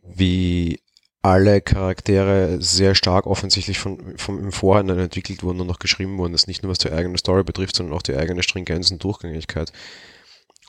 wie 0.03 0.81
alle 1.29 1.61
Charaktere 1.61 2.57
sehr 2.61 2.95
stark 2.95 3.27
offensichtlich 3.27 3.79
von, 3.79 4.17
von 4.17 4.39
im 4.39 4.51
Vorhinein 4.51 4.99
entwickelt 4.99 5.43
wurden 5.43 5.61
und 5.61 5.67
noch 5.67 5.79
geschrieben 5.79 6.17
wurden. 6.17 6.33
Das 6.33 6.47
nicht 6.47 6.63
nur 6.63 6.71
was 6.71 6.79
die 6.79 6.91
eigene 6.91 7.19
Story 7.19 7.45
betrifft, 7.45 7.77
sondern 7.77 7.95
auch 7.97 8.03
die 8.03 8.17
eigene 8.17 8.43
Stringenz 8.43 8.91
und 8.91 9.05
Durchgängigkeit. 9.05 9.73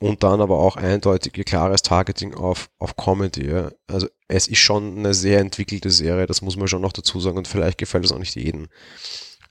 und 0.02 0.24
dann 0.24 0.42
aber 0.42 0.60
auch 0.60 0.76
eindeutig 0.76 1.34
klares 1.46 1.82
Targeting 1.82 2.34
auf, 2.34 2.70
auf 2.78 2.96
Comedy. 2.98 3.50
Ja. 3.50 3.72
Also 3.88 4.08
es 4.28 4.48
ist 4.48 4.60
schon 4.60 4.98
eine 4.98 5.14
sehr 5.14 5.40
entwickelte 5.40 5.90
Serie, 5.90 6.26
das 6.26 6.42
muss 6.42 6.58
man 6.58 6.68
schon 6.68 6.82
noch 6.82 6.94
dazu 6.94 7.20
sagen 7.20 7.38
und 7.38 7.48
vielleicht 7.48 7.78
gefällt 7.78 8.06
es 8.06 8.12
auch 8.12 8.20
nicht 8.20 8.36
jedem. 8.36 8.68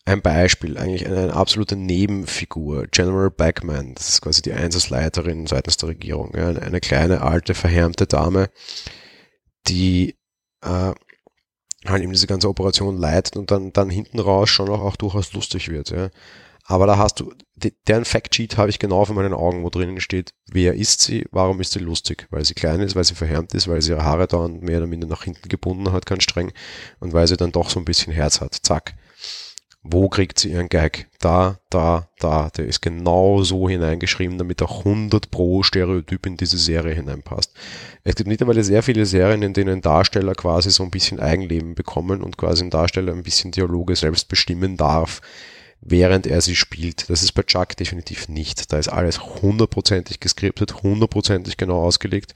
Ein 0.05 0.23
Beispiel, 0.23 0.79
eigentlich 0.79 1.07
eine, 1.07 1.19
eine, 1.19 1.35
absolute 1.35 1.77
Nebenfigur, 1.77 2.87
General 2.87 3.31
Backman, 3.31 3.95
das 3.95 4.09
ist 4.09 4.21
quasi 4.23 4.41
die 4.41 4.55
Einsatzleiterin 4.55 5.47
seitens 5.47 5.77
der 5.77 5.91
Regierung, 5.91 6.33
ja. 6.35 6.49
eine, 6.49 6.81
kleine, 6.81 7.21
alte, 7.21 7.55
verhärmte 7.55 8.07
Dame, 8.07 8.49
die 9.67 10.18
äh, 10.63 10.93
halt 11.87 12.03
eben 12.03 12.13
diese 12.13 12.27
ganze 12.27 12.49
Operation 12.49 12.97
leitet 12.97 13.37
und 13.37 13.51
dann, 13.51 13.73
dann 13.73 13.91
hinten 13.91 14.19
raus 14.19 14.51
schon 14.51 14.69
auch, 14.69 14.81
auch 14.81 14.97
durchaus 14.97 15.33
lustig 15.33 15.69
wird. 15.69 15.91
Ja. 15.91 16.11
Aber 16.65 16.87
da 16.87 16.99
hast 16.99 17.21
du, 17.21 17.33
deren 17.87 18.05
Factsheet 18.05 18.59
habe 18.59 18.69
ich 18.69 18.79
genau 18.79 19.03
vor 19.07 19.15
meinen 19.15 19.33
Augen, 19.33 19.65
wo 19.65 19.71
drinnen 19.71 20.01
steht, 20.03 20.35
wer 20.51 20.75
ist 20.75 21.01
sie, 21.01 21.25
warum 21.31 21.61
ist 21.63 21.73
sie 21.73 21.79
lustig? 21.79 22.27
Weil 22.31 22.45
sie 22.45 22.53
klein 22.53 22.81
ist, 22.81 22.95
weil 22.95 23.05
sie 23.05 23.15
verhärmt 23.15 23.55
ist, 23.55 23.69
weil 23.69 23.81
sie 23.81 23.93
ihre 23.93 24.05
Haare 24.05 24.27
dauernd 24.27 24.63
mehr 24.63 24.77
oder 24.77 24.87
minder 24.87 25.07
nach 25.07 25.25
hinten 25.25 25.49
gebunden 25.49 25.93
hat, 25.93 26.05
ganz 26.05 26.25
streng, 26.25 26.53
und 27.01 27.15
weil 27.15 27.27
sie 27.27 27.39
dann 27.39 27.53
doch 27.53 27.71
so 27.71 27.81
ein 27.81 27.87
bisschen 27.87 28.13
Herz 28.13 28.43
hat. 28.43 28.55
Zack. 28.55 28.95
Wo 29.91 30.11
kriegt 30.11 30.39
sie 30.39 30.51
ihren 30.53 30.69
Gag? 30.69 31.07
Da, 31.19 31.59
da, 31.71 32.09
da. 32.19 32.51
Der 32.51 32.67
ist 32.67 32.83
genau 32.83 33.43
so 33.43 33.71
hineingeschrieben, 33.71 34.37
damit 34.37 34.61
auch 34.61 34.81
100 34.81 35.31
pro 35.31 35.63
Stereotyp 35.63 36.27
in 36.27 36.37
diese 36.37 36.59
Serie 36.59 36.95
hineinpasst. 36.95 37.55
Es 38.05 38.15
gibt 38.15 38.29
mittlerweile 38.29 38.63
sehr 38.65 38.83
viele 38.83 39.07
Serien, 39.07 39.41
in 39.41 39.55
denen 39.55 39.81
Darsteller 39.81 40.35
quasi 40.35 40.71
so 40.71 40.83
ein 40.83 40.91
bisschen 40.91 41.21
Eigenleben 41.21 41.75
bekommen 41.75 42.23
und 42.23 42.37
quasi 42.37 42.65
ein 42.65 42.71
Darsteller 42.71 43.15
ein 43.15 43.23
bisschen 43.23 43.51
Dialoge 43.51 43.97
selbst 43.97 44.29
bestimmen 44.29 44.77
darf 44.77 45.23
während 45.81 46.27
er 46.27 46.41
sie 46.41 46.57
spielt. 46.57 47.09
Das 47.09 47.23
ist 47.23 47.33
bei 47.33 47.43
Chuck 47.43 47.77
definitiv 47.77 48.29
nicht. 48.29 48.73
Da 48.73 48.79
ist 48.79 48.89
alles 48.89 49.21
hundertprozentig 49.21 50.21
geskriptet, 50.21 50.83
hundertprozentig 50.83 51.57
genau 51.57 51.83
ausgelegt. 51.83 52.35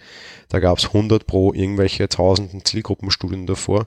Da 0.48 0.60
gab 0.60 0.78
es 0.78 0.86
100 0.86 1.26
pro 1.26 1.52
irgendwelche 1.52 2.08
tausenden 2.08 2.64
Zielgruppenstudien 2.64 3.46
davor, 3.46 3.86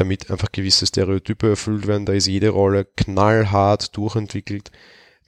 damit 0.00 0.30
einfach 0.30 0.52
gewisse 0.52 0.86
Stereotype 0.86 1.48
erfüllt 1.48 1.86
werden. 1.86 2.06
Da 2.06 2.12
ist 2.12 2.26
jede 2.26 2.50
Rolle 2.50 2.84
knallhart 2.84 3.96
durchentwickelt. 3.96 4.70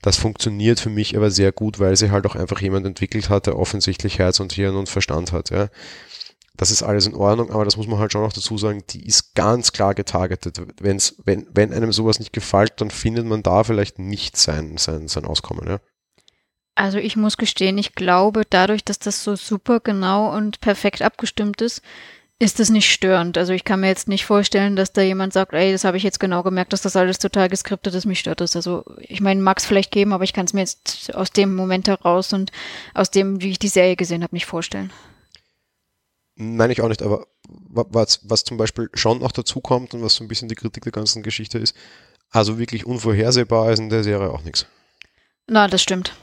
Das 0.01 0.17
funktioniert 0.17 0.79
für 0.79 0.89
mich 0.89 1.15
aber 1.15 1.29
sehr 1.29 1.51
gut, 1.51 1.79
weil 1.79 1.95
sie 1.95 2.11
halt 2.11 2.25
auch 2.25 2.35
einfach 2.35 2.59
jemand 2.61 2.85
entwickelt 2.87 3.29
hat, 3.29 3.45
der 3.45 3.59
offensichtlich 3.59 4.17
Herz 4.19 4.39
und 4.39 4.53
Hirn 4.53 4.75
und 4.75 4.89
Verstand 4.89 5.31
hat. 5.31 5.51
Ja 5.51 5.69
das 6.61 6.69
ist 6.69 6.83
alles 6.83 7.07
in 7.07 7.15
Ordnung, 7.15 7.49
aber 7.49 7.65
das 7.65 7.75
muss 7.75 7.87
man 7.87 7.97
halt 7.97 8.11
schon 8.11 8.21
noch 8.21 8.33
dazu 8.33 8.55
sagen, 8.55 8.83
die 8.91 9.05
ist 9.05 9.33
ganz 9.33 9.71
klar 9.71 9.95
getargetet. 9.95 10.61
Wenn's, 10.79 11.15
wenn, 11.25 11.47
wenn 11.51 11.73
einem 11.73 11.91
sowas 11.91 12.19
nicht 12.19 12.33
gefällt, 12.33 12.73
dann 12.81 12.91
findet 12.91 13.25
man 13.25 13.41
da 13.41 13.63
vielleicht 13.63 13.97
nicht 13.97 14.37
sein, 14.37 14.77
sein, 14.77 15.07
sein 15.07 15.25
Auskommen. 15.25 15.67
Ja? 15.67 15.79
Also 16.75 16.99
ich 16.99 17.15
muss 17.15 17.37
gestehen, 17.37 17.79
ich 17.79 17.95
glaube, 17.95 18.43
dadurch, 18.47 18.83
dass 18.83 18.99
das 18.99 19.23
so 19.23 19.35
super 19.35 19.79
genau 19.79 20.35
und 20.35 20.61
perfekt 20.61 21.01
abgestimmt 21.01 21.61
ist, 21.61 21.81
ist 22.41 22.59
das 22.59 22.71
nicht 22.71 22.91
störend. 22.91 23.37
Also 23.37 23.53
ich 23.53 23.63
kann 23.63 23.81
mir 23.81 23.87
jetzt 23.87 24.07
nicht 24.07 24.25
vorstellen, 24.25 24.75
dass 24.75 24.91
da 24.91 25.03
jemand 25.03 25.31
sagt, 25.31 25.53
ey, 25.53 25.71
das 25.71 25.83
habe 25.83 25.97
ich 25.97 26.01
jetzt 26.01 26.19
genau 26.19 26.41
gemerkt, 26.41 26.73
dass 26.73 26.81
das 26.81 26.95
alles 26.95 27.19
total 27.19 27.49
geskriptet 27.49 27.93
ist, 27.93 28.07
mich 28.07 28.19
stört 28.19 28.41
das. 28.41 28.55
Also 28.55 28.83
ich 28.97 29.21
meine, 29.21 29.39
mag 29.43 29.59
es 29.59 29.65
vielleicht 29.67 29.91
geben, 29.91 30.11
aber 30.11 30.23
ich 30.23 30.33
kann 30.33 30.45
es 30.45 30.53
mir 30.53 30.61
jetzt 30.61 31.13
aus 31.13 31.29
dem 31.29 31.55
Moment 31.55 31.87
heraus 31.87 32.33
und 32.33 32.51
aus 32.95 33.11
dem, 33.11 33.43
wie 33.43 33.51
ich 33.51 33.59
die 33.59 33.67
Serie 33.67 33.95
gesehen 33.95 34.23
habe, 34.23 34.35
nicht 34.35 34.47
vorstellen. 34.47 34.91
Nein, 36.35 36.71
ich 36.71 36.81
auch 36.81 36.87
nicht, 36.87 37.03
aber 37.03 37.27
was, 37.47 38.21
was 38.23 38.43
zum 38.43 38.57
Beispiel 38.57 38.89
schon 38.95 39.19
noch 39.19 39.33
dazu 39.33 39.61
kommt 39.61 39.93
und 39.93 40.01
was 40.01 40.15
so 40.15 40.23
ein 40.23 40.27
bisschen 40.27 40.49
die 40.49 40.55
Kritik 40.55 40.81
der 40.81 40.91
ganzen 40.91 41.21
Geschichte 41.21 41.59
ist, 41.59 41.75
also 42.31 42.57
wirklich 42.57 42.87
unvorhersehbar 42.87 43.71
ist 43.71 43.77
in 43.77 43.89
der 43.89 44.03
Serie 44.03 44.31
auch 44.31 44.41
nichts. 44.41 44.65
Na, 45.45 45.67
das 45.67 45.83
stimmt. 45.83 46.15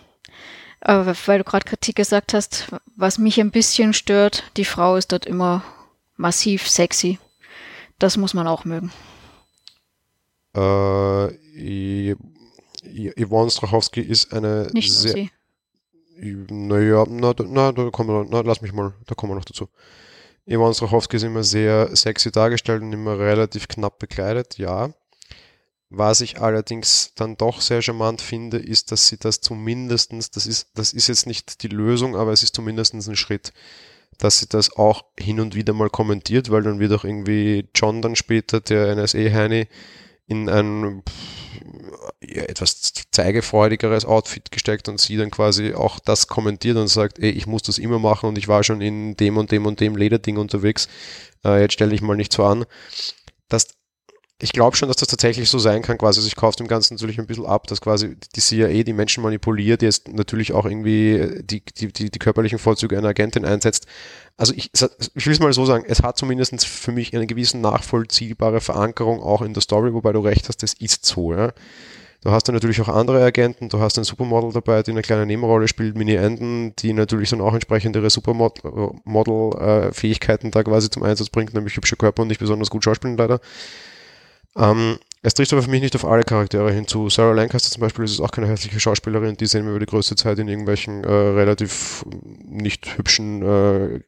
Aber 0.80 1.14
weil 1.26 1.38
du 1.38 1.44
gerade 1.44 1.64
Kritik 1.64 1.94
gesagt 1.94 2.34
hast, 2.34 2.66
was 2.96 3.18
mich 3.18 3.38
ein 3.38 3.52
bisschen 3.52 3.92
stört, 3.92 4.42
die 4.56 4.64
Frau 4.64 4.96
ist 4.96 5.12
dort 5.12 5.24
immer 5.24 5.62
massiv 6.18 6.68
sexy. 6.68 7.18
Das 7.98 8.18
muss 8.18 8.34
man 8.34 8.46
auch 8.46 8.66
mögen. 8.66 8.92
Äh, 10.54 12.14
Yvonne 13.16 13.50
Strachowski 13.50 14.00
ist 14.00 14.32
eine 14.32 14.68
Nicht 14.72 14.92
sehr. 14.92 15.12
Sie. 15.12 15.30
Naja, 16.50 17.06
na, 17.08 17.34
na, 17.38 17.72
da 17.72 17.90
kommen 17.90 18.10
wir, 18.10 18.26
na, 18.28 18.40
lass 18.40 18.60
mich 18.60 18.72
mal, 18.72 18.92
da 19.06 19.14
kommen 19.14 19.32
wir 19.32 19.36
noch 19.36 19.44
dazu. 19.44 19.68
Ivan 20.46 20.74
Strachowski 20.74 21.16
ist 21.16 21.22
immer 21.24 21.44
sehr 21.44 21.94
sexy 21.94 22.32
dargestellt 22.32 22.82
und 22.82 22.92
immer 22.92 23.18
relativ 23.18 23.68
knapp 23.68 23.98
bekleidet, 23.98 24.58
ja. 24.58 24.90
Was 25.90 26.20
ich 26.22 26.40
allerdings 26.40 27.12
dann 27.14 27.36
doch 27.36 27.60
sehr 27.60 27.82
charmant 27.82 28.20
finde, 28.20 28.58
ist, 28.58 28.90
dass 28.90 29.08
sie 29.08 29.18
das 29.18 29.40
zumindestens, 29.40 30.30
das 30.30 30.46
ist, 30.46 30.70
das 30.74 30.92
ist 30.92 31.08
jetzt 31.08 31.26
nicht 31.26 31.62
die 31.62 31.68
Lösung, 31.68 32.16
aber 32.16 32.32
es 32.32 32.42
ist 32.42 32.54
zumindestens 32.54 33.08
ein 33.08 33.16
Schritt, 33.16 33.52
dass 34.16 34.38
sie 34.38 34.48
das 34.48 34.76
auch 34.76 35.04
hin 35.18 35.40
und 35.40 35.54
wieder 35.54 35.72
mal 35.74 35.90
kommentiert, 35.90 36.50
weil 36.50 36.62
dann 36.62 36.80
wird 36.80 36.92
auch 36.92 37.04
irgendwie 37.04 37.68
John 37.74 38.02
dann 38.02 38.16
später, 38.16 38.60
der 38.60 38.96
NSA-Heini, 38.96 39.68
in 40.26 40.48
ein 40.48 41.02
ja, 42.20 42.42
etwas 42.42 42.92
zeigefreudigeres 43.10 44.04
Outfit 44.04 44.50
gesteckt 44.50 44.88
und 44.88 45.00
sie 45.00 45.16
dann 45.16 45.30
quasi 45.30 45.72
auch 45.72 45.98
das 45.98 46.26
kommentiert 46.26 46.76
und 46.76 46.88
sagt, 46.88 47.18
ey, 47.18 47.30
ich 47.30 47.46
muss 47.46 47.62
das 47.62 47.78
immer 47.78 47.98
machen 47.98 48.28
und 48.28 48.38
ich 48.38 48.46
war 48.46 48.62
schon 48.62 48.80
in 48.80 49.16
dem 49.16 49.38
und 49.38 49.50
dem 49.50 49.64
und 49.64 49.80
dem 49.80 49.96
Lederding 49.96 50.36
unterwegs, 50.36 50.88
äh, 51.44 51.60
jetzt 51.62 51.72
stelle 51.72 51.94
ich 51.94 52.02
mal 52.02 52.16
nicht 52.16 52.32
so 52.32 52.44
an. 52.44 52.66
Das, 53.48 53.68
ich 54.40 54.52
glaube 54.52 54.76
schon, 54.76 54.88
dass 54.88 54.98
das 54.98 55.08
tatsächlich 55.08 55.50
so 55.50 55.58
sein 55.58 55.82
kann, 55.82 55.98
quasi. 55.98 56.20
Also 56.20 56.28
ich 56.28 56.36
kaufe 56.36 56.56
dem 56.56 56.68
Ganzen 56.68 56.94
natürlich 56.94 57.18
ein 57.18 57.26
bisschen 57.26 57.46
ab, 57.46 57.66
dass 57.66 57.80
quasi 57.80 58.16
die 58.36 58.40
CIA 58.40 58.84
die 58.84 58.92
Menschen 58.92 59.24
manipuliert, 59.24 59.82
jetzt 59.82 60.06
natürlich 60.08 60.52
auch 60.52 60.64
irgendwie 60.64 61.42
die, 61.42 61.60
die, 61.76 61.92
die, 61.92 62.08
die 62.10 62.18
körperlichen 62.20 62.60
Vorzüge 62.60 62.96
einer 62.96 63.08
Agentin 63.08 63.44
einsetzt. 63.44 63.86
Also 64.36 64.52
ich, 64.54 64.70
ich 64.72 65.26
will 65.26 65.32
es 65.32 65.40
mal 65.40 65.52
so 65.52 65.66
sagen, 65.66 65.84
es 65.88 66.02
hat 66.02 66.18
zumindest 66.18 66.64
für 66.64 66.92
mich 66.92 67.16
eine 67.16 67.26
gewisse 67.26 67.58
nachvollziehbare 67.58 68.60
Verankerung 68.60 69.20
auch 69.20 69.42
in 69.42 69.54
der 69.54 69.62
Story, 69.62 69.92
wobei 69.92 70.12
du 70.12 70.20
recht 70.20 70.48
hast, 70.48 70.62
das 70.62 70.74
ist 70.74 71.04
so, 71.04 71.34
ja. 71.34 71.52
Du 72.22 72.30
hast 72.32 72.48
dann 72.48 72.54
natürlich 72.54 72.80
auch 72.80 72.88
andere 72.88 73.22
Agenten, 73.22 73.68
du 73.68 73.78
hast 73.78 73.96
ein 73.96 74.02
Supermodel 74.02 74.50
dabei, 74.52 74.82
die 74.82 74.90
eine 74.90 75.02
kleine 75.02 75.24
Nebenrolle 75.24 75.68
spielt, 75.68 75.96
Mini 75.96 76.14
Enden, 76.14 76.74
die 76.76 76.92
natürlich 76.92 77.30
dann 77.30 77.40
auch 77.40 77.54
entsprechend 77.54 77.94
ihre 77.94 78.10
Supermodel-Fähigkeiten 78.10 80.50
da 80.50 80.64
quasi 80.64 80.90
zum 80.90 81.04
Einsatz 81.04 81.28
bringt, 81.28 81.54
nämlich 81.54 81.76
hübsche 81.76 81.94
Körper 81.94 82.22
und 82.22 82.28
nicht 82.28 82.40
besonders 82.40 82.70
gut 82.70 82.82
schauspielen 82.82 83.16
leider. 83.16 83.38
Ähm, 84.58 84.98
es 85.22 85.34
trifft 85.34 85.52
aber 85.52 85.62
für 85.62 85.70
mich 85.70 85.82
nicht 85.82 85.96
auf 85.96 86.04
alle 86.04 86.22
Charaktere 86.22 86.70
hinzu. 86.72 87.08
Sarah 87.10 87.32
Lancaster 87.32 87.70
zum 87.70 87.80
Beispiel 87.80 88.04
ist 88.04 88.20
auch 88.20 88.30
keine 88.30 88.46
hässliche 88.46 88.78
Schauspielerin, 88.78 89.36
die 89.36 89.46
sehen 89.46 89.64
wir 89.64 89.70
über 89.70 89.80
die 89.80 89.86
größte 89.86 90.16
Zeit 90.16 90.38
in 90.38 90.48
irgendwelchen 90.48 91.02
äh, 91.04 91.10
relativ 91.10 92.04
nicht 92.44 92.96
hübschen, 92.96 93.42
äh, 93.42 94.00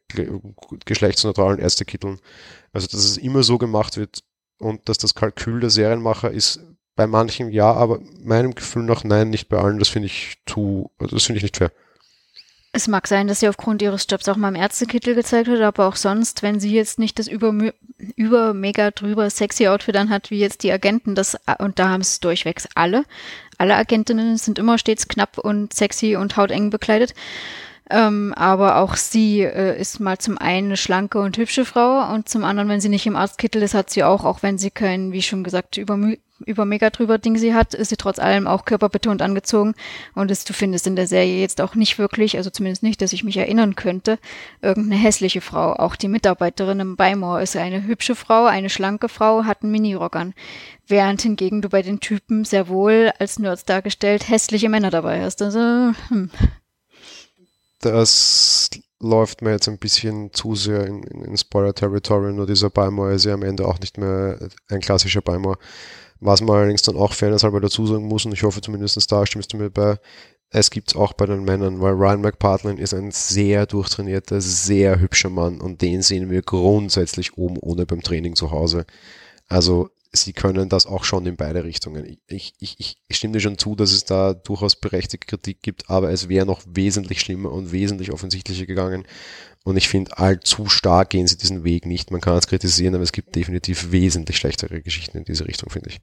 geschlechtsneutralen 0.85 1.59
Ärztekitteln. 1.59 2.19
Also, 2.71 2.87
dass 2.87 3.03
es 3.03 3.17
immer 3.17 3.43
so 3.43 3.57
gemacht 3.57 3.97
wird 3.97 4.23
und 4.57 4.87
dass 4.87 4.97
das 4.97 5.15
Kalkül 5.15 5.59
der 5.59 5.69
Serienmacher 5.69 6.31
ist, 6.31 6.61
bei 6.95 7.07
manchen 7.07 7.51
ja, 7.51 7.73
aber 7.73 7.99
meinem 8.23 8.53
Gefühl 8.55 8.83
nach 8.83 9.03
nein, 9.03 9.29
nicht 9.29 9.49
bei 9.49 9.57
allen. 9.57 9.79
Das 9.79 9.89
finde 9.89 10.07
ich 10.07 10.37
zu, 10.45 10.91
also 10.97 11.15
das 11.15 11.25
finde 11.25 11.37
ich 11.37 11.43
nicht 11.43 11.57
fair. 11.57 11.71
Es 12.73 12.87
mag 12.87 13.05
sein, 13.07 13.27
dass 13.27 13.41
sie 13.41 13.49
aufgrund 13.49 13.81
ihres 13.81 14.07
Jobs 14.09 14.29
auch 14.29 14.37
mal 14.37 14.47
im 14.47 14.55
Ärztekittel 14.55 15.13
gezeigt 15.13 15.47
wird, 15.47 15.61
aber 15.61 15.87
auch 15.87 15.97
sonst, 15.97 16.41
wenn 16.41 16.61
sie 16.61 16.71
jetzt 16.71 16.99
nicht 16.99 17.19
das 17.19 17.27
über, 17.27 17.53
über 18.15 18.53
mega 18.53 18.91
drüber 18.91 19.29
sexy 19.29 19.67
Outfit 19.67 19.97
anhat, 19.97 20.31
wie 20.31 20.39
jetzt 20.39 20.63
die 20.63 20.71
Agenten, 20.71 21.13
das, 21.13 21.37
und 21.59 21.79
da 21.79 21.89
haben 21.89 21.99
es 21.99 22.21
durchwegs 22.21 22.69
alle. 22.73 23.03
Alle 23.57 23.75
Agentinnen 23.75 24.37
sind 24.37 24.57
immer 24.57 24.77
stets 24.77 25.09
knapp 25.09 25.37
und 25.37 25.73
sexy 25.73 26.15
und 26.15 26.37
hauteng 26.37 26.69
bekleidet. 26.69 27.13
Ähm, 27.89 28.33
aber 28.37 28.77
auch 28.77 28.95
sie 28.95 29.41
äh, 29.41 29.77
ist 29.77 29.99
mal 29.99 30.17
zum 30.17 30.37
einen 30.37 30.67
eine 30.67 30.77
schlanke 30.77 31.19
und 31.19 31.37
hübsche 31.37 31.65
Frau 31.65 32.13
und 32.13 32.29
zum 32.29 32.45
anderen, 32.45 32.69
wenn 32.69 32.79
sie 32.79 32.87
nicht 32.87 33.05
im 33.05 33.17
Arztkittel 33.17 33.61
ist, 33.63 33.73
hat 33.73 33.89
sie 33.89 34.05
auch, 34.05 34.23
auch 34.23 34.43
wenn 34.43 34.57
sie 34.57 34.71
kein, 34.71 35.11
wie 35.11 35.21
schon 35.21 35.43
gesagt, 35.43 35.75
übermü 35.75 36.17
über 36.45 36.65
mega 36.65 36.89
drüber 36.89 37.17
Ding 37.17 37.37
sie 37.37 37.53
hat, 37.53 37.73
ist 37.73 37.89
sie 37.89 37.97
trotz 37.97 38.19
allem 38.19 38.47
auch 38.47 38.65
körperbetont 38.65 39.21
angezogen. 39.21 39.73
Und 40.15 40.31
es, 40.31 40.43
du 40.43 40.53
findest 40.53 40.87
in 40.87 40.95
der 40.95 41.07
Serie 41.07 41.39
jetzt 41.39 41.61
auch 41.61 41.75
nicht 41.75 41.97
wirklich, 41.97 42.37
also 42.37 42.49
zumindest 42.49 42.83
nicht, 42.83 43.01
dass 43.01 43.13
ich 43.13 43.23
mich 43.23 43.37
erinnern 43.37 43.75
könnte, 43.75 44.19
irgendeine 44.61 45.01
hässliche 45.01 45.41
Frau. 45.41 45.73
Auch 45.73 45.95
die 45.95 46.07
Mitarbeiterin 46.07 46.79
im 46.79 46.95
Beimor 46.95 47.41
ist 47.41 47.55
eine 47.55 47.83
hübsche 47.83 48.15
Frau, 48.15 48.45
eine 48.45 48.69
schlanke 48.69 49.09
Frau, 49.09 49.45
hat 49.45 49.63
einen 49.63 49.71
Minirock 49.71 50.15
an. 50.15 50.33
Während 50.87 51.21
hingegen 51.21 51.61
du 51.61 51.69
bei 51.69 51.81
den 51.81 51.99
Typen 51.99 52.43
sehr 52.45 52.67
wohl 52.67 53.11
als 53.19 53.39
Nerds 53.39 53.65
dargestellt 53.65 54.27
hässliche 54.29 54.69
Männer 54.69 54.89
dabei 54.89 55.21
hast. 55.21 55.41
Also, 55.41 55.59
hm. 56.09 56.29
Das 57.81 58.69
läuft 59.01 59.41
mir 59.41 59.51
jetzt 59.51 59.67
ein 59.67 59.77
bisschen 59.77 60.31
zu 60.33 60.55
sehr 60.55 60.85
in, 60.85 61.03
in, 61.03 61.37
Spoiler-Territory, 61.37 62.33
nur 62.33 62.45
dieser 62.45 62.69
Beimor 62.69 63.11
ist 63.11 63.25
ja 63.25 63.33
am 63.33 63.43
Ende 63.43 63.67
auch 63.67 63.79
nicht 63.79 63.97
mehr 63.97 64.37
ein 64.69 64.79
klassischer 64.79 65.21
Beimor. 65.21 65.57
Was 66.21 66.39
man 66.41 66.55
allerdings 66.55 66.83
dann 66.83 66.95
auch 66.95 67.13
fairnesshalber 67.13 67.59
dazu 67.59 67.85
sagen 67.85 68.07
muss, 68.07 68.25
und 68.25 68.31
ich 68.31 68.43
hoffe 68.43 68.61
zumindest 68.61 69.11
da 69.11 69.25
stimmst 69.25 69.51
du 69.51 69.57
mir 69.57 69.69
bei, 69.69 69.97
es 70.51 70.69
gibt 70.69 70.89
es 70.89 70.95
auch 70.95 71.13
bei 71.13 71.25
den 71.25 71.43
Männern, 71.43 71.81
weil 71.81 71.93
Ryan 71.93 72.21
McPartlin 72.21 72.77
ist 72.77 72.93
ein 72.93 73.11
sehr 73.11 73.65
durchtrainierter, 73.65 74.39
sehr 74.39 74.99
hübscher 74.99 75.29
Mann 75.29 75.59
und 75.59 75.81
den 75.81 76.01
sehen 76.01 76.29
wir 76.29 76.41
grundsätzlich 76.41 77.37
oben 77.37 77.57
ohne 77.57 77.85
beim 77.85 78.01
Training 78.01 78.35
zu 78.35 78.51
Hause. 78.51 78.85
Also 79.47 79.89
sie 80.13 80.33
können 80.33 80.69
das 80.69 80.85
auch 80.85 81.03
schon 81.03 81.25
in 81.25 81.37
beide 81.37 81.63
Richtungen. 81.63 82.17
Ich, 82.27 82.53
ich, 82.59 82.75
ich 82.79 83.17
stimme 83.17 83.33
dir 83.33 83.39
schon 83.39 83.57
zu, 83.57 83.75
dass 83.75 83.91
es 83.91 84.03
da 84.03 84.33
durchaus 84.33 84.75
berechtigte 84.75 85.25
Kritik 85.25 85.61
gibt, 85.61 85.89
aber 85.89 86.11
es 86.11 86.27
wäre 86.27 86.45
noch 86.45 86.61
wesentlich 86.65 87.21
schlimmer 87.21 87.51
und 87.51 87.71
wesentlich 87.71 88.11
offensichtlicher 88.11 88.65
gegangen. 88.65 89.05
Und 89.63 89.77
ich 89.77 89.87
finde, 89.87 90.17
allzu 90.17 90.67
stark 90.67 91.11
gehen 91.11 91.27
sie 91.27 91.37
diesen 91.37 91.63
Weg 91.63 91.85
nicht. 91.85 92.11
Man 92.11 92.19
kann 92.19 92.35
es 92.35 92.47
kritisieren, 92.47 92.95
aber 92.95 93.03
es 93.03 93.11
gibt 93.11 93.35
definitiv 93.35 93.91
wesentlich 93.91 94.37
schlechtere 94.37 94.81
Geschichten 94.81 95.19
in 95.19 95.25
diese 95.25 95.47
Richtung, 95.47 95.69
finde 95.69 95.89
ich. 95.89 96.01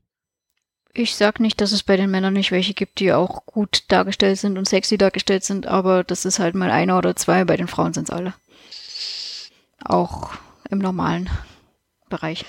Ich 0.94 1.14
sag 1.14 1.38
nicht, 1.38 1.60
dass 1.60 1.72
es 1.72 1.82
bei 1.82 1.96
den 1.96 2.10
Männern 2.10 2.32
nicht 2.32 2.50
welche 2.50 2.74
gibt, 2.74 3.00
die 3.00 3.12
auch 3.12 3.44
gut 3.46 3.84
dargestellt 3.88 4.38
sind 4.38 4.56
und 4.56 4.68
sexy 4.68 4.96
dargestellt 4.96 5.44
sind, 5.44 5.66
aber 5.66 6.02
das 6.02 6.24
ist 6.24 6.38
halt 6.38 6.54
mal 6.54 6.70
einer 6.70 6.96
oder 6.96 7.14
zwei. 7.14 7.44
Bei 7.44 7.56
den 7.56 7.68
Frauen 7.68 7.92
sind 7.92 8.08
es 8.08 8.14
alle. 8.14 8.32
Auch 9.84 10.30
im 10.70 10.78
normalen 10.78 11.28
Bereich. 12.08 12.46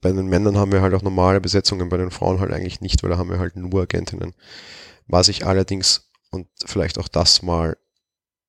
bei 0.00 0.12
den 0.12 0.26
Männern 0.26 0.56
haben 0.56 0.72
wir 0.72 0.82
halt 0.82 0.94
auch 0.94 1.02
normale 1.02 1.40
Besetzungen, 1.40 1.88
bei 1.88 1.96
den 1.96 2.10
Frauen 2.10 2.40
halt 2.40 2.52
eigentlich 2.52 2.80
nicht, 2.80 3.02
weil 3.02 3.10
da 3.10 3.18
haben 3.18 3.30
wir 3.30 3.38
halt 3.38 3.56
nur 3.56 3.82
Agentinnen. 3.82 4.34
Was 5.06 5.28
ich 5.28 5.46
allerdings, 5.46 6.10
und 6.30 6.48
vielleicht 6.64 6.98
auch 6.98 7.08
das 7.08 7.42
mal, 7.42 7.76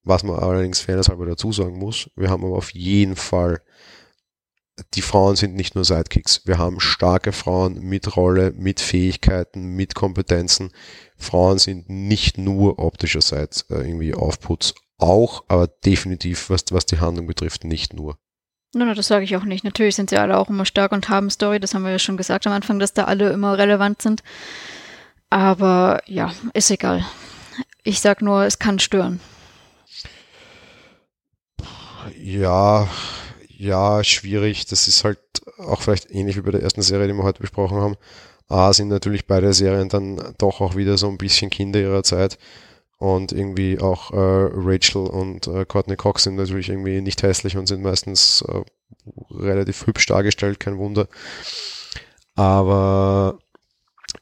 was 0.03 0.23
man 0.23 0.39
allerdings 0.39 0.79
fairnesshalber 0.79 1.25
dazu 1.25 1.51
sagen 1.51 1.77
muss, 1.77 2.09
wir 2.15 2.29
haben 2.29 2.45
aber 2.45 2.57
auf 2.57 2.73
jeden 2.73 3.15
Fall, 3.15 3.61
die 4.93 5.01
Frauen 5.01 5.35
sind 5.35 5.53
nicht 5.55 5.75
nur 5.75 5.83
Sidekicks. 5.83 6.47
Wir 6.47 6.57
haben 6.57 6.79
starke 6.79 7.33
Frauen 7.33 7.81
mit 7.81 8.15
Rolle, 8.15 8.51
mit 8.53 8.79
Fähigkeiten, 8.79 9.75
mit 9.75 9.93
Kompetenzen. 9.93 10.71
Frauen 11.17 11.59
sind 11.59 11.89
nicht 11.89 12.37
nur 12.37 12.79
optischerseits 12.79 13.63
äh, 13.69 13.75
irgendwie 13.75 14.15
Aufputz, 14.15 14.73
auch, 15.01 15.43
aber 15.47 15.67
definitiv, 15.67 16.49
was, 16.49 16.65
was 16.71 16.85
die 16.85 16.99
Handlung 16.99 17.27
betrifft, 17.27 17.63
nicht 17.63 17.93
nur. 17.93 18.17
Nein, 18.73 18.87
no, 18.87 18.93
das 18.93 19.07
sage 19.07 19.25
ich 19.25 19.35
auch 19.35 19.43
nicht. 19.43 19.65
Natürlich 19.65 19.95
sind 19.95 20.09
sie 20.09 20.17
alle 20.17 20.37
auch 20.37 20.49
immer 20.49 20.65
stark 20.65 20.93
und 20.93 21.09
haben 21.09 21.29
Story. 21.29 21.59
Das 21.59 21.73
haben 21.73 21.83
wir 21.83 21.91
ja 21.91 21.99
schon 21.99 22.15
gesagt 22.15 22.47
am 22.47 22.53
Anfang, 22.53 22.79
dass 22.79 22.93
da 22.93 23.03
alle 23.03 23.31
immer 23.31 23.57
relevant 23.57 24.01
sind. 24.01 24.23
Aber 25.29 26.01
ja, 26.05 26.33
ist 26.53 26.71
egal. 26.71 27.05
Ich 27.83 27.99
sag 27.99 28.21
nur, 28.21 28.43
es 28.45 28.59
kann 28.59 28.79
stören. 28.79 29.19
Ja, 32.17 32.87
ja, 33.49 34.03
schwierig. 34.03 34.65
Das 34.67 34.87
ist 34.87 35.03
halt 35.03 35.19
auch 35.57 35.81
vielleicht 35.81 36.09
ähnlich 36.11 36.37
wie 36.37 36.41
bei 36.41 36.51
der 36.51 36.63
ersten 36.63 36.81
Serie, 36.81 37.07
die 37.07 37.13
wir 37.13 37.23
heute 37.23 37.41
besprochen 37.41 37.77
haben. 37.77 37.95
A 38.47 38.73
sind 38.73 38.87
natürlich 38.89 39.27
beide 39.27 39.53
Serien 39.53 39.89
dann 39.89 40.33
doch 40.37 40.61
auch 40.61 40.75
wieder 40.75 40.97
so 40.97 41.07
ein 41.07 41.17
bisschen 41.17 41.49
Kinder 41.49 41.79
ihrer 41.79 42.03
Zeit. 42.03 42.37
Und 43.01 43.31
irgendwie 43.31 43.79
auch 43.79 44.11
äh, 44.11 44.49
Rachel 44.53 45.07
und 45.07 45.47
äh, 45.47 45.65
Courtney 45.65 45.95
Cox 45.95 46.21
sind 46.21 46.35
natürlich 46.35 46.69
irgendwie 46.69 47.01
nicht 47.01 47.23
hässlich 47.23 47.57
und 47.57 47.65
sind 47.65 47.81
meistens 47.81 48.45
äh, 48.47 48.61
relativ 49.31 49.87
hübsch 49.87 50.05
dargestellt, 50.05 50.59
kein 50.59 50.77
Wunder. 50.77 51.07
Aber 52.35 53.39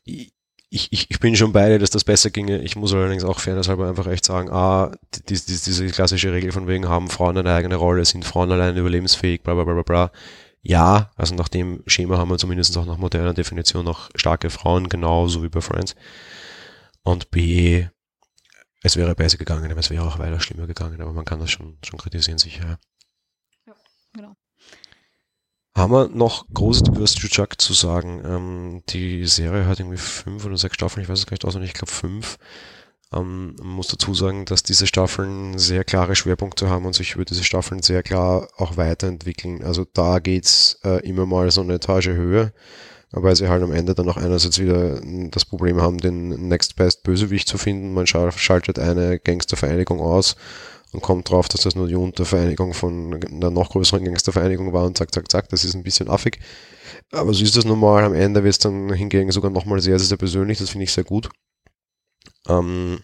ich, 0.06 0.32
ich, 0.70 1.12
ich 1.12 1.20
bin 1.20 1.36
schon 1.36 1.52
beide, 1.52 1.78
dass 1.78 1.90
das 1.90 2.06
besser 2.06 2.30
ginge. 2.30 2.62
Ich 2.62 2.78
muss 2.78 2.94
allerdings 2.94 3.26
auch 3.26 3.42
fairnesshalber 3.42 3.90
einfach 3.90 4.08
echt 4.08 4.24
sagen, 4.24 4.50
ah, 4.50 4.94
die, 5.28 5.34
die, 5.34 5.44
diese 5.44 5.88
klassische 5.88 6.32
Regel 6.32 6.54
von 6.54 6.70
wegen, 6.70 6.88
haben 6.88 7.10
Frauen 7.10 7.38
eine 7.38 7.54
eigene 7.54 7.76
Rolle, 7.76 8.06
sind 8.06 8.24
Frauen 8.24 8.50
allein 8.50 8.78
überlebensfähig, 8.78 9.44
bla 9.44 9.56
bla 9.56 9.66
bla 9.66 9.74
bla 9.74 9.84
bla. 9.84 10.12
Ja, 10.62 11.12
also 11.18 11.36
nach 11.36 11.50
dem 11.50 11.84
Schema 11.86 12.18
haben 12.18 12.30
wir 12.30 12.38
zumindest 12.38 12.78
auch 12.78 12.86
nach 12.86 12.98
moderner 12.98 13.34
Definition 13.34 13.84
noch 13.84 14.10
starke 14.16 14.50
Frauen, 14.50 14.88
genauso 14.88 15.44
wie 15.44 15.50
bei 15.50 15.60
Friends. 15.60 15.98
Und 17.04 17.30
B, 17.30 17.88
es 18.82 18.96
wäre 18.96 19.16
besser 19.16 19.38
gegangen, 19.38 19.70
aber 19.72 19.80
es 19.80 19.90
wäre 19.90 20.06
auch 20.06 20.20
weiter 20.20 20.40
schlimmer 20.40 20.68
gegangen, 20.68 21.02
aber 21.02 21.14
man 21.14 21.26
kann 21.26 21.40
das 21.40 21.52
schon, 21.52 21.78
schon 21.84 22.00
kritisieren, 22.00 22.38
sicher. 22.38 22.80
Ja, 23.66 23.76
genau. 24.14 24.36
Haben 25.76 25.94
wir 25.94 26.08
noch 26.10 26.48
großes 26.54 26.88
über 26.88 27.06
Chuck 27.06 27.62
zu 27.62 27.74
sagen? 27.74 28.22
Ähm, 28.26 28.84
die 28.90 29.26
Serie 29.26 29.66
hat 29.66 29.80
irgendwie 29.80 29.98
fünf 29.98 30.46
oder 30.46 30.58
sechs 30.58 30.76
Staffeln, 30.76 31.04
ich 31.04 31.10
weiß 31.10 31.20
es 31.20 31.26
gar 31.26 31.36
nicht 31.36 31.46
auswendig, 31.46 31.72
ich 31.72 31.78
glaube 31.78 31.92
fünf. 31.92 32.38
Ähm, 33.14 33.56
man 33.58 33.68
muss 33.68 33.88
dazu 33.88 34.14
sagen, 34.14 34.46
dass 34.46 34.64
diese 34.64 34.88
Staffeln 34.88 35.58
sehr 35.58 35.84
klare 35.84 36.16
Schwerpunkte 36.16 36.70
haben 36.70 36.86
und 36.86 36.94
sich 36.94 37.16
über 37.16 37.26
diese 37.26 37.44
Staffeln 37.44 37.82
sehr 37.82 38.04
klar 38.04 38.50
auch 38.58 38.78
weiterentwickeln. 38.78 39.64
Also 39.64 39.86
da 39.86 40.20
geht's 40.20 40.80
äh, 40.84 41.06
immer 41.08 41.26
mal 41.26 41.50
so 41.52 41.62
eine 41.62 41.76
Etage 41.76 42.10
höher 42.10 42.52
weil 43.12 43.36
sie 43.36 43.50
halt 43.50 43.64
am 43.64 43.72
Ende 43.72 43.96
dann 43.96 44.10
auch 44.10 44.18
einerseits 44.18 44.60
wieder 44.60 45.02
das 45.32 45.46
Problem 45.46 45.82
haben, 45.82 45.98
den 45.98 46.48
Next 46.48 46.76
Best 46.76 47.04
Bösewicht 47.04 47.48
zu 47.48 47.58
finden. 47.58 47.94
Man 47.94 48.08
schaltet 48.08 48.78
eine 48.80 49.20
Gangstervereinigung 49.20 50.00
aus 50.00 50.36
und 50.92 51.02
kommt 51.02 51.30
drauf, 51.30 51.48
dass 51.48 51.62
das 51.62 51.76
nur 51.76 51.88
die 51.88 51.96
Untervereinigung 51.96 52.74
von 52.74 53.20
einer 53.24 53.52
noch 53.52 53.70
größeren 53.72 54.04
Gangstervereinigung 54.04 54.74
war 54.74 54.86
und 54.86 54.98
zack, 54.98 55.14
zack, 55.14 55.30
zack, 55.32 55.50
das 55.50 55.64
ist 55.64 55.76
ein 55.76 55.84
bisschen 55.84 56.10
affig. 56.10 56.40
Aber 57.12 57.34
so 57.34 57.44
ist 57.44 57.58
das 57.58 57.66
normal. 57.66 58.04
Am 58.04 58.14
Ende 58.14 58.44
wird 58.44 58.54
es 58.54 58.60
dann 58.60 58.92
hingegen 58.94 59.32
sogar 59.32 59.52
nochmal 59.52 59.80
sehr, 59.82 60.00
sehr, 60.00 60.08
sehr 60.08 60.18
persönlich. 60.18 60.58
Das 60.58 60.72
finde 60.72 60.84
ich 60.84 60.94
sehr 60.94 61.04
gut. 61.04 61.30
Ähm, 62.48 63.00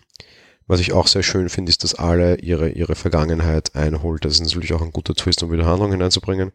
was 0.68 0.80
ich 0.80 0.93
auch 0.93 1.08
sehr 1.08 1.22
schön 1.22 1.49
finde, 1.49 1.70
ist, 1.70 1.84
dass 1.84 1.93
alle 1.93 2.38
ihre, 2.39 2.70
ihre 2.70 2.95
Vergangenheit 2.95 3.76
einholt. 3.76 4.26
Das 4.26 4.34
ist 4.34 4.41
natürlich 4.41 4.74
auch 4.74 4.82
ein 4.82 4.91
guter 4.91 5.14
Twist, 5.14 5.43
um 5.43 5.51
wieder 5.51 5.66
Handlung 5.66 5.91
hineinzubringen 5.91 6.51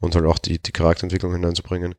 und 0.00 0.16
halt 0.16 0.26
auch 0.26 0.38
die, 0.38 0.60
die 0.60 0.72
Charakterentwicklung 0.72 1.32
hineinzubringen. 1.32 1.94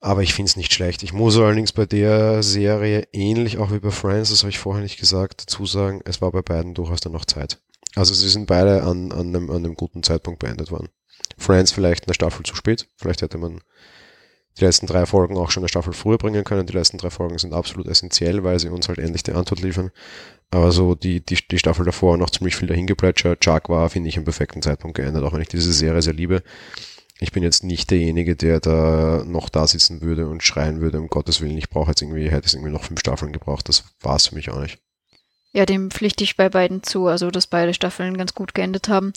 Aber 0.00 0.22
ich 0.22 0.32
finde 0.32 0.48
es 0.48 0.56
nicht 0.56 0.72
schlecht. 0.72 1.02
Ich 1.02 1.12
muss 1.12 1.36
allerdings 1.36 1.72
bei 1.72 1.84
der 1.84 2.42
Serie 2.42 3.08
ähnlich 3.12 3.58
auch 3.58 3.72
wie 3.72 3.80
bei 3.80 3.90
Friends, 3.90 4.30
das 4.30 4.42
habe 4.42 4.50
ich 4.50 4.58
vorher 4.58 4.82
nicht 4.82 5.00
gesagt, 5.00 5.42
dazu 5.42 5.66
sagen, 5.66 6.00
es 6.04 6.20
war 6.20 6.30
bei 6.30 6.42
beiden 6.42 6.74
durchaus 6.74 7.00
dann 7.00 7.12
noch 7.12 7.24
Zeit. 7.24 7.58
Also 7.96 8.14
sie 8.14 8.28
sind 8.28 8.46
beide 8.46 8.84
an, 8.84 9.10
an, 9.10 9.34
einem, 9.34 9.50
an 9.50 9.56
einem 9.56 9.74
guten 9.74 10.02
Zeitpunkt 10.02 10.38
beendet 10.38 10.70
worden. 10.70 10.88
Friends 11.36 11.72
vielleicht 11.72 12.06
eine 12.06 12.14
Staffel 12.14 12.44
zu 12.44 12.54
spät. 12.54 12.88
Vielleicht 12.96 13.22
hätte 13.22 13.38
man 13.38 13.60
die 14.58 14.64
letzten 14.64 14.86
drei 14.86 15.06
Folgen 15.06 15.36
auch 15.36 15.50
schon 15.50 15.62
eine 15.62 15.68
Staffel 15.68 15.92
früher 15.92 16.18
bringen 16.18 16.44
können. 16.44 16.66
Die 16.66 16.72
letzten 16.72 16.98
drei 16.98 17.10
Folgen 17.10 17.38
sind 17.38 17.52
absolut 17.52 17.86
essentiell, 17.86 18.44
weil 18.44 18.58
sie 18.58 18.68
uns 18.68 18.88
halt 18.88 18.98
endlich 18.98 19.22
die 19.22 19.32
Antwort 19.32 19.60
liefern. 19.60 19.90
Aber 20.50 20.72
so 20.72 20.94
die, 20.94 21.24
die, 21.24 21.38
die 21.48 21.58
Staffel 21.58 21.84
davor 21.84 22.16
noch 22.16 22.30
ziemlich 22.30 22.56
viel 22.56 22.68
dahin 22.68 22.86
geplätschert. 22.86 23.40
Chuck 23.40 23.68
war, 23.68 23.88
finde 23.90 24.08
ich, 24.08 24.16
im 24.16 24.24
perfekten 24.24 24.62
Zeitpunkt 24.62 24.96
geendet, 24.96 25.22
auch 25.24 25.32
wenn 25.32 25.42
ich 25.42 25.48
diese 25.48 25.72
Serie 25.72 26.02
sehr 26.02 26.14
liebe 26.14 26.42
ich 27.20 27.32
bin 27.32 27.42
jetzt 27.42 27.64
nicht 27.64 27.90
derjenige, 27.90 28.36
der 28.36 28.60
da 28.60 29.24
noch 29.26 29.48
da 29.48 29.66
sitzen 29.66 30.00
würde 30.00 30.28
und 30.28 30.42
schreien 30.42 30.80
würde, 30.80 31.00
um 31.00 31.08
Gottes 31.08 31.40
Willen, 31.40 31.58
ich 31.58 31.68
brauche 31.68 31.90
jetzt 31.90 32.02
irgendwie, 32.02 32.30
hätte 32.30 32.46
es 32.46 32.54
irgendwie 32.54 32.72
noch 32.72 32.84
fünf 32.84 33.00
Staffeln 33.00 33.32
gebraucht. 33.32 33.68
Das 33.68 33.84
war 34.00 34.16
es 34.16 34.28
für 34.28 34.36
mich 34.36 34.50
auch 34.50 34.60
nicht. 34.60 34.78
Ja, 35.52 35.66
dem 35.66 35.90
pflichte 35.90 36.22
ich 36.22 36.36
bei 36.36 36.48
beiden 36.48 36.82
zu, 36.82 37.06
also 37.06 37.30
dass 37.30 37.46
beide 37.46 37.74
Staffeln 37.74 38.16
ganz 38.16 38.34
gut 38.34 38.54
geendet 38.54 38.88
haben. 38.88 39.12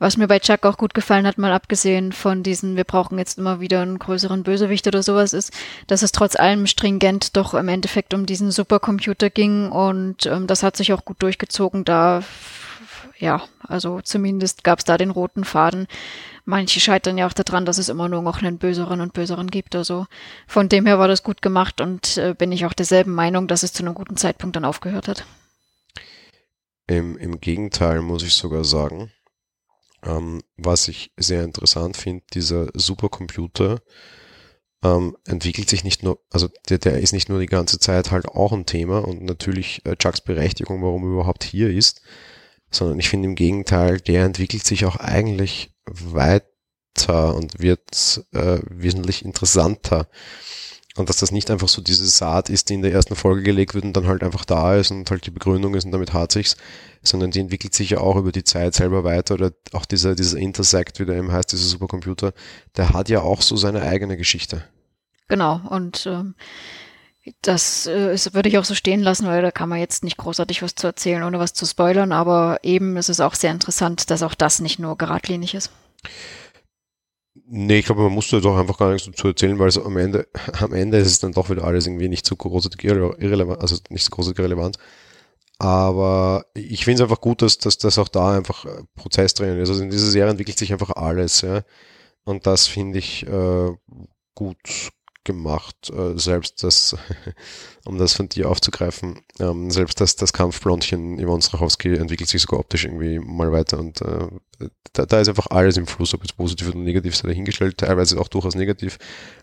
Was 0.00 0.16
mir 0.16 0.28
bei 0.28 0.38
Chuck 0.38 0.64
auch 0.64 0.78
gut 0.78 0.94
gefallen 0.94 1.26
hat, 1.26 1.38
mal 1.38 1.52
abgesehen 1.52 2.12
von 2.12 2.44
diesen, 2.44 2.76
wir 2.76 2.84
brauchen 2.84 3.18
jetzt 3.18 3.36
immer 3.36 3.60
wieder 3.60 3.82
einen 3.82 3.98
größeren 3.98 4.44
Bösewicht 4.44 4.86
oder 4.86 5.02
sowas, 5.02 5.32
ist, 5.32 5.52
dass 5.88 6.02
es 6.02 6.12
trotz 6.12 6.36
allem 6.36 6.66
stringent 6.68 7.36
doch 7.36 7.54
im 7.54 7.68
Endeffekt 7.68 8.14
um 8.14 8.24
diesen 8.24 8.52
Supercomputer 8.52 9.28
ging 9.28 9.70
und 9.70 10.26
ähm, 10.26 10.46
das 10.46 10.62
hat 10.62 10.76
sich 10.76 10.92
auch 10.92 11.04
gut 11.04 11.20
durchgezogen. 11.20 11.84
Da, 11.84 12.22
ja, 13.18 13.42
also 13.66 14.00
zumindest 14.00 14.62
gab 14.62 14.78
es 14.78 14.84
da 14.84 14.98
den 14.98 15.10
roten 15.10 15.44
Faden 15.44 15.88
manche 16.48 16.80
scheitern 16.80 17.18
ja 17.18 17.26
auch 17.26 17.34
daran, 17.34 17.66
dass 17.66 17.76
es 17.76 17.90
immer 17.90 18.08
nur 18.08 18.22
noch 18.22 18.42
einen 18.42 18.58
Böseren 18.58 19.02
und 19.02 19.12
Böseren 19.12 19.48
gibt. 19.50 19.76
Also 19.76 20.06
von 20.46 20.68
dem 20.68 20.86
her 20.86 20.98
war 20.98 21.06
das 21.06 21.22
gut 21.22 21.42
gemacht 21.42 21.80
und 21.80 22.16
äh, 22.16 22.34
bin 22.36 22.50
ich 22.52 22.64
auch 22.64 22.72
derselben 22.72 23.12
Meinung, 23.12 23.46
dass 23.46 23.62
es 23.62 23.74
zu 23.74 23.82
einem 23.82 23.94
guten 23.94 24.16
Zeitpunkt 24.16 24.56
dann 24.56 24.64
aufgehört 24.64 25.08
hat. 25.08 25.26
Im, 26.86 27.18
im 27.18 27.38
Gegenteil 27.40 28.00
muss 28.00 28.22
ich 28.22 28.32
sogar 28.32 28.64
sagen, 28.64 29.12
ähm, 30.02 30.40
was 30.56 30.88
ich 30.88 31.12
sehr 31.18 31.44
interessant 31.44 31.98
finde, 31.98 32.24
dieser 32.32 32.68
Supercomputer 32.72 33.80
ähm, 34.82 35.18
entwickelt 35.26 35.68
sich 35.68 35.84
nicht 35.84 36.02
nur, 36.02 36.18
also 36.30 36.48
der, 36.70 36.78
der 36.78 36.98
ist 36.98 37.12
nicht 37.12 37.28
nur 37.28 37.40
die 37.40 37.46
ganze 37.46 37.78
Zeit 37.78 38.10
halt 38.10 38.26
auch 38.26 38.52
ein 38.52 38.64
Thema 38.64 39.06
und 39.06 39.22
natürlich 39.22 39.84
äh, 39.84 39.96
Chucks 39.96 40.22
Berechtigung, 40.22 40.82
warum 40.82 41.02
er 41.02 41.12
überhaupt 41.12 41.44
hier 41.44 41.68
ist, 41.68 42.00
sondern 42.70 42.98
ich 42.98 43.10
finde 43.10 43.28
im 43.28 43.34
Gegenteil, 43.34 44.00
der 44.00 44.24
entwickelt 44.24 44.64
sich 44.64 44.86
auch 44.86 44.96
eigentlich 44.96 45.74
weiter 45.92 47.34
und 47.34 47.60
wird 47.60 48.24
äh, 48.32 48.58
wesentlich 48.68 49.24
interessanter. 49.24 50.08
Und 50.96 51.08
dass 51.08 51.18
das 51.18 51.30
nicht 51.30 51.48
einfach 51.50 51.68
so 51.68 51.80
diese 51.80 52.08
Saat 52.08 52.50
ist, 52.50 52.68
die 52.68 52.74
in 52.74 52.82
der 52.82 52.92
ersten 52.92 53.14
Folge 53.14 53.44
gelegt 53.44 53.74
wird 53.74 53.84
und 53.84 53.92
dann 53.92 54.08
halt 54.08 54.24
einfach 54.24 54.44
da 54.44 54.74
ist 54.74 54.90
und 54.90 55.08
halt 55.10 55.24
die 55.26 55.30
Begründung 55.30 55.74
ist 55.74 55.84
und 55.84 55.92
damit 55.92 56.12
hat 56.12 56.32
sich's, 56.32 56.56
sondern 57.02 57.30
die 57.30 57.38
entwickelt 57.38 57.72
sich 57.72 57.90
ja 57.90 57.98
auch 57.98 58.16
über 58.16 58.32
die 58.32 58.42
Zeit 58.42 58.74
selber 58.74 59.04
weiter 59.04 59.34
oder 59.34 59.52
auch 59.72 59.84
dieser, 59.84 60.16
dieser 60.16 60.38
Intersect, 60.38 60.98
wie 60.98 61.06
der 61.06 61.16
eben 61.16 61.30
heißt, 61.30 61.52
dieser 61.52 61.66
Supercomputer, 61.66 62.32
der 62.76 62.90
hat 62.90 63.08
ja 63.08 63.20
auch 63.20 63.42
so 63.42 63.56
seine 63.56 63.82
eigene 63.82 64.16
Geschichte. 64.16 64.64
Genau, 65.28 65.60
und 65.70 66.04
ähm, 66.06 66.34
das 67.42 67.86
äh, 67.86 68.16
würde 68.32 68.48
ich 68.48 68.58
auch 68.58 68.64
so 68.64 68.74
stehen 68.74 69.00
lassen, 69.00 69.26
weil 69.26 69.42
da 69.42 69.50
kann 69.50 69.68
man 69.68 69.78
jetzt 69.78 70.04
nicht 70.04 70.16
großartig 70.16 70.62
was 70.62 70.74
zu 70.74 70.86
erzählen, 70.86 71.22
ohne 71.22 71.38
was 71.38 71.52
zu 71.52 71.66
spoilern, 71.66 72.12
aber 72.12 72.58
eben 72.62 72.96
ist 72.96 73.08
es 73.08 73.20
auch 73.20 73.34
sehr 73.34 73.52
interessant, 73.52 74.10
dass 74.10 74.22
auch 74.22 74.34
das 74.34 74.60
nicht 74.60 74.78
nur 74.78 74.96
geradlinig 74.98 75.54
ist. 75.54 75.70
Nee, 77.50 77.78
ich 77.78 77.86
glaube, 77.86 78.02
man 78.02 78.12
musste 78.12 78.40
doch 78.40 78.58
einfach 78.58 78.76
gar 78.76 78.92
nichts 78.92 79.06
dazu 79.06 79.28
erzählen, 79.28 79.58
weil 79.58 79.70
so 79.70 79.84
am 79.84 79.96
Ende, 79.96 80.28
am 80.60 80.72
Ende 80.74 80.98
ist 80.98 81.06
es 81.06 81.18
dann 81.18 81.32
doch 81.32 81.50
wieder 81.50 81.64
alles 81.64 81.86
irgendwie 81.86 82.08
nicht 82.08 82.26
so 82.26 82.36
großartig 82.36 82.84
irrelevant, 82.84 83.60
also 83.60 83.76
nicht 83.88 84.04
so 84.04 84.10
großartig 84.10 84.44
relevant. 84.44 84.78
Aber 85.58 86.46
ich 86.54 86.84
finde 86.84 87.02
es 87.02 87.10
einfach 87.10 87.20
gut, 87.20 87.42
dass, 87.42 87.58
dass, 87.58 87.78
dass 87.78 87.98
auch 87.98 88.08
da 88.08 88.36
einfach 88.36 88.64
Prozess 88.94 89.34
drin 89.34 89.58
ist. 89.58 89.68
Also 89.70 89.82
in 89.82 89.90
dieser 89.90 90.10
Serie 90.10 90.30
entwickelt 90.30 90.58
sich 90.58 90.72
einfach 90.72 90.90
alles. 90.90 91.40
Ja? 91.40 91.62
Und 92.24 92.46
das 92.46 92.68
finde 92.68 92.98
ich 92.98 93.26
äh, 93.26 93.70
gut 94.34 94.92
gemacht. 95.28 95.90
Äh, 95.90 96.18
selbst 96.18 96.64
das, 96.64 96.96
um 97.84 97.98
das 97.98 98.14
von 98.14 98.28
dir 98.28 98.50
aufzugreifen, 98.50 99.20
ähm, 99.38 99.70
selbst 99.70 100.00
das, 100.00 100.16
das 100.16 100.32
Kampfblondchen 100.32 101.20
Ivan 101.20 101.40
Strachowski 101.40 101.94
entwickelt 101.94 102.28
sich 102.28 102.42
sogar 102.42 102.58
optisch 102.58 102.84
irgendwie 102.84 103.20
mal 103.20 103.52
weiter. 103.52 103.78
Und 103.78 104.00
äh, 104.00 104.26
da, 104.94 105.06
da 105.06 105.20
ist 105.20 105.28
einfach 105.28 105.46
alles 105.50 105.76
im 105.76 105.86
Fluss, 105.86 106.14
ob 106.14 106.24
es 106.24 106.32
positiv 106.32 106.68
oder 106.68 106.78
negativ 106.78 107.14
sei 107.14 107.28
dahingestellt, 107.28 107.78
teilweise 107.78 108.20
auch 108.20 108.28
durchaus 108.28 108.56
negativ. 108.56 108.98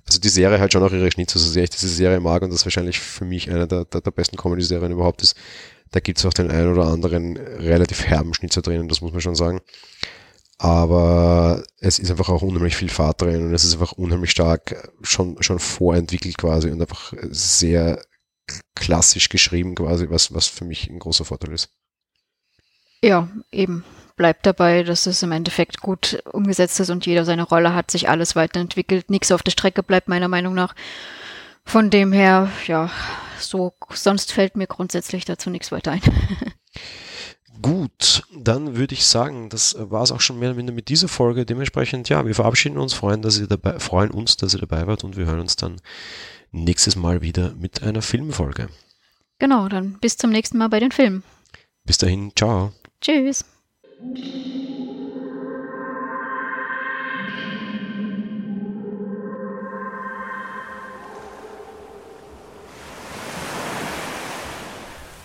Also 0.05 0.19
die 0.19 0.29
Serie 0.29 0.59
hat 0.59 0.73
schon 0.73 0.83
auch 0.83 0.91
ihre 0.91 1.11
Schnitze, 1.11 1.39
so 1.39 1.49
sehr 1.49 1.63
ich 1.63 1.69
diese 1.69 1.87
Serie 1.87 2.19
mag 2.19 2.41
und 2.41 2.51
das 2.51 2.65
wahrscheinlich 2.65 2.99
für 2.99 3.25
mich 3.25 3.49
eine 3.49 3.67
der, 3.67 3.85
der, 3.85 4.01
der 4.01 4.11
besten 4.11 4.35
Comedy-Serien 4.35 4.91
überhaupt 4.91 5.21
ist. 5.21 5.37
Da 5.91 5.99
gibt 6.01 6.17
es 6.17 6.25
auch 6.25 6.33
den 6.33 6.51
einen 6.51 6.73
oder 6.73 6.87
anderen 6.87 7.37
relativ 7.37 8.05
herben 8.05 8.33
Schnitzer 8.33 8.61
drinnen, 8.61 8.89
das 8.89 9.01
muss 9.01 9.13
man 9.13 9.21
schon 9.21 9.35
sagen. 9.35 9.61
Aber 10.57 11.63
es 11.79 11.99
ist 11.99 12.09
einfach 12.09 12.29
auch 12.29 12.41
unheimlich 12.41 12.77
viel 12.77 12.89
Fahrt 12.89 13.21
drin 13.21 13.47
und 13.47 13.53
es 13.53 13.65
ist 13.65 13.73
einfach 13.73 13.91
unheimlich 13.93 14.31
stark 14.31 14.89
schon, 15.01 15.41
schon 15.43 15.59
vorentwickelt 15.59 16.37
quasi 16.37 16.71
und 16.71 16.81
einfach 16.81 17.13
sehr 17.29 18.01
klassisch 18.75 19.29
geschrieben 19.29 19.75
quasi, 19.75 20.09
was, 20.09 20.33
was 20.33 20.47
für 20.47 20.65
mich 20.65 20.89
ein 20.89 20.99
großer 20.99 21.25
Vorteil 21.25 21.53
ist. 21.53 21.69
Ja, 23.01 23.27
eben. 23.51 23.83
Bleibt 24.15 24.45
dabei, 24.45 24.83
dass 24.83 25.07
es 25.07 25.21
im 25.23 25.33
Endeffekt 25.33 25.81
gut 25.81 26.23
umgesetzt 26.31 26.79
ist 26.79 26.89
und 26.89 27.05
jeder 27.05 27.25
seine 27.25 27.43
Rolle 27.43 27.75
hat, 27.75 27.91
sich 27.91 28.07
alles 28.07 28.37
weiterentwickelt, 28.37 29.09
nichts 29.09 29.33
auf 29.33 29.43
der 29.43 29.51
Strecke 29.51 29.83
bleibt, 29.83 30.07
meiner 30.07 30.29
Meinung 30.29 30.53
nach. 30.53 30.73
Von 31.65 31.89
dem 31.89 32.13
her, 32.13 32.49
ja, 32.65 32.89
so, 33.39 33.73
sonst 33.89 34.31
fällt 34.31 34.55
mir 34.55 34.67
grundsätzlich 34.67 35.25
dazu 35.25 35.49
nichts 35.49 35.71
weiter 35.73 35.91
ein. 35.91 36.01
Gut, 37.61 38.23
dann 38.35 38.75
würde 38.75 38.93
ich 38.93 39.05
sagen, 39.05 39.49
das 39.49 39.75
war 39.79 40.03
es 40.03 40.11
auch 40.11 40.21
schon 40.21 40.39
mehr 40.39 40.49
oder 40.49 40.57
minder 40.57 40.73
mit 40.73 40.89
dieser 40.89 41.07
Folge. 41.07 41.45
Dementsprechend, 41.45 42.09
ja, 42.09 42.25
wir 42.25 42.35
verabschieden 42.35 42.77
uns, 42.77 42.93
freuen, 42.93 43.21
dass 43.21 43.39
ihr 43.39 43.47
dabei, 43.47 43.79
freuen 43.79 44.11
uns, 44.11 44.37
dass 44.37 44.53
ihr 44.53 44.59
dabei 44.59 44.87
wart 44.87 45.03
und 45.03 45.17
wir 45.17 45.25
hören 45.25 45.39
uns 45.39 45.55
dann 45.55 45.77
nächstes 46.51 46.95
Mal 46.95 47.21
wieder 47.21 47.53
mit 47.55 47.83
einer 47.83 48.01
Filmfolge. 48.01 48.69
Genau, 49.39 49.67
dann 49.67 49.97
bis 49.99 50.17
zum 50.17 50.31
nächsten 50.31 50.57
Mal 50.57 50.69
bei 50.69 50.79
den 50.79 50.91
Filmen. 50.91 51.23
Bis 51.85 51.97
dahin, 51.97 52.31
ciao. 52.35 52.71
Tschüss. 53.01 53.45